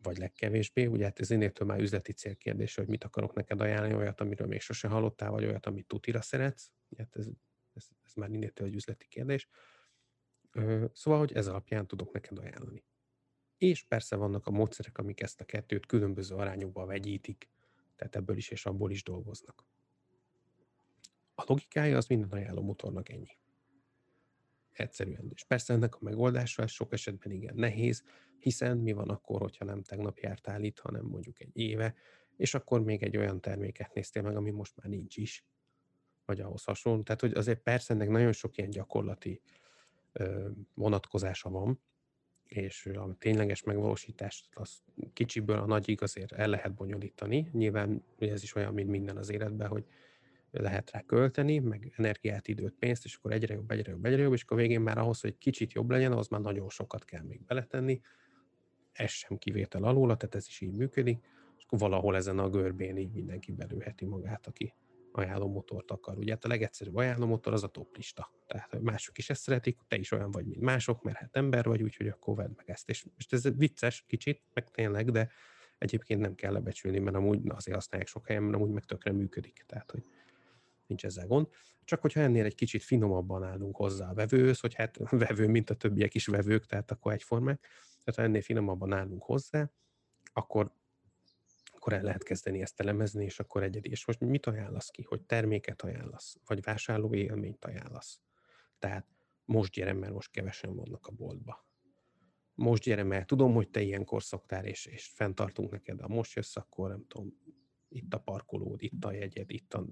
vagy 0.09 0.19
legkevésbé. 0.19 0.87
Ugye 0.87 1.05
hát 1.05 1.21
ez 1.21 1.31
ennél 1.31 1.53
már 1.65 1.81
üzleti 1.81 2.13
célkérdés, 2.13 2.75
hogy 2.75 2.89
mit 2.89 3.05
akarok 3.05 3.35
neked 3.35 3.61
ajánlani, 3.61 3.95
olyat, 3.95 4.21
amiről 4.21 4.47
még 4.47 4.61
sose 4.61 4.89
hallottál, 4.89 5.31
vagy 5.31 5.45
olyat, 5.45 5.67
amit 5.67 5.87
tutira 5.87 6.21
szeretsz. 6.21 6.71
Hát 6.99 7.17
ez, 7.17 7.27
ez, 7.75 7.89
ez 8.05 8.15
már 8.15 8.31
innél 8.31 8.53
egy 8.55 8.75
üzleti 8.75 9.07
kérdés. 9.09 9.49
Szóval, 10.93 11.19
hogy 11.19 11.33
ez 11.33 11.47
alapján 11.47 11.87
tudok 11.87 12.13
neked 12.13 12.39
ajánlani. 12.39 12.85
És 13.59 13.83
persze 13.83 14.17
vannak 14.17 14.47
a 14.47 14.51
módszerek, 14.51 14.99
amik 14.99 15.21
ezt 15.21 15.41
a 15.41 15.45
kettőt 15.45 15.87
különböző 15.87 16.35
arányokba 16.35 16.87
vegyítik, 16.87 17.49
tehát 17.97 18.17
ebből 18.17 18.37
is 18.37 18.49
és 18.49 18.67
abból 18.67 18.91
is 18.91 19.03
dolgoznak. 19.03 19.65
A 21.35 21.45
logikája 21.47 21.97
az 21.97 22.07
minden 22.07 22.31
ajánló 22.31 22.63
motornak 22.63 23.09
ennyi. 23.09 23.39
Egyszerűen. 24.79 25.31
És 25.35 25.45
persze 25.45 25.75
ennek 25.75 25.95
a 25.95 25.99
megoldása 26.01 26.67
sok 26.67 26.93
esetben 26.93 27.33
igen 27.33 27.55
nehéz, 27.55 28.03
hiszen 28.39 28.77
mi 28.79 28.93
van 28.93 29.09
akkor, 29.09 29.41
hogyha 29.41 29.65
nem 29.65 29.83
tegnap 29.83 30.19
jártál 30.19 30.63
itt, 30.63 30.79
hanem 30.79 31.05
mondjuk 31.05 31.41
egy 31.41 31.51
éve, 31.53 31.95
és 32.37 32.55
akkor 32.55 32.83
még 32.83 33.03
egy 33.03 33.17
olyan 33.17 33.41
terméket 33.41 33.95
néztél 33.95 34.23
meg, 34.23 34.37
ami 34.37 34.51
most 34.51 34.77
már 34.77 34.87
nincs 34.87 35.17
is, 35.17 35.45
vagy 36.25 36.41
ahhoz 36.41 36.65
hasonló. 36.65 37.03
Tehát, 37.03 37.21
hogy 37.21 37.33
azért 37.33 37.61
persze 37.61 37.95
ennek 37.95 38.09
nagyon 38.09 38.33
sok 38.33 38.57
ilyen 38.57 38.71
gyakorlati 38.71 39.41
vonatkozása 40.75 41.51
van, 41.51 41.81
és 42.45 42.87
a 42.87 43.17
tényleges 43.19 43.63
megvalósítást 43.63 44.49
az 44.55 44.83
kicsiből 45.13 45.59
a 45.59 45.67
nagyig 45.67 46.03
azért 46.03 46.33
el 46.33 46.49
lehet 46.49 46.75
bonyolítani. 46.75 47.49
Nyilván 47.53 48.05
ez 48.19 48.43
is 48.43 48.55
olyan, 48.55 48.75
mint 48.75 48.89
minden 48.89 49.17
az 49.17 49.31
életben, 49.31 49.69
hogy 49.69 49.85
lehet 50.61 50.91
rá 50.91 51.01
költeni, 51.01 51.59
meg 51.59 51.93
energiát, 51.97 52.49
időt, 52.49 52.75
pénzt, 52.79 53.05
és 53.05 53.15
akkor 53.15 53.33
egyre 53.33 53.55
jobb, 53.55 53.71
egyre 53.71 53.91
jobb, 53.91 54.05
egyre 54.05 54.23
jobb, 54.23 54.33
és 54.33 54.43
akkor 54.43 54.57
végén 54.57 54.81
már 54.81 54.99
ahhoz, 54.99 55.21
hogy 55.21 55.39
kicsit 55.39 55.73
jobb 55.73 55.91
legyen, 55.91 56.13
az 56.13 56.29
már 56.29 56.41
nagyon 56.41 56.69
sokat 56.69 57.05
kell 57.05 57.23
még 57.23 57.43
beletenni. 57.43 58.01
Ez 58.93 59.11
sem 59.11 59.39
kivétel 59.39 59.85
alól, 59.85 60.17
tehát 60.17 60.35
ez 60.35 60.47
is 60.47 60.61
így 60.61 60.77
működik, 60.77 61.19
és 61.59 61.65
akkor 61.65 61.79
valahol 61.79 62.17
ezen 62.17 62.39
a 62.39 62.49
görbén 62.49 62.97
így 62.97 63.13
mindenki 63.13 63.53
belőheti 63.53 64.05
magát, 64.05 64.47
aki 64.47 64.75
ajánlómotort 65.13 65.91
akar. 65.91 66.19
Ugye 66.19 66.33
hát 66.33 66.45
a 66.45 66.49
legegyszerűbb 66.49 66.97
ajánlómotor 66.97 67.53
az 67.53 67.63
a 67.63 67.69
top 67.69 67.97
lista. 67.97 68.33
Tehát 68.47 68.81
mások 68.81 69.19
is 69.19 69.31
ezt 69.31 69.43
szeretik, 69.43 69.79
te 69.89 69.97
is 69.97 70.13
olyan 70.13 70.31
vagy, 70.31 70.47
mint 70.47 70.61
mások, 70.61 71.03
mert 71.03 71.17
hát 71.17 71.37
ember 71.37 71.65
vagy, 71.65 71.83
úgyhogy 71.83 72.09
akkor 72.09 72.37
vedd 72.37 72.53
meg 72.57 72.71
ezt. 72.71 72.89
És 72.89 73.07
most 73.15 73.33
ez 73.33 73.57
vicces 73.57 74.05
kicsit, 74.07 74.43
meg 74.55 74.71
tényleg, 74.71 75.11
de 75.11 75.31
egyébként 75.79 76.21
nem 76.21 76.35
kell 76.35 76.53
lebecsülni, 76.53 76.99
mert 76.99 77.17
amúgy 77.17 77.41
azért 77.49 77.77
használják 77.77 78.09
sok 78.09 78.27
helyen, 78.27 78.43
mert 78.43 78.55
amúgy 78.55 78.71
meg 78.71 78.85
tökre 78.85 79.13
működik. 79.13 79.65
Tehát, 79.67 79.91
hogy 79.91 80.05
nincs 80.89 81.05
ezzel 81.05 81.27
gond. 81.27 81.49
Csak 81.85 82.01
hogyha 82.01 82.21
ennél 82.21 82.45
egy 82.45 82.55
kicsit 82.55 82.83
finomabban 82.83 83.43
állunk 83.43 83.77
hozzá 83.77 84.09
a 84.09 84.15
vevőhöz, 84.15 84.61
hogy 84.61 84.75
hát 84.75 84.99
vevő, 85.11 85.49
mint 85.49 85.71
a 85.71 85.75
többiek 85.75 86.15
is 86.15 86.27
vevők, 86.27 86.67
tehát 86.67 86.91
akkor 86.91 87.13
egyformák, 87.13 87.61
tehát 88.05 88.15
ha 88.15 88.23
ennél 88.23 88.43
finomabban 88.43 88.93
állunk 88.93 89.23
hozzá, 89.23 89.71
akkor 90.33 90.77
akkor 91.79 91.93
el 91.93 92.03
lehet 92.03 92.23
kezdeni 92.23 92.61
ezt 92.61 92.81
elemezni, 92.81 93.25
és 93.25 93.39
akkor 93.39 93.63
egyedi. 93.63 93.91
És 93.91 94.07
most 94.07 94.21
mit 94.21 94.47
ajánlasz 94.47 94.91
ki? 94.91 95.03
Hogy 95.03 95.23
terméket 95.23 95.83
ajánlasz, 95.83 96.37
vagy 96.47 96.63
vásárló 96.63 97.15
élményt 97.15 97.65
ajánlasz. 97.65 98.21
Tehát 98.79 99.07
most 99.45 99.73
gyere, 99.73 99.93
mert 99.93 100.13
most 100.13 100.31
kevesen 100.31 100.75
vannak 100.75 101.07
a 101.07 101.13
boltba. 101.13 101.67
Most 102.55 102.83
gyere, 102.83 103.03
mert 103.03 103.27
tudom, 103.27 103.55
hogy 103.55 103.71
te 103.71 103.83
ilyenkor 103.83 104.23
szoktál, 104.23 104.65
és, 104.65 104.87
és 104.87 105.07
fenntartunk 105.07 105.71
neked, 105.71 106.01
ha 106.01 106.09
most 106.09 106.35
jössz, 106.35 106.57
akkor 106.57 106.89
nem 106.89 107.05
tudom, 107.09 107.35
itt 107.89 108.15
a 108.15 108.19
parkolód, 108.19 108.83
itt 108.83 109.05
a 109.05 109.13
jegyed, 109.13 109.51
itt 109.51 109.75
a 109.75 109.87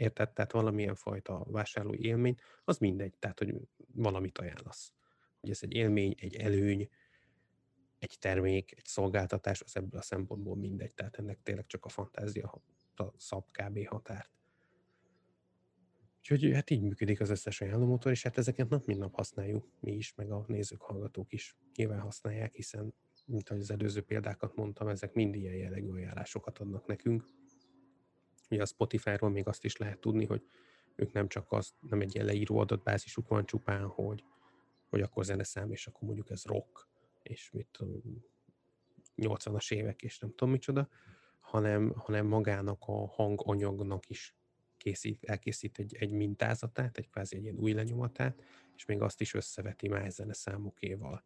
érted? 0.00 0.32
Tehát 0.32 0.52
valamilyen 0.52 0.94
fajta 0.94 1.44
vásárlói 1.48 2.04
élmény, 2.04 2.34
az 2.64 2.78
mindegy, 2.78 3.14
tehát 3.18 3.38
hogy 3.38 3.54
valamit 3.94 4.38
ajánlasz. 4.38 4.92
Hogy 5.40 5.50
ez 5.50 5.58
egy 5.62 5.72
élmény, 5.72 6.14
egy 6.18 6.36
előny, 6.36 6.88
egy 7.98 8.16
termék, 8.18 8.72
egy 8.76 8.86
szolgáltatás, 8.86 9.62
az 9.62 9.76
ebből 9.76 10.00
a 10.00 10.02
szempontból 10.02 10.56
mindegy, 10.56 10.94
tehát 10.94 11.16
ennek 11.16 11.42
tényleg 11.42 11.66
csak 11.66 11.84
a 11.84 11.88
fantázia 11.88 12.62
szab 13.16 13.44
kb. 13.50 13.86
határt. 13.86 14.30
Úgyhogy 16.20 16.52
hát 16.54 16.70
így 16.70 16.82
működik 16.82 17.20
az 17.20 17.30
összes 17.30 17.60
ajánlómotor, 17.60 18.12
és 18.12 18.22
hát 18.22 18.38
ezeket 18.38 18.68
nap 18.68 18.84
mint 18.86 18.98
nap 18.98 19.14
használjuk, 19.14 19.68
mi 19.80 19.92
is, 19.92 20.14
meg 20.14 20.30
a 20.30 20.44
nézők, 20.46 20.82
hallgatók 20.82 21.32
is 21.32 21.56
nyilván 21.74 22.00
használják, 22.00 22.54
hiszen, 22.54 22.94
mint 23.26 23.48
ahogy 23.48 23.62
az 23.62 23.70
előző 23.70 24.02
példákat 24.02 24.54
mondtam, 24.54 24.88
ezek 24.88 25.12
mind 25.12 25.34
ilyen 25.34 25.54
jellegű 25.54 25.88
ajánlásokat 25.88 26.58
adnak 26.58 26.86
nekünk. 26.86 27.24
Ugye 28.50 28.62
a 28.62 28.66
Spotify-ról 28.66 29.30
még 29.30 29.46
azt 29.46 29.64
is 29.64 29.76
lehet 29.76 29.98
tudni, 29.98 30.24
hogy 30.24 30.42
ők 30.94 31.12
nem 31.12 31.28
csak 31.28 31.52
az, 31.52 31.74
nem 31.80 32.00
egy 32.00 32.14
ilyen 32.14 32.26
leíró 32.26 32.58
adatbázisuk 32.58 33.28
van 33.28 33.46
csupán, 33.46 33.86
hogy, 33.86 34.24
hogy 34.88 35.00
akkor 35.00 35.24
zeneszám, 35.24 35.72
és 35.72 35.86
akkor 35.86 36.02
mondjuk 36.02 36.30
ez 36.30 36.44
rock, 36.44 36.88
és 37.22 37.50
mit 37.50 37.66
tudom, 37.70 38.24
80-as 39.16 39.72
évek, 39.72 40.02
és 40.02 40.18
nem 40.18 40.30
tudom 40.30 40.50
micsoda, 40.50 40.88
hanem, 41.40 41.92
hanem 41.96 42.26
magának 42.26 42.82
a 42.86 43.06
hanganyagnak 43.06 44.08
is 44.08 44.34
készít, 44.76 45.24
elkészít 45.24 45.78
egy, 45.78 45.96
egy 45.96 46.10
mintázatát, 46.10 46.98
egy 46.98 47.08
kvázi 47.08 47.36
egy 47.36 47.42
ilyen 47.42 47.56
új 47.56 47.72
lenyomatát, 47.72 48.42
és 48.76 48.84
még 48.84 49.00
azt 49.00 49.20
is 49.20 49.34
összeveti 49.34 49.88
más 49.88 50.12
zene 50.12 50.32
számokéval. 50.32 51.24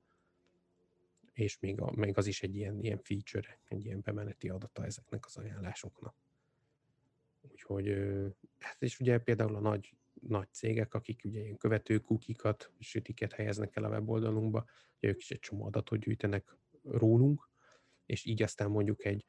És 1.32 1.58
még, 1.58 1.80
a, 1.80 1.92
még 1.94 2.16
az 2.16 2.26
is 2.26 2.42
egy 2.42 2.56
ilyen, 2.56 2.80
ilyen 2.80 2.98
feature, 2.98 3.58
egy 3.68 3.84
ilyen 3.84 4.00
bemeneti 4.00 4.48
adata 4.48 4.84
ezeknek 4.84 5.26
az 5.26 5.36
ajánlásoknak. 5.36 6.14
Úgyhogy, 7.50 7.96
hát 8.58 8.82
és 8.82 9.00
ugye 9.00 9.18
például 9.18 9.54
a 9.54 9.60
nagy 9.60 9.94
nagy 10.28 10.52
cégek, 10.52 10.94
akik 10.94 11.20
ugye 11.24 11.40
ilyen 11.40 11.56
követő 11.56 11.98
kukikat, 11.98 12.70
sütiket 12.78 13.32
helyeznek 13.32 13.76
el 13.76 13.84
a 13.84 13.88
weboldalunkba, 13.88 14.64
ugye 14.96 15.08
ők 15.08 15.18
is 15.18 15.30
egy 15.30 15.38
csomó 15.38 15.64
adatot 15.64 15.98
gyűjtenek 15.98 16.56
rólunk, 16.82 17.48
és 18.06 18.24
így 18.24 18.42
aztán 18.42 18.70
mondjuk 18.70 19.04
egy, 19.04 19.26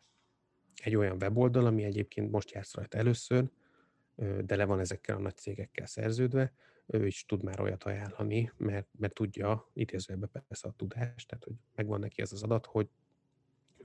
egy 0.84 0.96
olyan 0.96 1.16
weboldal, 1.22 1.66
ami 1.66 1.84
egyébként 1.84 2.32
most 2.32 2.52
jársz 2.52 2.74
rajta 2.74 2.98
először, 2.98 3.50
de 4.46 4.56
le 4.56 4.66
van 4.66 4.80
ezekkel 4.80 5.16
a 5.16 5.20
nagy 5.20 5.36
cégekkel 5.36 5.86
szerződve, 5.86 6.54
ő 6.86 7.06
is 7.06 7.26
tud 7.26 7.44
már 7.44 7.60
olyat 7.60 7.84
ajánlani, 7.84 8.52
mert, 8.58 8.88
mert 8.92 9.14
tudja, 9.14 9.70
idézőjelben 9.74 10.44
persze 10.48 10.68
a 10.68 10.72
tudás, 10.72 11.26
tehát 11.26 11.44
hogy 11.44 11.56
megvan 11.76 12.00
neki 12.00 12.22
ez 12.22 12.32
az 12.32 12.44
adat, 12.44 12.66
hogy 12.66 12.90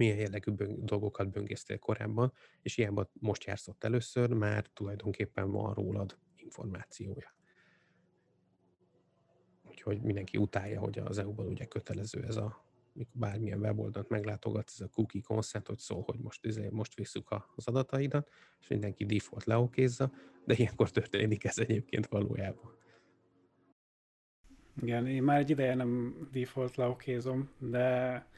milyen 0.01 0.19
jellegű 0.19 0.51
böng- 0.51 0.85
dolgokat 0.85 1.31
böngésztél 1.31 1.79
korábban, 1.79 2.33
és 2.63 2.77
ilyenben 2.77 3.09
most 3.13 3.45
jársz 3.45 3.69
ott 3.69 3.85
először, 3.85 4.33
már 4.33 4.67
tulajdonképpen 4.67 5.51
van 5.51 5.75
rólad 5.75 6.19
információja. 6.37 7.35
Úgyhogy 9.63 10.03
mindenki 10.03 10.37
utálja, 10.37 10.81
hogy 10.81 10.99
az 10.99 11.19
EU-ban 11.19 11.47
ugye 11.47 11.65
kötelező 11.65 12.25
ez 12.25 12.37
a 12.37 12.65
mikor 12.93 13.21
bármilyen 13.21 13.61
weboldalt 13.61 14.09
meglátogatsz, 14.09 14.81
ez 14.81 14.87
a 14.87 14.89
cookie 14.89 15.21
consent, 15.25 15.67
hogy 15.67 15.79
szól, 15.79 16.03
hogy 16.03 16.19
most, 16.19 16.47
izé, 16.47 16.69
most 16.71 16.95
visszük 16.95 17.31
az 17.57 17.67
adataidat, 17.67 18.31
és 18.61 18.69
mindenki 18.69 19.05
default 19.05 19.45
leokézza, 19.45 20.13
de 20.45 20.55
ilyenkor 20.55 20.91
történik 20.91 21.45
ez 21.45 21.59
egyébként 21.59 22.07
valójában. 22.07 22.79
Igen, 24.83 25.07
én 25.07 25.23
már 25.23 25.39
egy 25.39 25.51
ideje 25.51 25.75
nem 25.75 26.19
default 26.33 26.77
leokézom, 26.77 27.51
de 27.59 28.29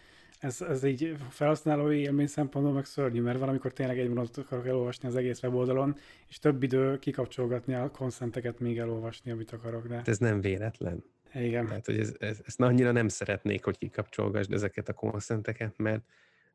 ez, 0.43 0.61
ez 0.61 0.84
így 0.84 1.16
felhasználói 1.28 2.01
élmény 2.01 2.26
szempontból 2.26 2.74
meg 2.74 2.84
szörnyű, 2.84 3.20
mert 3.20 3.38
valamikor 3.38 3.72
tényleg 3.72 3.99
egy 3.99 4.07
mondatot 4.07 4.45
akarok 4.45 4.66
elolvasni 4.66 5.09
az 5.09 5.16
egész 5.16 5.43
weboldalon, 5.43 5.97
és 6.28 6.38
több 6.38 6.62
idő 6.62 6.99
kikapcsolgatni 6.99 7.74
a 7.74 7.90
konszenteket, 7.90 8.61
még 8.61 8.78
elolvasni, 8.78 9.30
amit 9.30 9.53
akarok. 9.53 9.86
De... 9.86 10.03
Ez 10.05 10.18
nem 10.18 10.40
véletlen. 10.40 11.05
Igen. 11.34 11.66
Tehát, 11.66 11.86
hogy 11.86 11.99
ez, 11.99 12.14
ez, 12.18 12.40
ezt 12.45 12.61
annyira 12.61 12.93
nem 12.93 13.09
szeretnék, 13.09 13.64
hogy 13.64 13.78
kikapcsolgasd 13.78 14.53
ezeket 14.53 14.88
a 14.88 14.93
konszenteket, 14.93 15.76
mert 15.76 16.05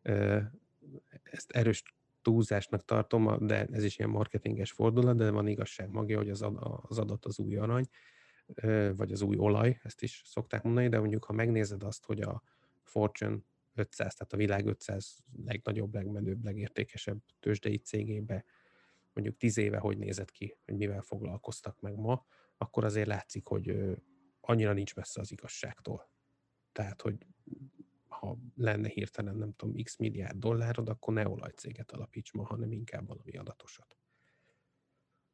ö, 0.01 0.37
ezt 1.23 1.51
erős 1.51 1.83
túlzásnak 2.21 2.85
tartom, 2.85 3.37
de 3.47 3.67
ez 3.71 3.83
is 3.83 3.97
ilyen 3.97 4.11
marketinges 4.11 4.71
fordulat, 4.71 5.17
de 5.17 5.31
van 5.31 5.47
igazság 5.47 5.89
magja, 5.89 6.17
hogy 6.17 6.29
az, 6.29 6.41
ad, 6.41 6.81
az 6.87 6.99
adat 6.99 7.25
az 7.25 7.39
új 7.39 7.55
arany. 7.55 7.85
vagy 8.95 9.11
az 9.11 9.21
új 9.21 9.35
olaj, 9.37 9.79
ezt 9.83 10.03
is 10.03 10.21
szokták 10.25 10.63
mondani, 10.63 10.87
de 10.89 10.99
mondjuk 10.99 11.23
ha 11.23 11.33
megnézed 11.33 11.83
azt, 11.83 12.05
hogy 12.05 12.21
a 12.21 12.43
Fortune 12.83 13.37
500, 13.77 14.15
tehát 14.15 14.33
a 14.33 14.37
világ 14.37 14.65
500 14.65 15.23
legnagyobb, 15.45 15.93
legmenőbb, 15.93 16.43
legértékesebb 16.43 17.23
tőzsdei 17.39 17.77
cégébe 17.77 18.45
mondjuk 19.17 19.37
10 19.37 19.57
éve 19.57 19.77
hogy 19.77 19.97
nézett 19.97 20.31
ki, 20.31 20.57
hogy 20.65 20.75
mivel 20.75 21.01
foglalkoztak 21.01 21.79
meg 21.79 21.95
ma, 21.95 22.25
akkor 22.57 22.83
azért 22.83 23.07
látszik, 23.07 23.45
hogy 23.45 23.95
annyira 24.41 24.73
nincs 24.73 24.95
messze 24.95 25.19
az 25.19 25.31
igazságtól. 25.31 26.09
Tehát, 26.71 27.01
hogy 27.01 27.25
ha 28.07 28.37
lenne 28.55 28.87
hirtelen, 28.87 29.35
nem 29.35 29.53
tudom, 29.53 29.83
x 29.83 29.97
milliárd 29.97 30.37
dollárod, 30.37 30.89
akkor 30.89 31.13
ne 31.13 31.27
olajcéget 31.27 31.91
alapíts 31.91 32.31
ma, 32.31 32.43
hanem 32.43 32.71
inkább 32.71 33.07
valami 33.07 33.37
adatosat. 33.37 33.97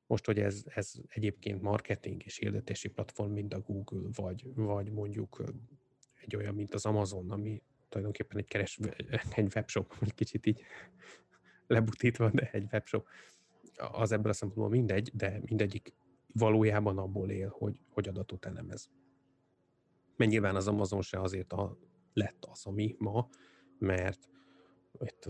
Most, 0.06 0.26
hogy 0.26 0.40
ez, 0.40 0.64
ez 0.66 0.94
egyébként 1.08 1.62
marketing 1.62 2.24
és 2.24 2.38
hirdetési 2.38 2.90
platform, 2.90 3.32
mint 3.32 3.54
a 3.54 3.60
Google, 3.60 4.10
vagy, 4.14 4.54
vagy 4.54 4.92
mondjuk 4.92 5.44
egy 6.22 6.36
olyan, 6.36 6.56
mint 6.56 6.74
az 6.74 6.86
Amazon, 6.86 7.32
ami 7.32 7.62
tulajdonképpen 7.94 8.38
egy 8.38 8.48
keres, 8.48 8.80
egy 9.36 9.56
webshop, 9.56 9.96
egy 10.02 10.14
kicsit 10.14 10.46
így 10.46 10.62
lebutítva, 11.68 12.30
de 12.30 12.50
egy 12.52 12.68
webshop, 12.72 13.08
az 13.76 14.12
ebből 14.12 14.32
a 14.32 14.34
szempontból 14.34 14.70
mindegy, 14.70 15.12
de 15.14 15.40
mindegyik 15.46 15.94
valójában 16.34 16.98
abból 16.98 17.30
él, 17.30 17.56
hogy, 17.58 17.80
hogy 17.90 18.08
adatot 18.08 18.46
elemez. 18.46 18.90
Mert 20.16 20.32
nyilván 20.32 20.56
az 20.56 20.68
Amazon 20.68 21.02
se 21.02 21.22
azért 21.22 21.54
a, 21.54 21.78
lett 22.14 22.46
az, 22.46 22.66
ami 22.66 22.96
ma, 23.00 23.30
mert 23.80 24.30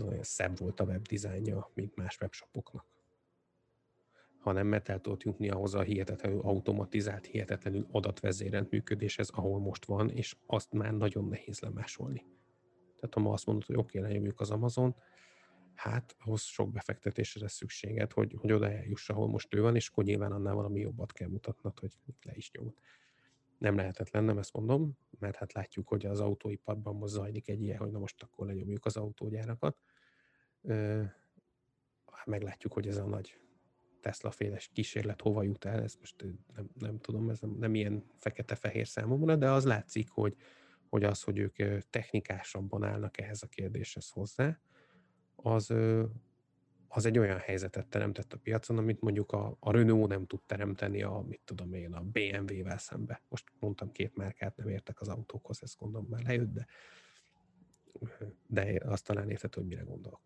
olyan 0.04 0.22
szebb 0.22 0.58
volt 0.58 0.80
a 0.80 0.84
webdizájnja, 0.84 1.70
mint 1.74 1.96
más 1.96 2.20
webshopoknak 2.20 2.86
hanem 4.44 4.66
mert 4.66 4.88
el 4.88 5.00
tudott 5.00 5.22
jutni 5.22 5.48
ahhoz 5.48 5.74
a 5.74 5.80
hihetetlenül 5.80 6.40
automatizált, 6.40 7.26
hihetetlenül 7.26 7.86
adatvezérelt 7.90 8.70
működéshez, 8.70 9.28
ahol 9.28 9.60
most 9.60 9.84
van, 9.84 10.10
és 10.10 10.36
azt 10.46 10.72
már 10.72 10.92
nagyon 10.92 11.28
nehéz 11.28 11.60
lemásolni. 11.60 12.24
Tehát 13.04 13.18
ha 13.18 13.20
ma 13.28 13.32
azt 13.32 13.46
mondod, 13.46 13.64
hogy 13.64 13.76
oké, 13.76 13.98
okay, 13.98 14.10
lenyomjuk 14.10 14.40
az 14.40 14.50
Amazon, 14.50 14.94
hát 15.74 16.16
ahhoz 16.18 16.42
sok 16.42 16.72
befektetésre 16.72 17.40
lesz 17.40 17.54
szükséged, 17.54 18.12
hogy, 18.12 18.34
hogy 18.38 18.52
oda 18.52 18.70
eljuss, 18.70 19.08
ahol 19.08 19.28
most 19.28 19.54
ő 19.54 19.60
van, 19.60 19.76
és 19.76 19.88
akkor 19.88 20.04
nyilván 20.04 20.32
annál 20.32 20.54
valami 20.54 20.80
jobbat 20.80 21.12
kell 21.12 21.28
mutatnod, 21.28 21.78
hogy 21.78 21.92
le 22.22 22.32
is 22.34 22.50
nyomod. 22.50 22.74
Nem 23.58 23.76
lehetetlen, 23.76 24.24
nem 24.24 24.38
ezt 24.38 24.52
mondom, 24.52 24.98
mert 25.18 25.36
hát 25.36 25.52
látjuk, 25.52 25.88
hogy 25.88 26.06
az 26.06 26.20
autóiparban 26.20 26.96
most 26.96 27.12
zajlik 27.12 27.48
egy 27.48 27.62
ilyen, 27.62 27.78
hogy 27.78 27.90
na 27.90 27.98
most 27.98 28.22
akkor 28.22 28.46
lenyomjuk 28.46 28.84
az 28.84 28.96
autógyárakat. 28.96 29.76
Meglátjuk, 32.24 32.72
hogy 32.72 32.86
ez 32.86 32.96
a 32.96 33.06
nagy 33.06 33.38
Tesla 34.00 34.30
féles 34.30 34.70
kísérlet 34.72 35.20
hova 35.20 35.42
jut 35.42 35.64
el, 35.64 35.82
ezt 35.82 35.98
most 35.98 36.24
nem, 36.54 36.70
nem 36.78 37.00
tudom, 37.00 37.30
ez 37.30 37.40
nem, 37.40 37.56
nem 37.58 37.74
ilyen 37.74 38.04
fekete-fehér 38.16 38.86
számomra, 38.86 39.36
de 39.36 39.50
az 39.50 39.64
látszik, 39.64 40.10
hogy, 40.10 40.36
hogy 40.94 41.04
az, 41.04 41.22
hogy 41.22 41.38
ők 41.38 41.56
technikásabban 41.90 42.84
állnak 42.84 43.20
ehhez 43.20 43.42
a 43.42 43.46
kérdéshez 43.46 44.10
hozzá, 44.10 44.58
az, 45.36 45.74
az 46.88 47.06
egy 47.06 47.18
olyan 47.18 47.38
helyzetet 47.38 47.86
teremtett 47.86 48.32
a 48.32 48.38
piacon, 48.38 48.78
amit 48.78 49.00
mondjuk 49.00 49.32
a, 49.32 49.56
a 49.60 49.72
Renault 49.72 50.08
nem 50.08 50.26
tud 50.26 50.40
teremteni 50.46 51.02
a, 51.02 51.24
mit 51.28 51.40
tudom 51.44 51.72
én, 51.72 51.92
a 51.92 52.00
BMW-vel 52.00 52.78
szembe. 52.78 53.22
Most 53.28 53.44
mondtam 53.60 53.92
két 53.92 54.16
márkát, 54.16 54.56
nem 54.56 54.68
értek 54.68 55.00
az 55.00 55.08
autókhoz, 55.08 55.62
ezt 55.62 55.78
gondolom 55.78 56.06
már 56.10 56.22
lejött, 56.22 56.52
de, 56.52 56.66
de 58.46 58.80
azt 58.84 59.06
talán 59.06 59.30
érted, 59.30 59.54
hogy 59.54 59.66
mire 59.66 59.82
gondolok. 59.82 60.20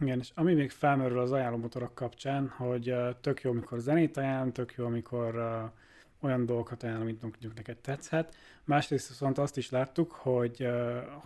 Igen, 0.00 0.18
és 0.18 0.30
ami 0.34 0.54
még 0.54 0.70
felmerül 0.70 1.18
az 1.18 1.32
ajánlómotorok 1.32 1.94
kapcsán, 1.94 2.48
hogy 2.48 2.94
tök 3.20 3.42
jó, 3.42 3.50
amikor 3.50 3.78
zenét 3.78 4.16
ajánl, 4.16 4.52
tök 4.52 4.74
jó, 4.76 4.84
amikor 4.84 5.36
uh, 5.36 5.70
olyan 6.20 6.46
dolgokat 6.46 6.82
ajánl, 6.82 7.00
amit 7.00 7.22
mondjuk 7.22 7.54
neked 7.54 7.76
tetszhet. 7.76 8.34
Másrészt 8.64 9.08
viszont 9.08 9.38
azt 9.38 9.56
is 9.56 9.70
láttuk, 9.70 10.12
hogy, 10.12 10.68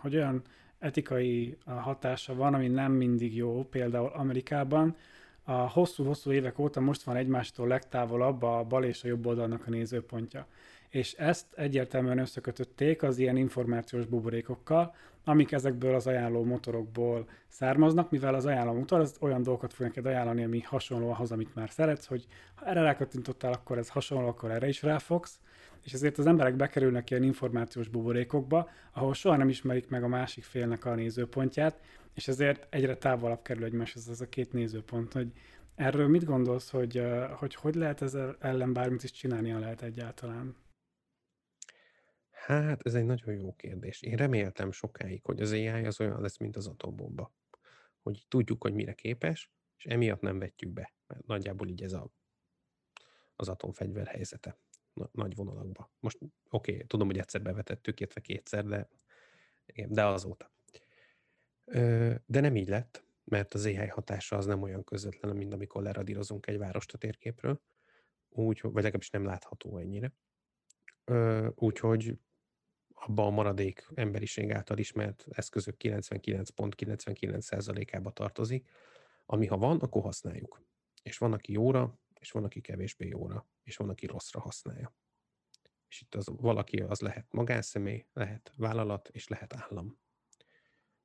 hogy 0.00 0.16
olyan 0.16 0.42
etikai 0.78 1.56
hatása 1.64 2.34
van, 2.34 2.54
ami 2.54 2.68
nem 2.68 2.92
mindig 2.92 3.36
jó, 3.36 3.64
például 3.70 4.10
Amerikában, 4.14 4.96
a 5.44 5.52
hosszú-hosszú 5.52 6.32
évek 6.32 6.58
óta 6.58 6.80
most 6.80 7.02
van 7.02 7.16
egymástól 7.16 7.68
legtávolabb 7.68 8.42
a 8.42 8.64
bal 8.68 8.84
és 8.84 9.04
a 9.04 9.08
jobb 9.08 9.26
oldalnak 9.26 9.66
a 9.66 9.70
nézőpontja. 9.70 10.46
És 10.92 11.12
ezt 11.12 11.46
egyértelműen 11.54 12.18
összekötötték 12.18 13.02
az 13.02 13.18
ilyen 13.18 13.36
információs 13.36 14.06
buborékokkal, 14.06 14.94
amik 15.24 15.52
ezekből 15.52 15.94
az 15.94 16.06
ajánló 16.06 16.44
motorokból 16.44 17.28
származnak, 17.48 18.10
mivel 18.10 18.34
az 18.34 18.46
ajánló 18.46 18.72
motor 18.72 19.00
az 19.00 19.16
olyan 19.20 19.42
dolgokat 19.42 19.72
fog 19.72 19.86
neked 19.86 20.06
ajánlani, 20.06 20.44
ami 20.44 20.60
hasonló 20.60 21.10
ahhoz, 21.10 21.32
amit 21.32 21.54
már 21.54 21.70
szeretsz, 21.70 22.06
hogy 22.06 22.26
ha 22.54 22.66
erre 22.66 22.82
rákattintottál, 22.82 23.52
akkor 23.52 23.78
ez 23.78 23.88
hasonló, 23.88 24.28
akkor 24.28 24.50
erre 24.50 24.68
is 24.68 24.82
ráfogsz, 24.82 25.40
és 25.84 25.92
ezért 25.92 26.18
az 26.18 26.26
emberek 26.26 26.56
bekerülnek 26.56 27.10
ilyen 27.10 27.22
információs 27.22 27.88
buborékokba, 27.88 28.70
ahol 28.92 29.14
soha 29.14 29.36
nem 29.36 29.48
ismerik 29.48 29.88
meg 29.88 30.02
a 30.02 30.08
másik 30.08 30.44
félnek 30.44 30.84
a 30.84 30.94
nézőpontját, 30.94 31.80
és 32.14 32.28
ezért 32.28 32.66
egyre 32.70 32.96
távolabb 32.96 33.42
kerül 33.42 33.64
egymáshoz 33.64 34.08
ez 34.08 34.20
a 34.20 34.28
két 34.28 34.52
nézőpont, 34.52 35.12
hogy 35.12 35.32
erről 35.74 36.08
mit 36.08 36.24
gondolsz, 36.24 36.70
hogy 36.70 37.02
hogy, 37.36 37.54
hogy 37.54 37.74
lehet 37.74 38.02
ezzel 38.02 38.36
ellen 38.40 38.72
bármit 38.72 39.02
is 39.02 39.10
csinálni, 39.10 39.50
ha 39.50 39.58
lehet 39.58 39.82
egyáltalán? 39.82 40.54
Hát, 42.46 42.86
ez 42.86 42.94
egy 42.94 43.04
nagyon 43.04 43.34
jó 43.34 43.54
kérdés. 43.54 44.02
Én 44.02 44.16
reméltem 44.16 44.70
sokáig, 44.70 45.24
hogy 45.24 45.40
az 45.40 45.52
AI 45.52 45.66
az 45.66 46.00
olyan 46.00 46.20
lesz, 46.20 46.36
mint 46.36 46.56
az 46.56 46.66
atombomba. 46.66 47.32
Hogy 48.02 48.24
tudjuk, 48.28 48.62
hogy 48.62 48.74
mire 48.74 48.94
képes, 48.94 49.50
és 49.76 49.84
emiatt 49.84 50.20
nem 50.20 50.38
vetjük 50.38 50.70
be. 50.70 50.94
Mert 51.06 51.26
nagyjából 51.26 51.68
így 51.68 51.82
ez 51.82 51.92
a, 51.92 52.10
az 53.36 53.48
atomfegyver 53.48 54.06
helyzete 54.06 54.58
nagy 55.12 55.34
vonalakban. 55.34 55.90
Most 56.00 56.18
oké, 56.50 56.72
okay, 56.72 56.86
tudom, 56.86 57.06
hogy 57.06 57.18
egyszer 57.18 57.42
bevetettük, 57.42 58.00
illetve 58.00 58.20
kétszer, 58.20 58.64
de, 58.64 58.88
de 59.88 60.04
azóta. 60.04 60.52
De 62.26 62.40
nem 62.40 62.56
így 62.56 62.68
lett, 62.68 63.04
mert 63.24 63.54
az 63.54 63.64
AI 63.64 63.86
hatása 63.86 64.36
az 64.36 64.46
nem 64.46 64.62
olyan 64.62 64.84
közvetlen, 64.84 65.36
mint 65.36 65.52
amikor 65.52 65.82
leradírozunk 65.82 66.46
egy 66.46 66.58
várost 66.58 66.92
a 66.92 66.98
térképről, 66.98 67.60
úgy, 68.28 68.60
vagy 68.62 68.74
legalábbis 68.74 69.10
nem 69.10 69.24
látható 69.24 69.78
ennyire. 69.78 70.12
Úgyhogy 71.54 72.18
abban 73.06 73.26
a 73.26 73.30
maradék 73.30 73.88
emberiség 73.94 74.52
által 74.52 74.78
ismert 74.78 75.26
eszközök 75.30 75.74
99.99%-ába 75.78 78.10
tartozik, 78.10 78.70
ami 79.26 79.46
ha 79.46 79.56
van, 79.56 79.78
akkor 79.78 80.02
használjuk. 80.02 80.62
És 81.02 81.18
van, 81.18 81.32
aki 81.32 81.52
jóra, 81.52 81.98
és 82.20 82.30
van, 82.30 82.44
aki 82.44 82.60
kevésbé 82.60 83.08
jóra, 83.08 83.46
és 83.62 83.76
van, 83.76 83.88
aki 83.88 84.06
rosszra 84.06 84.40
használja. 84.40 84.94
És 85.88 86.00
itt 86.00 86.14
az 86.14 86.28
valaki 86.36 86.80
az 86.80 87.00
lehet 87.00 87.32
magánszemély, 87.32 88.06
lehet 88.12 88.52
vállalat, 88.56 89.08
és 89.08 89.28
lehet 89.28 89.54
állam. 89.54 89.98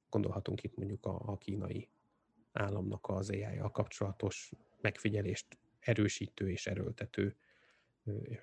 Gondolhatunk 0.09 0.63
itt 0.63 0.75
mondjuk 0.75 1.05
a, 1.05 1.21
a 1.25 1.37
kínai 1.37 1.89
államnak 2.51 3.09
az 3.09 3.29
ai 3.29 3.59
kapcsolatos 3.71 4.51
megfigyelést 4.81 5.57
erősítő 5.79 6.51
és 6.51 6.67
erőltető, 6.67 7.37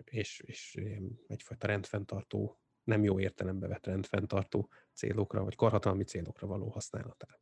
és, 0.04 0.38
és 0.38 0.80
egyfajta 1.26 1.66
rendfenntartó, 1.66 2.58
nem 2.84 3.04
jó 3.04 3.20
értelembe 3.20 3.66
vett 3.66 3.86
rendfenntartó 3.86 4.68
célokra, 4.92 5.44
vagy 5.44 5.54
karhatalmi 5.54 6.04
célokra 6.04 6.46
való 6.46 6.68
használatára. 6.68 7.38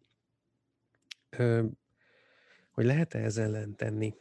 Hogy 2.71 2.85
lehet-e 2.85 3.19
ezzel 3.19 3.45
ellen 3.45 3.77
tenni? 3.77 4.15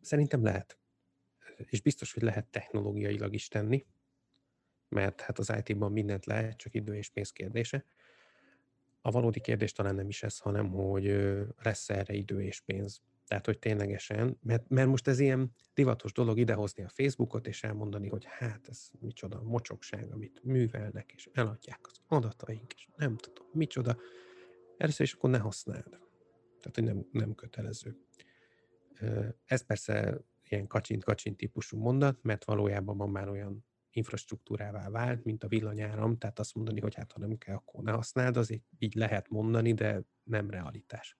Szerintem 0.00 0.42
lehet. 0.42 0.78
És 1.56 1.80
biztos, 1.80 2.12
hogy 2.12 2.22
lehet 2.22 2.46
technológiailag 2.46 3.34
is 3.34 3.48
tenni, 3.48 3.86
mert 4.88 5.20
hát 5.20 5.38
az 5.38 5.52
IT-ban 5.64 5.92
mindent 5.92 6.26
lehet, 6.26 6.56
csak 6.56 6.74
idő 6.74 6.96
és 6.96 7.10
pénz 7.10 7.30
kérdése. 7.30 7.84
A 9.00 9.10
valódi 9.10 9.40
kérdés 9.40 9.72
talán 9.72 9.94
nem 9.94 10.08
is 10.08 10.22
ez, 10.22 10.38
hanem 10.38 10.68
hogy 10.68 11.04
lesz 11.62 11.90
erre 11.90 12.14
idő 12.14 12.42
és 12.42 12.60
pénz. 12.60 13.02
Tehát, 13.28 13.46
hogy 13.46 13.58
ténylegesen, 13.58 14.38
mert, 14.42 14.68
mert 14.68 14.88
most 14.88 15.08
ez 15.08 15.18
ilyen 15.18 15.52
divatos 15.74 16.12
dolog 16.12 16.38
idehozni 16.38 16.84
a 16.84 16.88
Facebookot, 16.88 17.46
és 17.46 17.62
elmondani, 17.62 18.08
hogy 18.08 18.24
hát 18.28 18.68
ez 18.68 18.88
micsoda 19.00 19.42
mocsokság, 19.42 20.12
amit 20.12 20.40
művelnek, 20.44 21.12
és 21.12 21.28
eladják 21.32 21.80
az 21.82 22.00
adataink, 22.06 22.72
és 22.72 22.88
nem 22.96 23.16
tudom, 23.16 23.46
micsoda. 23.52 23.96
Először 24.76 25.06
is 25.06 25.12
akkor 25.12 25.30
ne 25.30 25.38
használd. 25.38 25.88
Tehát, 26.60 26.74
hogy 26.74 26.84
nem, 26.84 27.06
nem 27.12 27.34
kötelező. 27.34 27.96
Ez 29.44 29.66
persze 29.66 30.20
ilyen 30.42 30.66
kacsint-kacsint 30.66 31.36
típusú 31.36 31.78
mondat, 31.78 32.22
mert 32.22 32.44
valójában 32.44 32.96
ma 32.96 33.06
már 33.06 33.28
olyan 33.28 33.64
infrastruktúrává 33.90 34.90
vált, 34.90 35.24
mint 35.24 35.44
a 35.44 35.48
villanyáram, 35.48 36.16
tehát 36.16 36.38
azt 36.38 36.54
mondani, 36.54 36.80
hogy 36.80 36.94
hát 36.94 37.12
ha 37.12 37.18
nem 37.18 37.38
kell, 37.38 37.54
akkor 37.54 37.82
ne 37.82 37.92
használd, 37.92 38.36
az 38.36 38.50
így, 38.50 38.62
így 38.78 38.94
lehet 38.94 39.28
mondani, 39.28 39.74
de 39.74 40.02
nem 40.22 40.50
realitás. 40.50 41.16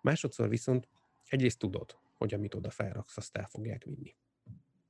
Másodszor 0.00 0.48
viszont 0.48 0.88
egyrészt 1.28 1.58
tudod, 1.58 1.98
hogy 2.14 2.34
amit 2.34 2.54
oda 2.54 2.70
felraksz, 2.70 3.16
azt 3.16 3.36
el 3.36 3.46
fogják 3.46 3.84
vinni. 3.84 4.16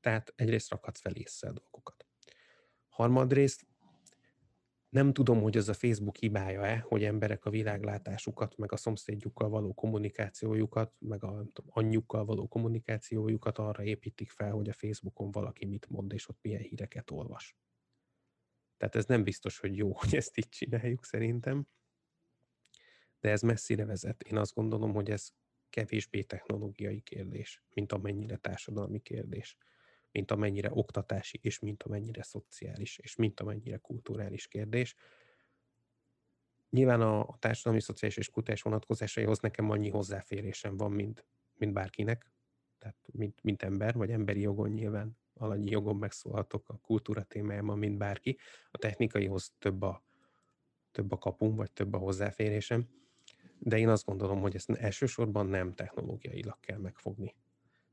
Tehát 0.00 0.32
egyrészt 0.36 0.70
rakhatsz 0.70 1.00
fel 1.00 1.14
észre 1.14 1.50
dolgokat. 1.50 2.06
Harmadrészt 2.88 3.66
Nem 4.88 5.12
tudom, 5.12 5.42
hogy 5.42 5.56
az 5.56 5.68
a 5.68 5.74
Facebook 5.74 6.16
hibája-e, 6.16 6.78
hogy 6.78 7.04
emberek 7.04 7.44
a 7.44 7.50
világlátásukat, 7.50 8.56
meg 8.56 8.72
a 8.72 8.76
szomszédjukkal 8.76 9.48
való 9.48 9.74
kommunikációjukat, 9.74 10.94
meg 10.98 11.24
a 11.24 11.44
tudom, 11.52 11.70
anyjukkal 11.74 12.24
való 12.24 12.48
kommunikációjukat 12.48 13.58
arra 13.58 13.82
építik 13.82 14.30
fel, 14.30 14.50
hogy 14.50 14.68
a 14.68 14.72
Facebookon 14.72 15.30
valaki 15.30 15.64
mit 15.64 15.88
mond, 15.88 16.12
és 16.12 16.28
ott 16.28 16.38
milyen 16.42 16.60
híreket 16.60 17.10
olvas. 17.10 17.56
Tehát 18.76 18.94
ez 18.94 19.04
nem 19.04 19.22
biztos, 19.22 19.58
hogy 19.58 19.76
jó, 19.76 19.92
hogy 20.00 20.14
ezt 20.14 20.38
így 20.38 20.48
csináljuk 20.48 21.04
szerintem. 21.04 21.66
De 23.20 23.30
ez 23.30 23.42
messzire 23.42 23.84
vezet. 23.84 24.22
Én 24.22 24.36
azt 24.36 24.54
gondolom, 24.54 24.92
hogy 24.92 25.10
ez 25.10 25.28
kevésbé 25.76 26.22
technológiai 26.22 27.00
kérdés, 27.00 27.62
mint 27.74 27.92
amennyire 27.92 28.36
társadalmi 28.36 29.00
kérdés, 29.00 29.56
mint 30.10 30.30
amennyire 30.30 30.70
oktatási, 30.72 31.38
és 31.42 31.58
mint 31.58 31.82
amennyire 31.82 32.22
szociális, 32.22 32.98
és 32.98 33.16
mint 33.16 33.40
amennyire 33.40 33.76
kulturális 33.76 34.48
kérdés. 34.48 34.94
Nyilván 36.70 37.00
a 37.00 37.36
társadalmi, 37.38 37.80
szociális 37.80 38.16
és 38.16 38.30
kulturális 38.30 38.62
vonatkozásaihoz 38.62 39.38
nekem 39.38 39.70
annyi 39.70 39.88
hozzáférésem 39.88 40.76
van, 40.76 40.92
mint, 40.92 41.26
mint 41.54 41.72
bárkinek, 41.72 42.30
tehát 42.78 43.08
mint, 43.12 43.42
mint 43.42 43.62
ember, 43.62 43.94
vagy 43.94 44.10
emberi 44.10 44.40
jogon 44.40 44.70
nyilván 44.70 45.18
alanyi 45.34 45.70
jogon 45.70 45.96
megszólhatok 45.96 46.68
a 46.68 46.78
kultúra 46.78 47.22
témájában, 47.22 47.78
mint 47.78 47.98
bárki. 47.98 48.38
A 48.70 48.78
technikaihoz 48.78 49.54
több 49.58 49.82
a, 49.82 50.04
több 50.90 51.12
a 51.12 51.18
kapum, 51.18 51.54
vagy 51.54 51.72
több 51.72 51.94
a 51.94 51.98
hozzáférésem 51.98 53.05
de 53.58 53.78
én 53.78 53.88
azt 53.88 54.04
gondolom, 54.04 54.40
hogy 54.40 54.54
ezt 54.54 54.70
elsősorban 54.70 55.46
nem 55.46 55.74
technológiailag 55.74 56.60
kell 56.60 56.78
megfogni 56.78 57.34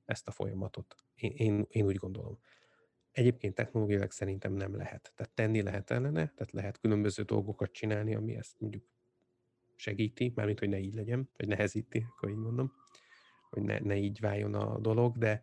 ezt 0.05 0.27
a 0.27 0.31
folyamatot. 0.31 0.95
Én, 1.15 1.31
én, 1.35 1.65
én 1.69 1.85
úgy 1.85 1.95
gondolom. 1.95 2.39
Egyébként 3.11 3.55
technológiailag 3.55 4.11
szerintem 4.11 4.53
nem 4.53 4.75
lehet. 4.75 5.13
Tehát 5.15 5.33
tenni 5.33 5.61
lehet 5.61 5.91
ellene, 5.91 6.31
tehát 6.35 6.51
lehet 6.51 6.79
különböző 6.79 7.23
dolgokat 7.23 7.71
csinálni, 7.71 8.15
ami 8.15 8.35
ezt 8.35 8.59
mondjuk 8.59 8.83
segíti, 9.75 10.31
mármint, 10.35 10.59
hogy 10.59 10.69
ne 10.69 10.79
így 10.79 10.93
legyen, 10.93 11.29
vagy 11.37 11.47
nehezíti, 11.47 12.05
akkor 12.09 12.29
így 12.29 12.35
mondom, 12.35 12.73
hogy 13.49 13.63
ne, 13.63 13.79
ne 13.79 13.95
így 13.95 14.19
váljon 14.19 14.53
a 14.53 14.79
dolog, 14.79 15.17
de, 15.17 15.41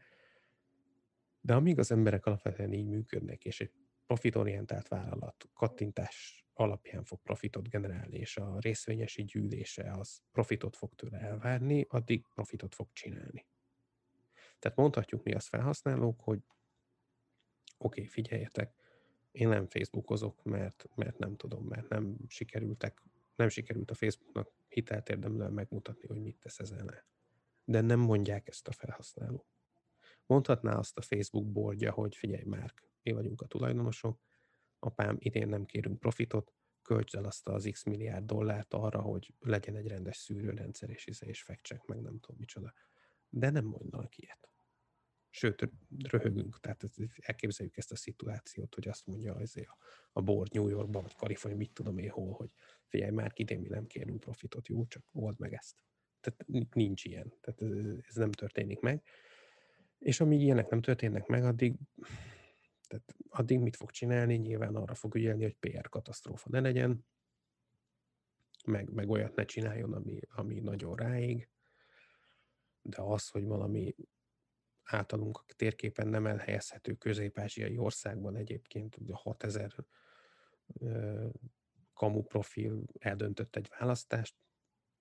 de 1.41 1.55
amíg 1.55 1.79
az 1.79 1.91
emberek 1.91 2.27
alapvetően 2.27 2.73
így 2.73 2.87
működnek, 2.87 3.45
és 3.45 3.61
egy 3.61 3.73
profitorientált 4.07 4.89
vállalat 4.89 5.49
kattintás 5.55 6.47
alapján 6.61 7.05
fog 7.05 7.21
profitot 7.23 7.69
generálni, 7.69 8.19
és 8.19 8.37
a 8.37 8.59
részvényesi 8.59 9.25
gyűlése 9.25 9.93
az 9.93 10.23
profitot 10.33 10.77
fog 10.77 10.95
tőle 10.95 11.19
elvárni, 11.19 11.87
addig 11.89 12.27
profitot 12.35 12.75
fog 12.75 12.89
csinálni. 12.93 13.47
Tehát 14.59 14.77
mondhatjuk 14.77 15.23
mi 15.23 15.35
az 15.35 15.47
felhasználók, 15.47 16.21
hogy 16.21 16.39
oké, 17.79 18.01
okay, 18.01 18.07
figyeljetek, 18.07 18.75
én 19.31 19.49
nem 19.49 19.67
Facebookozok, 19.67 20.43
mert, 20.43 20.89
mert 20.95 21.19
nem 21.19 21.37
tudom, 21.37 21.65
mert 21.65 21.89
nem 21.89 22.17
sikerültek, 22.29 23.03
nem 23.35 23.49
sikerült 23.49 23.91
a 23.91 23.95
Facebooknak 23.95 24.53
hitelt 24.69 25.09
érdemlően 25.09 25.53
megmutatni, 25.53 26.07
hogy 26.07 26.21
mit 26.21 26.37
tesz 26.37 26.59
ezen 26.59 27.05
De 27.65 27.81
nem 27.81 28.01
mondják 28.01 28.49
ezt 28.49 28.69
a 28.69 28.73
felhasználók. 28.73 29.47
Mondhatná 30.27 30.79
azt 30.79 30.99
a 30.99 31.03
Facebook 31.03 31.53
bordja, 31.53 31.93
hogy 31.93 32.17
figyelj 32.17 32.45
már, 32.45 32.75
mi 33.03 33.13
vagyunk 33.13 33.41
a 33.41 33.47
tulajdonosok, 33.47 34.21
apám, 34.81 35.17
idén 35.19 35.49
nem 35.49 35.65
kérünk 35.65 35.99
profitot, 35.99 36.53
költsd 36.83 37.15
el 37.15 37.25
azt 37.25 37.49
az 37.49 37.69
x 37.73 37.85
milliárd 37.85 38.25
dollárt 38.25 38.75
arra, 38.75 39.01
hogy 39.01 39.35
legyen 39.39 39.77
egy 39.77 39.87
rendes 39.87 40.17
szűrőrendszer, 40.17 40.91
és, 40.91 41.07
izé, 41.07 41.27
és 41.29 41.43
fektsek, 41.43 41.85
meg 41.85 42.01
nem 42.01 42.19
tudom 42.19 42.37
micsoda. 42.39 42.73
De 43.29 43.51
nem 43.51 43.65
mondanak 43.65 44.17
ilyet. 44.17 44.51
Sőt, 45.33 45.71
röhögünk, 45.99 46.61
tehát 46.61 46.85
elképzeljük 47.17 47.77
ezt 47.77 47.93
a 47.93 47.97
szituációt, 47.97 48.75
hogy 48.75 48.89
azt 48.89 49.07
mondja 49.07 49.35
azért 49.35 49.69
a, 49.69 49.77
a 50.13 50.21
board 50.21 50.55
New 50.55 50.69
Yorkban, 50.69 51.03
vagy 51.03 51.15
Kalifornia, 51.15 51.59
mit 51.59 51.73
tudom 51.73 51.99
én 51.99 52.11
hol, 52.11 52.33
hogy 52.33 52.51
figyelj, 52.87 53.11
már 53.11 53.33
idén 53.35 53.61
mi 53.61 53.69
nem 53.69 53.87
kérünk 53.87 54.21
profitot, 54.21 54.69
jó, 54.69 54.87
csak 54.87 55.03
old 55.13 55.39
meg 55.39 55.53
ezt. 55.53 55.85
Tehát 56.21 56.45
nincs 56.75 57.05
ilyen, 57.05 57.33
tehát 57.41 57.63
ez, 57.63 57.99
ez 58.09 58.15
nem 58.15 58.31
történik 58.31 58.81
meg. 58.81 59.03
És 59.99 60.21
amíg 60.21 60.41
ilyenek 60.41 60.69
nem 60.69 60.81
történnek 60.81 61.27
meg, 61.27 61.45
addig 61.45 61.75
tehát 62.91 63.17
addig 63.29 63.59
mit 63.61 63.77
fog 63.77 63.91
csinálni? 63.91 64.35
Nyilván 64.35 64.77
arra 64.77 64.95
fog 64.95 65.15
ügyelni, 65.15 65.43
hogy 65.43 65.57
PR 65.57 65.89
katasztrófa 65.89 66.49
ne 66.51 66.61
legyen, 66.61 67.07
meg, 68.67 68.91
meg 68.93 69.09
olyat 69.09 69.35
ne 69.35 69.45
csináljon, 69.45 69.93
ami, 69.93 70.21
ami 70.29 70.61
nagyon 70.61 70.97
ráig, 70.97 71.49
de 72.83 73.03
az, 73.03 73.29
hogy 73.29 73.45
valami 73.45 73.95
általunk 74.83 75.39
a 75.39 75.55
térképen 75.57 76.09
nem 76.09 76.27
elhelyezhető 76.27 76.95
közép-ázsiai 76.95 77.79
országban 77.79 78.37
egyébként 78.37 78.97
6000 79.13 79.75
kamu 81.93 82.23
profil 82.23 82.83
eldöntött 82.99 83.57
egy 83.57 83.69
választást, 83.79 84.35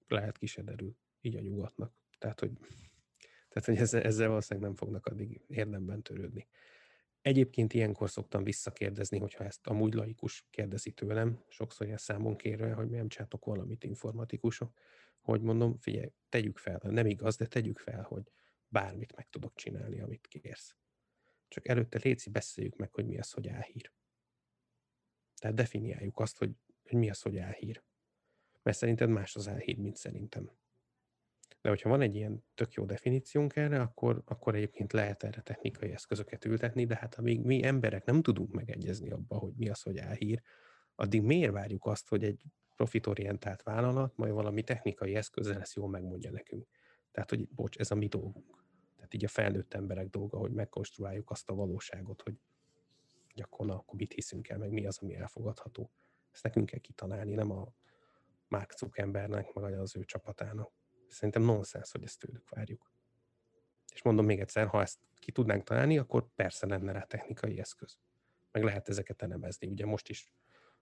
lehet 0.08 0.38
ki 0.38 0.46
se 0.46 0.62
derül, 0.62 0.96
így 1.22 1.36
a 1.36 1.42
nyugatnak. 1.42 1.94
Tehát, 2.18 2.40
hogy, 2.40 2.52
tehát, 3.48 3.66
hogy 3.66 3.78
ezzel, 3.78 4.02
ezzel 4.02 4.28
valószínűleg 4.28 4.70
nem 4.70 4.78
fognak 4.78 5.06
addig 5.06 5.42
érdemben 5.48 6.02
törődni. 6.02 6.48
Egyébként 7.22 7.74
ilyenkor 7.74 8.10
szoktam 8.10 8.44
visszakérdezni, 8.44 9.20
hogyha 9.20 9.44
ezt 9.44 9.68
amúgy 9.68 9.94
laikus 9.94 10.48
kérdezi 10.50 10.92
tőlem, 10.92 11.44
sokszor 11.48 11.86
ilyen 11.86 11.98
számon 11.98 12.36
kérve, 12.36 12.74
hogy 12.74 12.90
nem 12.90 13.08
csátok 13.08 13.46
valamit 13.46 13.84
informatikusok, 13.84 14.80
hogy 15.22 15.42
mondom, 15.42 15.78
figyelj, 15.78 16.12
tegyük 16.30 16.58
fel, 16.58 16.80
nem 16.84 17.06
igaz, 17.06 17.36
de 17.36 17.46
tegyük 17.46 17.80
fel, 17.80 18.02
hogy 18.02 18.32
bármit 18.68 19.16
meg 19.16 19.30
tudok 19.30 19.56
csinálni, 19.56 20.02
amit 20.02 20.28
kérsz. 20.28 20.76
Csak 21.48 21.68
előtte 21.68 22.00
léci 22.04 22.30
beszéljük 22.30 22.76
meg, 22.76 22.94
hogy 22.94 23.06
mi 23.06 23.20
az, 23.20 23.32
hogy 23.32 23.48
álhír. 23.48 23.92
Tehát 25.36 25.56
definiáljuk 25.56 26.20
azt, 26.20 26.38
hogy, 26.38 26.52
hogy 26.84 26.98
mi 26.98 27.10
az, 27.10 27.22
hogy 27.22 27.38
álhír. 27.38 27.84
Mert 28.62 28.78
szerinted 28.78 29.10
más 29.10 29.36
az 29.36 29.48
álhír, 29.48 29.78
mint 29.78 29.96
szerintem. 29.96 30.52
De 31.62 31.70
hogyha 31.70 31.90
van 31.90 32.02
egy 32.02 32.16
ilyen 32.16 32.44
tök 32.56 32.74
jó 32.74 32.86
definíciónk 32.86 33.56
erre, 33.56 33.82
akkor, 33.82 34.22
akkor 34.26 34.56
egyébként 34.56 34.94
lehet 34.94 35.24
erre 35.24 35.42
technikai 35.42 35.92
eszközöket 35.92 36.46
ültetni, 36.46 36.86
de 36.86 36.96
hát 36.96 37.16
amíg 37.16 37.42
mi 37.42 37.64
emberek 37.64 38.06
nem 38.06 38.22
tudunk 38.22 38.52
megegyezni 38.52 39.10
abba, 39.10 39.38
hogy 39.38 39.54
mi 39.56 39.70
az, 39.70 39.82
hogy 39.82 39.98
álhír, 39.98 40.42
addig 40.96 41.22
miért 41.22 41.52
várjuk 41.52 41.86
azt, 41.86 42.08
hogy 42.08 42.24
egy 42.24 42.44
profitorientált 42.76 43.64
vállalat 43.64 44.18
majd 44.18 44.34
valami 44.34 44.64
technikai 44.64 45.16
eszközzel 45.16 45.60
ezt 45.60 45.76
jól 45.76 45.90
megmondja 45.90 46.32
nekünk. 46.32 46.68
Tehát, 47.12 47.30
hogy 47.30 47.48
bocs, 47.48 47.78
ez 47.78 47.92
a 47.92 47.96
mi 47.96 48.08
dolgunk. 48.08 48.64
Tehát 48.96 49.14
így 49.14 49.24
a 49.24 49.28
felnőtt 49.28 49.74
emberek 49.74 50.10
dolga, 50.10 50.38
hogy 50.38 50.52
megkonstruáljuk 50.52 51.30
azt 51.30 51.50
a 51.50 51.56
valóságot, 51.56 52.22
hogy, 52.22 52.34
akkor, 53.36 53.66
na, 53.66 53.74
akkor 53.74 53.96
mit 54.00 54.14
hiszünk 54.14 54.50
el, 54.50 54.58
meg 54.58 54.72
mi 54.72 54.86
az, 54.86 55.00
ami 55.02 55.16
elfogadható. 55.16 55.92
Ezt 56.32 56.44
nekünk 56.44 56.66
kell 56.66 56.80
kitalálni, 56.80 57.34
nem 57.34 57.52
a 57.52 57.74
Mark 58.48 58.72
Zuckerbergnek, 58.72 59.54
meg 59.54 59.80
az 59.80 59.96
ő 59.96 60.06
csapatának. 60.06 60.72
Szerintem 61.10 61.42
nonsens, 61.42 61.92
hogy 61.92 62.04
ezt 62.04 62.20
tőlük 62.20 62.50
várjuk. 62.50 62.92
És 63.94 64.02
mondom 64.02 64.26
még 64.26 64.40
egyszer, 64.40 64.68
ha 64.68 64.82
ezt 64.82 65.00
ki 65.16 65.32
tudnánk 65.32 65.64
találni, 65.64 65.98
akkor 65.98 66.28
persze 66.36 66.68
lenne 66.68 66.92
rá 66.92 67.02
technikai 67.02 67.60
eszköz. 67.60 67.98
Meg 68.52 68.64
lehet 68.64 68.90
ezeket 68.90 69.22
elemezni. 69.22 69.68
Ugye 69.68 69.86
most 69.86 70.10
is 70.10 70.34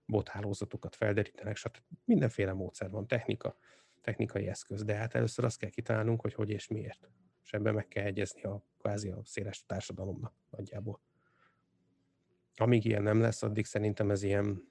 bothálózatokat 0.04 0.96
felderítenek, 0.96 1.56
stb. 1.56 1.84
Mindenféle 2.04 2.52
módszer 2.52 2.90
van, 2.90 3.06
technika, 3.06 3.56
technikai 4.00 4.46
eszköz, 4.46 4.84
de 4.84 4.94
hát 4.94 5.14
először 5.14 5.44
azt 5.44 5.58
kell 5.58 5.70
kitalálnunk, 5.70 6.20
hogy 6.20 6.34
hogy 6.34 6.50
és 6.50 6.68
miért. 6.68 7.08
És 7.44 7.52
ebben 7.52 7.74
meg 7.74 7.88
kell 7.88 8.04
egyezni 8.04 8.42
a 8.42 8.64
kvázi 8.78 9.10
a 9.10 9.20
széles 9.24 9.64
társadalomnak 9.66 10.34
nagyjából. 10.50 11.00
Amíg 12.56 12.84
ilyen 12.84 13.02
nem 13.02 13.20
lesz, 13.20 13.42
addig 13.42 13.64
szerintem 13.64 14.10
ez 14.10 14.22
ilyen 14.22 14.62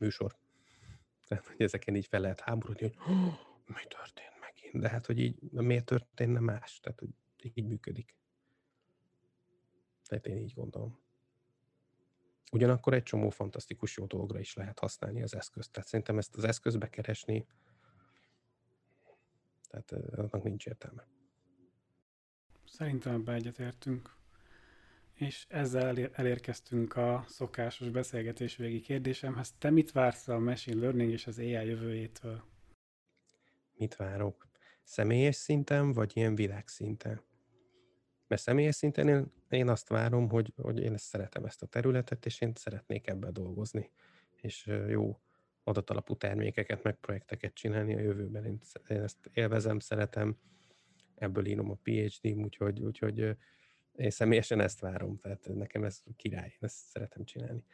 műsor. 0.00 0.36
Tehát, 1.26 1.46
hogy 1.46 1.60
ezeken 1.60 1.96
így 1.96 2.06
fel 2.06 2.20
lehet 2.20 2.40
háborodni, 2.40 2.82
hogy 2.82 2.96
mi 3.66 3.86
történt 3.88 4.40
megint? 4.40 4.82
De 4.82 4.88
hát, 4.88 5.06
hogy 5.06 5.18
így, 5.18 5.40
miért 5.50 5.84
történne 5.84 6.40
más? 6.40 6.80
Tehát, 6.80 6.98
hogy 6.98 7.10
így 7.42 7.66
működik. 7.66 8.16
Tehát 10.04 10.26
én 10.26 10.36
így 10.36 10.54
gondolom. 10.54 10.98
Ugyanakkor 12.52 12.94
egy 12.94 13.02
csomó 13.02 13.30
fantasztikus 13.30 13.96
jó 13.96 14.06
dologra 14.06 14.38
is 14.38 14.54
lehet 14.54 14.78
használni 14.78 15.22
az 15.22 15.34
eszközt. 15.34 15.72
Tehát 15.72 15.88
szerintem 15.88 16.18
ezt 16.18 16.36
az 16.36 16.44
eszközbe 16.44 16.88
keresni, 16.88 17.46
tehát 19.68 19.92
annak 20.16 20.42
nincs 20.42 20.66
értelme. 20.66 21.06
Szerintem 22.64 23.14
ebbe 23.14 23.32
egyetértünk. 23.32 24.16
És 25.12 25.46
ezzel 25.48 25.98
elérkeztünk 25.98 26.96
a 26.96 27.24
szokásos 27.28 27.88
beszélgetés 27.88 28.56
végi 28.56 28.80
kérdésemhez. 28.80 29.54
Te 29.58 29.70
mit 29.70 29.92
vársz 29.92 30.28
a 30.28 30.38
machine 30.38 30.80
learning 30.80 31.10
és 31.10 31.26
az 31.26 31.38
AI 31.38 31.50
jövőjétől? 31.50 32.44
Mit 33.76 33.96
várok? 33.96 34.48
Személyes 34.82 35.36
szinten, 35.36 35.92
vagy 35.92 36.16
ilyen 36.16 36.34
világszinten? 36.34 37.20
Mert 38.26 38.42
személyes 38.42 38.74
szinten 38.74 39.08
én, 39.08 39.32
én 39.48 39.68
azt 39.68 39.88
várom, 39.88 40.28
hogy, 40.28 40.52
hogy 40.56 40.80
én 40.80 40.92
ezt 40.92 41.04
szeretem 41.04 41.44
ezt 41.44 41.62
a 41.62 41.66
területet, 41.66 42.26
és 42.26 42.40
én 42.40 42.52
szeretnék 42.54 43.06
ebbe 43.06 43.30
dolgozni. 43.30 43.90
És 44.34 44.66
jó 44.88 45.20
adatalapú 45.64 46.16
termékeket, 46.16 46.82
meg 46.82 46.94
projekteket 46.94 47.54
csinálni 47.54 47.94
a 47.94 48.00
jövőben. 48.00 48.44
Én, 48.44 48.60
én 48.88 49.00
ezt 49.00 49.30
élvezem, 49.32 49.78
szeretem, 49.78 50.38
ebből 51.14 51.46
írom 51.46 51.70
a 51.70 51.78
PhD-m, 51.82 52.42
úgyhogy, 52.42 52.80
úgyhogy 52.80 53.36
én 53.96 54.10
személyesen 54.10 54.60
ezt 54.60 54.80
várom, 54.80 55.18
tehát 55.18 55.48
nekem 55.54 55.84
ez 55.84 56.02
király, 56.16 56.56
ezt 56.60 56.76
szeretem 56.76 57.24
csinálni. 57.24 57.64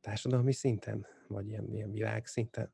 társadalmi 0.00 0.52
szinten, 0.52 1.06
vagy 1.28 1.48
ilyen, 1.48 1.72
ilyen 1.72 1.92
világszinten? 1.92 2.72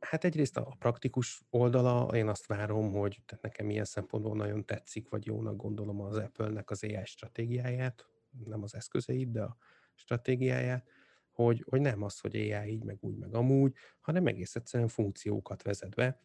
Hát 0.00 0.24
egyrészt 0.24 0.56
a 0.56 0.74
praktikus 0.78 1.42
oldala, 1.50 2.16
én 2.16 2.28
azt 2.28 2.46
várom, 2.46 2.92
hogy 2.92 3.22
tehát 3.26 3.42
nekem 3.42 3.70
ilyen 3.70 3.84
szempontból 3.84 4.36
nagyon 4.36 4.64
tetszik, 4.64 5.08
vagy 5.08 5.26
jónak 5.26 5.56
gondolom 5.56 6.00
az 6.00 6.16
Apple-nek 6.16 6.70
az 6.70 6.84
AI 6.84 7.04
stratégiáját, 7.04 8.06
nem 8.44 8.62
az 8.62 8.74
eszközeit, 8.74 9.30
de 9.30 9.42
a 9.42 9.56
stratégiáját, 9.94 10.88
hogy, 11.30 11.64
hogy 11.68 11.80
nem 11.80 12.02
az, 12.02 12.18
hogy 12.18 12.36
AI 12.36 12.70
így, 12.70 12.84
meg 12.84 12.98
úgy, 13.00 13.16
meg 13.16 13.34
amúgy, 13.34 13.74
hanem 14.00 14.26
egész 14.26 14.54
egyszerűen 14.54 14.88
funkciókat 14.88 15.62
vezet 15.62 15.94
be 15.94 16.20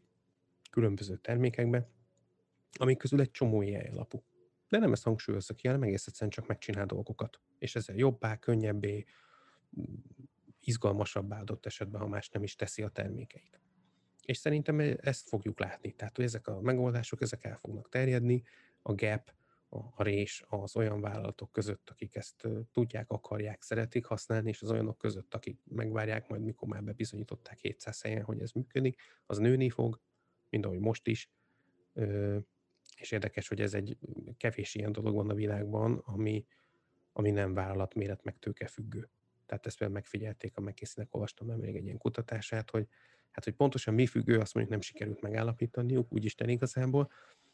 különböző 0.71 1.17
termékekbe, 1.17 1.89
amik 2.71 2.97
közül 2.97 3.19
egy 3.21 3.31
csomó 3.31 3.59
AI 3.59 3.75
alapú. 3.75 4.23
De 4.69 4.77
nem 4.77 4.91
ezt 4.91 5.03
hangsúlyozza 5.03 5.53
ki, 5.53 5.67
hanem 5.67 5.83
egész 5.83 6.07
egyszerűen 6.07 6.31
csak 6.31 6.47
megcsinál 6.47 6.85
dolgokat. 6.85 7.39
És 7.57 7.75
ezzel 7.75 7.95
jobbá, 7.95 8.37
könnyebbé, 8.37 9.05
izgalmasabbá 10.59 11.39
adott 11.39 11.65
esetben, 11.65 12.01
ha 12.01 12.07
más 12.07 12.29
nem 12.29 12.43
is 12.43 12.55
teszi 12.55 12.81
a 12.81 12.89
termékeit. 12.89 13.59
És 14.25 14.37
szerintem 14.37 14.79
e-, 14.79 14.97
ezt 15.01 15.27
fogjuk 15.27 15.59
látni. 15.59 15.91
Tehát, 15.91 16.15
hogy 16.15 16.25
ezek 16.25 16.47
a 16.47 16.61
megoldások, 16.61 17.21
ezek 17.21 17.43
el 17.43 17.57
fognak 17.57 17.89
terjedni, 17.89 18.43
a 18.81 18.93
gap, 18.93 19.33
a 19.69 20.03
rés 20.03 20.43
az 20.49 20.75
olyan 20.75 21.01
vállalatok 21.01 21.51
között, 21.51 21.89
akik 21.89 22.15
ezt 22.15 22.47
tudják, 22.71 23.09
akarják, 23.11 23.61
szeretik 23.61 24.05
használni, 24.05 24.49
és 24.49 24.61
az 24.61 24.71
olyanok 24.71 24.97
között, 24.97 25.33
akik 25.33 25.59
megvárják 25.63 26.27
majd, 26.27 26.41
mikor 26.41 26.67
már 26.67 26.83
bebizonyították 26.83 27.59
700 27.59 28.01
helyen, 28.01 28.23
hogy 28.23 28.41
ez 28.41 28.51
működik, 28.51 29.01
az 29.25 29.37
nőni 29.37 29.69
fog, 29.69 30.01
mint 30.49 30.65
ahogy 30.65 30.79
most 30.79 31.07
is. 31.07 31.31
És 32.97 33.11
érdekes, 33.11 33.47
hogy 33.47 33.61
ez 33.61 33.73
egy 33.73 33.97
kevés 34.37 34.75
ilyen 34.75 34.91
dolog 34.91 35.15
van 35.15 35.29
a 35.29 35.33
világban, 35.33 36.01
ami, 36.05 36.45
ami 37.11 37.31
nem 37.31 37.53
vállalat 37.53 37.93
méret 37.93 38.23
meg 38.23 38.39
tőke 38.39 38.67
függő. 38.67 39.09
Tehát 39.45 39.65
ezt 39.65 39.77
például 39.77 39.99
megfigyelték, 39.99 40.57
a 40.57 40.61
megkészínek, 40.61 41.13
olvastam 41.13 41.47
nemrég 41.47 41.75
egy 41.75 41.85
ilyen 41.85 41.97
kutatását, 41.97 42.69
hogy 42.69 42.87
hát, 43.35 43.43
hogy 43.43 43.53
pontosan 43.53 43.93
mi 43.93 44.05
függő, 44.05 44.39
azt 44.39 44.53
mondjuk 44.53 44.75
nem 44.75 44.85
sikerült 44.85 45.21
megállapítaniuk, 45.21 46.13
úgy 46.13 46.25
Isten 46.25 46.49
igazából, 46.49 47.11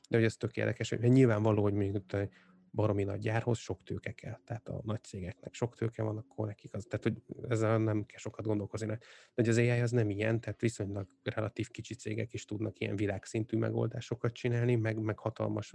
de 0.10 0.18
hogy 0.18 0.26
ez 0.26 0.38
tök 0.38 0.58
érdekes, 0.58 0.90
hogy 0.90 1.00
nyilvánvaló, 1.00 1.62
hogy 1.62 1.74
mondjuk 1.74 2.14
egy 2.14 2.30
baromi 2.72 3.04
nagy 3.04 3.20
gyárhoz 3.20 3.58
sok 3.58 3.84
tőke 3.84 4.12
kell, 4.12 4.40
tehát 4.46 4.70
a 4.70 4.82
nagy 4.84 5.04
cégeknek 5.04 5.54
sok 5.54 5.76
tőke 5.76 6.04
van, 6.04 6.18
akkor 6.18 6.48
nekik 6.48 6.74
az, 6.74 6.86
tehát 6.90 7.04
hogy 7.04 7.22
ezzel 7.50 7.78
nem 7.78 8.06
kell 8.06 8.18
sokat 8.18 8.46
gondolkozni. 8.46 8.88
De 8.88 8.98
hogy 9.36 9.50
az 9.50 9.58
AI 9.58 9.70
az 9.70 9.92
nem 9.92 10.10
ilyen, 10.10 10.42
tehát 10.42 10.62
viszonylag 10.62 11.08
relatív 11.24 11.70
kicsi 11.70 11.96
cégek 11.96 12.34
is 12.34 12.46
tudnak 12.46 12.80
ilyen 12.80 12.96
világszintű 12.96 13.58
megoldásokat 13.58 14.34
csinálni, 14.34 14.76
meg, 14.76 15.00
meg 15.00 15.20
hatalmas 15.20 15.74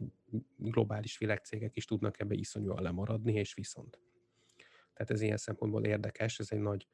globális 0.57 1.19
világcégek 1.19 1.77
is 1.77 1.85
tudnak 1.85 2.21
ebbe 2.21 2.35
iszonyúan 2.35 2.83
lemaradni, 2.83 3.33
és 3.33 3.55
viszont. 3.55 4.01
Tehát 4.93 5.11
ez 5.11 5.21
ilyen 5.21 5.37
szempontból 5.37 5.85
érdekes, 5.85 6.39
ez 6.39 6.49
egy 6.51 6.61
nagy 6.61 6.89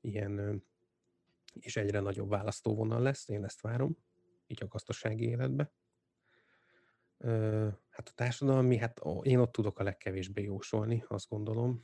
ilyen 0.00 0.64
és 1.52 1.76
egyre 1.76 2.00
nagyobb 2.00 2.28
választóvonal 2.28 3.02
lesz, 3.02 3.28
én 3.28 3.44
ezt 3.44 3.60
várom, 3.60 3.96
így 4.46 4.62
a 4.62 4.66
gazdasági 4.66 5.24
életbe. 5.24 5.72
Hát 7.90 8.08
a 8.08 8.12
társadalmi, 8.14 8.76
hát 8.76 9.00
én 9.22 9.38
ott 9.38 9.52
tudok 9.52 9.78
a 9.78 9.82
legkevésbé 9.82 10.42
jósolni, 10.42 11.04
azt 11.08 11.28
gondolom. 11.28 11.82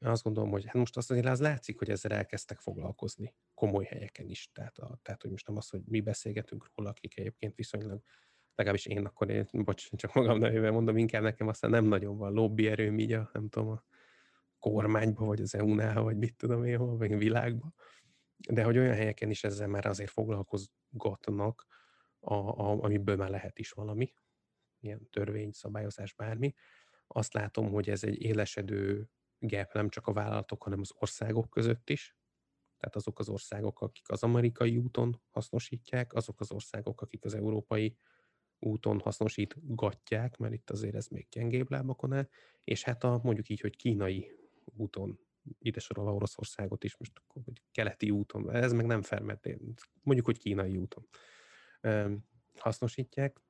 Azt 0.00 0.22
gondolom, 0.22 0.50
hogy 0.50 0.64
hát 0.64 0.74
most 0.74 0.96
azt 0.96 1.10
azért 1.10 1.26
az 1.26 1.40
látszik, 1.40 1.78
hogy 1.78 1.90
ezzel 1.90 2.12
elkezdtek 2.12 2.58
foglalkozni 2.58 3.34
komoly 3.54 3.84
helyeken 3.84 4.28
is. 4.28 4.50
Tehát, 4.52 4.78
a, 4.78 4.98
tehát, 5.02 5.22
hogy 5.22 5.30
most 5.30 5.46
nem 5.46 5.56
az, 5.56 5.68
hogy 5.68 5.82
mi 5.84 6.00
beszélgetünk 6.00 6.70
róla, 6.74 6.90
akik 6.90 7.18
egyébként 7.18 7.54
viszonylag, 7.54 8.02
legalábbis 8.54 8.86
én 8.86 9.04
akkor, 9.04 9.30
én, 9.30 9.48
bocs, 9.52 9.96
csak 9.96 10.14
magam 10.14 10.38
nevében 10.38 10.72
mondom, 10.72 10.96
inkább 10.96 11.22
nekem 11.22 11.48
aztán 11.48 11.70
nem 11.70 11.84
nagyon 11.84 12.16
van 12.16 12.32
lobbyerőm 12.32 12.98
így 12.98 13.12
a, 13.12 13.30
nem 13.32 13.48
tudom, 13.48 13.68
a 13.68 13.84
kormányba, 14.58 15.24
vagy 15.24 15.40
az 15.40 15.54
EU-nál, 15.54 16.02
vagy 16.02 16.16
mit 16.16 16.36
tudom 16.36 16.64
én 16.64 16.96
vagy 16.96 17.12
a 17.12 17.16
világban. 17.16 17.74
De 18.48 18.64
hogy 18.64 18.78
olyan 18.78 18.94
helyeken 18.94 19.30
is 19.30 19.44
ezzel 19.44 19.68
már 19.68 19.86
azért 19.86 20.10
foglalkozgatnak, 20.10 21.66
a, 22.20 22.34
a, 22.34 22.82
amiből 22.82 23.16
már 23.16 23.30
lehet 23.30 23.58
is 23.58 23.70
valami, 23.70 24.12
ilyen 24.80 25.08
törvény, 25.10 25.50
szabályozás, 25.50 26.14
bármi. 26.14 26.54
Azt 27.06 27.32
látom, 27.32 27.70
hogy 27.70 27.90
ez 27.90 28.04
egy 28.04 28.22
élesedő 28.22 29.10
gap 29.38 29.72
nem 29.72 29.88
csak 29.88 30.06
a 30.06 30.12
vállalatok, 30.12 30.62
hanem 30.62 30.80
az 30.80 30.92
országok 30.94 31.50
között 31.50 31.90
is. 31.90 32.16
Tehát 32.78 32.96
azok 32.96 33.18
az 33.18 33.28
országok, 33.28 33.80
akik 33.80 34.10
az 34.10 34.22
amerikai 34.22 34.76
úton 34.76 35.22
hasznosítják, 35.30 36.12
azok 36.12 36.40
az 36.40 36.52
országok, 36.52 37.00
akik 37.00 37.24
az 37.24 37.34
európai 37.34 37.96
úton 38.58 39.00
hasznosítgatják, 39.00 40.36
mert 40.36 40.54
itt 40.54 40.70
azért 40.70 40.94
ez 40.94 41.06
még 41.06 41.26
gyengébb 41.30 41.70
lábakon 41.70 42.12
áll, 42.12 42.28
és 42.64 42.82
hát 42.82 43.04
a 43.04 43.20
mondjuk 43.22 43.48
így, 43.48 43.60
hogy 43.60 43.76
kínai 43.76 44.30
úton 44.64 45.25
ide 45.58 45.80
sorolva 45.80 46.14
Oroszországot 46.14 46.84
is, 46.84 46.96
most 46.96 47.12
hogy 47.26 47.62
keleti 47.72 48.10
úton, 48.10 48.50
ez 48.50 48.72
meg 48.72 48.86
nem 48.86 49.02
fermet, 49.02 49.48
mondjuk, 50.02 50.26
hogy 50.26 50.38
kínai 50.38 50.76
úton 50.76 51.08
hasznosítják, 52.58 53.40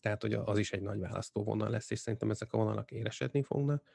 tehát 0.00 0.22
hogy 0.22 0.32
az 0.32 0.58
is 0.58 0.72
egy 0.72 0.82
nagy 0.82 0.98
választóvonal 0.98 1.70
lesz, 1.70 1.90
és 1.90 1.98
szerintem 1.98 2.30
ezek 2.30 2.52
a 2.52 2.56
vonalak 2.56 2.90
éresedni 2.90 3.42
fognak, 3.42 3.88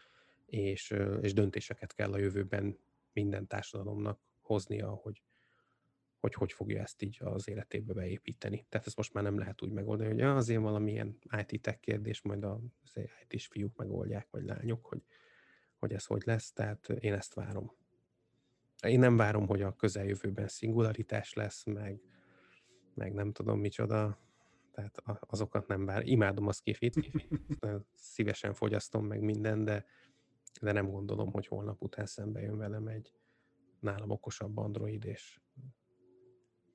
és, 0.45 0.95
és 1.21 1.33
döntéseket 1.33 1.93
kell 1.93 2.13
a 2.13 2.17
jövőben 2.17 2.77
minden 3.13 3.47
társadalomnak 3.47 4.19
hoznia, 4.41 4.89
hogy, 4.89 5.23
hogy 6.19 6.33
hogy 6.33 6.53
fogja 6.53 6.81
ezt 6.81 7.01
így 7.01 7.17
az 7.19 7.49
életébe 7.49 7.93
beépíteni. 7.93 8.65
Tehát 8.69 8.87
ezt 8.87 8.97
most 8.97 9.13
már 9.13 9.23
nem 9.23 9.37
lehet 9.37 9.61
úgy 9.61 9.71
megoldani, 9.71 10.09
hogy 10.09 10.21
azért 10.21 10.61
valamilyen 10.61 11.17
IT-tech 11.47 11.79
kérdés, 11.79 12.21
majd 12.21 12.43
az 12.43 12.99
IT-s 13.27 13.47
fiúk 13.47 13.75
megoldják, 13.75 14.27
vagy 14.29 14.43
lányok, 14.43 14.85
hogy, 14.85 15.01
hogy 15.79 15.93
ez 15.93 16.05
hogy 16.05 16.21
lesz, 16.25 16.51
tehát 16.51 16.89
én 16.89 17.13
ezt 17.13 17.33
várom. 17.33 17.71
Én 18.81 18.99
nem 18.99 19.17
várom, 19.17 19.47
hogy 19.47 19.61
a 19.61 19.75
közeljövőben 19.75 20.47
szingularitás 20.47 21.33
lesz, 21.33 21.63
meg, 21.63 22.01
meg 22.93 23.13
nem 23.13 23.31
tudom 23.31 23.59
micsoda, 23.59 24.19
tehát 24.71 25.01
azokat 25.19 25.67
nem 25.67 25.85
vár. 25.85 26.07
Imádom 26.07 26.47
a 26.47 26.51
skifit, 26.51 27.11
szívesen 27.93 28.53
fogyasztom 28.53 29.05
meg 29.05 29.21
minden, 29.21 29.63
de, 29.63 29.85
de 30.61 30.71
nem 30.71 30.89
gondolom, 30.89 31.31
hogy 31.31 31.47
holnap 31.47 31.81
után 31.81 32.05
szembe 32.05 32.41
jön 32.41 32.57
velem 32.57 32.87
egy 32.87 33.13
nálam 33.79 34.09
okosabb 34.09 34.57
Android, 34.57 35.05
és, 35.05 35.39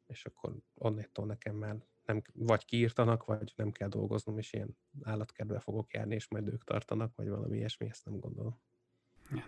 és 0.06 0.24
akkor 0.24 0.56
onnétól 0.74 1.26
nekem 1.26 1.56
már 1.56 1.76
nem, 2.04 2.22
vagy 2.32 2.64
kiírtanak, 2.64 3.24
vagy 3.24 3.52
nem 3.56 3.70
kell 3.70 3.88
dolgoznom, 3.88 4.38
és 4.38 4.52
ilyen 4.52 4.76
állatkertbe 5.02 5.58
fogok 5.58 5.92
járni, 5.92 6.14
és 6.14 6.28
majd 6.28 6.48
ők 6.48 6.64
tartanak, 6.64 7.14
vagy 7.14 7.28
valami 7.28 7.56
ilyesmi, 7.56 7.88
ezt 7.88 8.04
nem 8.04 8.18
gondolom. 8.18 8.60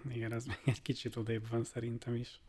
Igen, 0.09 0.33
ez 0.33 0.45
még 0.45 0.61
egy 0.65 0.83
kicsit 0.83 1.17
odébb 1.17 1.49
van 1.49 1.65
szerintem 1.65 2.15
is. 2.15 2.41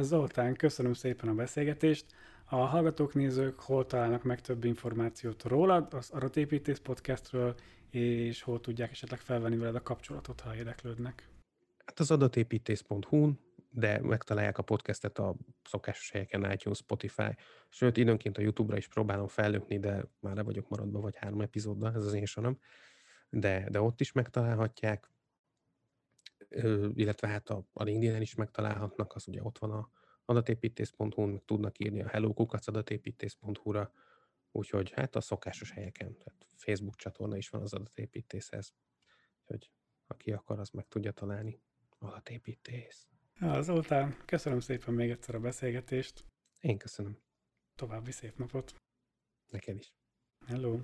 Zoltán, 0.00 0.54
köszönöm 0.54 0.92
szépen 0.92 1.28
a 1.28 1.34
beszélgetést. 1.34 2.06
A 2.44 2.56
hallgatók, 2.56 3.14
nézők 3.14 3.60
hol 3.60 3.86
találnak 3.86 4.22
meg 4.22 4.40
több 4.40 4.64
információt 4.64 5.42
rólad, 5.42 5.94
az 5.94 6.10
Adatépítész 6.10 6.78
podcastről, 6.78 7.54
és 7.90 8.42
hol 8.42 8.60
tudják 8.60 8.90
esetleg 8.90 9.20
felvenni 9.20 9.56
veled 9.56 9.74
a 9.74 9.82
kapcsolatot, 9.82 10.40
ha 10.40 10.56
érdeklődnek? 10.56 11.28
Hát 11.84 11.98
az 12.00 12.10
adatépítész.hu, 12.10 13.32
de 13.70 14.00
megtalálják 14.02 14.58
a 14.58 14.62
podcastet 14.62 15.18
a 15.18 15.34
szokásos 15.64 16.10
helyeken, 16.10 16.52
iTunes, 16.52 16.78
Spotify, 16.78 17.36
sőt, 17.68 17.96
időnként 17.96 18.38
a 18.38 18.40
YouTube-ra 18.40 18.76
is 18.76 18.88
próbálom 18.88 19.28
fellökni, 19.28 19.78
de 19.78 20.04
már 20.20 20.36
le 20.36 20.42
vagyok 20.42 20.68
maradva, 20.68 21.00
vagy 21.00 21.16
három 21.16 21.40
epizóddal, 21.40 21.94
ez 21.94 22.04
az 22.04 22.12
én 22.12 22.24
sorom, 22.24 22.58
de, 23.30 23.68
de 23.70 23.80
ott 23.80 24.00
is 24.00 24.12
megtalálhatják, 24.12 25.10
illetve 26.94 27.28
hát 27.28 27.48
a, 27.48 27.66
a 27.72 27.82
LinkedIn-en 27.82 28.22
is 28.22 28.34
megtalálhatnak, 28.34 29.14
az 29.14 29.28
ugye 29.28 29.42
ott 29.42 29.58
van 29.58 29.70
a 29.70 29.90
adatépítész.hu-n, 30.24 31.30
meg 31.30 31.42
tudnak 31.44 31.78
írni 31.78 32.02
a 32.02 32.08
hello 32.08 32.32
adatépítész.hu-ra, 32.66 33.92
úgyhogy 34.50 34.90
hát 34.90 35.16
a 35.16 35.20
szokásos 35.20 35.70
helyeken, 35.70 36.18
tehát 36.18 36.46
Facebook 36.56 36.96
csatorna 36.96 37.36
is 37.36 37.48
van 37.48 37.62
az 37.62 37.72
adatépítészhez, 37.74 38.74
úgyhogy 39.40 39.70
aki 40.06 40.32
akar, 40.32 40.58
az 40.58 40.70
meg 40.70 40.88
tudja 40.88 41.12
találni. 41.12 41.60
Adatépítész. 41.98 43.08
Ja, 43.40 43.62
Zoltán, 43.62 44.16
köszönöm 44.24 44.60
szépen 44.60 44.94
még 44.94 45.10
egyszer 45.10 45.34
a 45.34 45.40
beszélgetést. 45.40 46.24
Én 46.60 46.78
köszönöm. 46.78 47.18
További 47.74 48.10
szép 48.10 48.38
napot. 48.38 48.74
Neked 49.50 49.78
is. 49.78 49.94
Hello. 50.46 50.80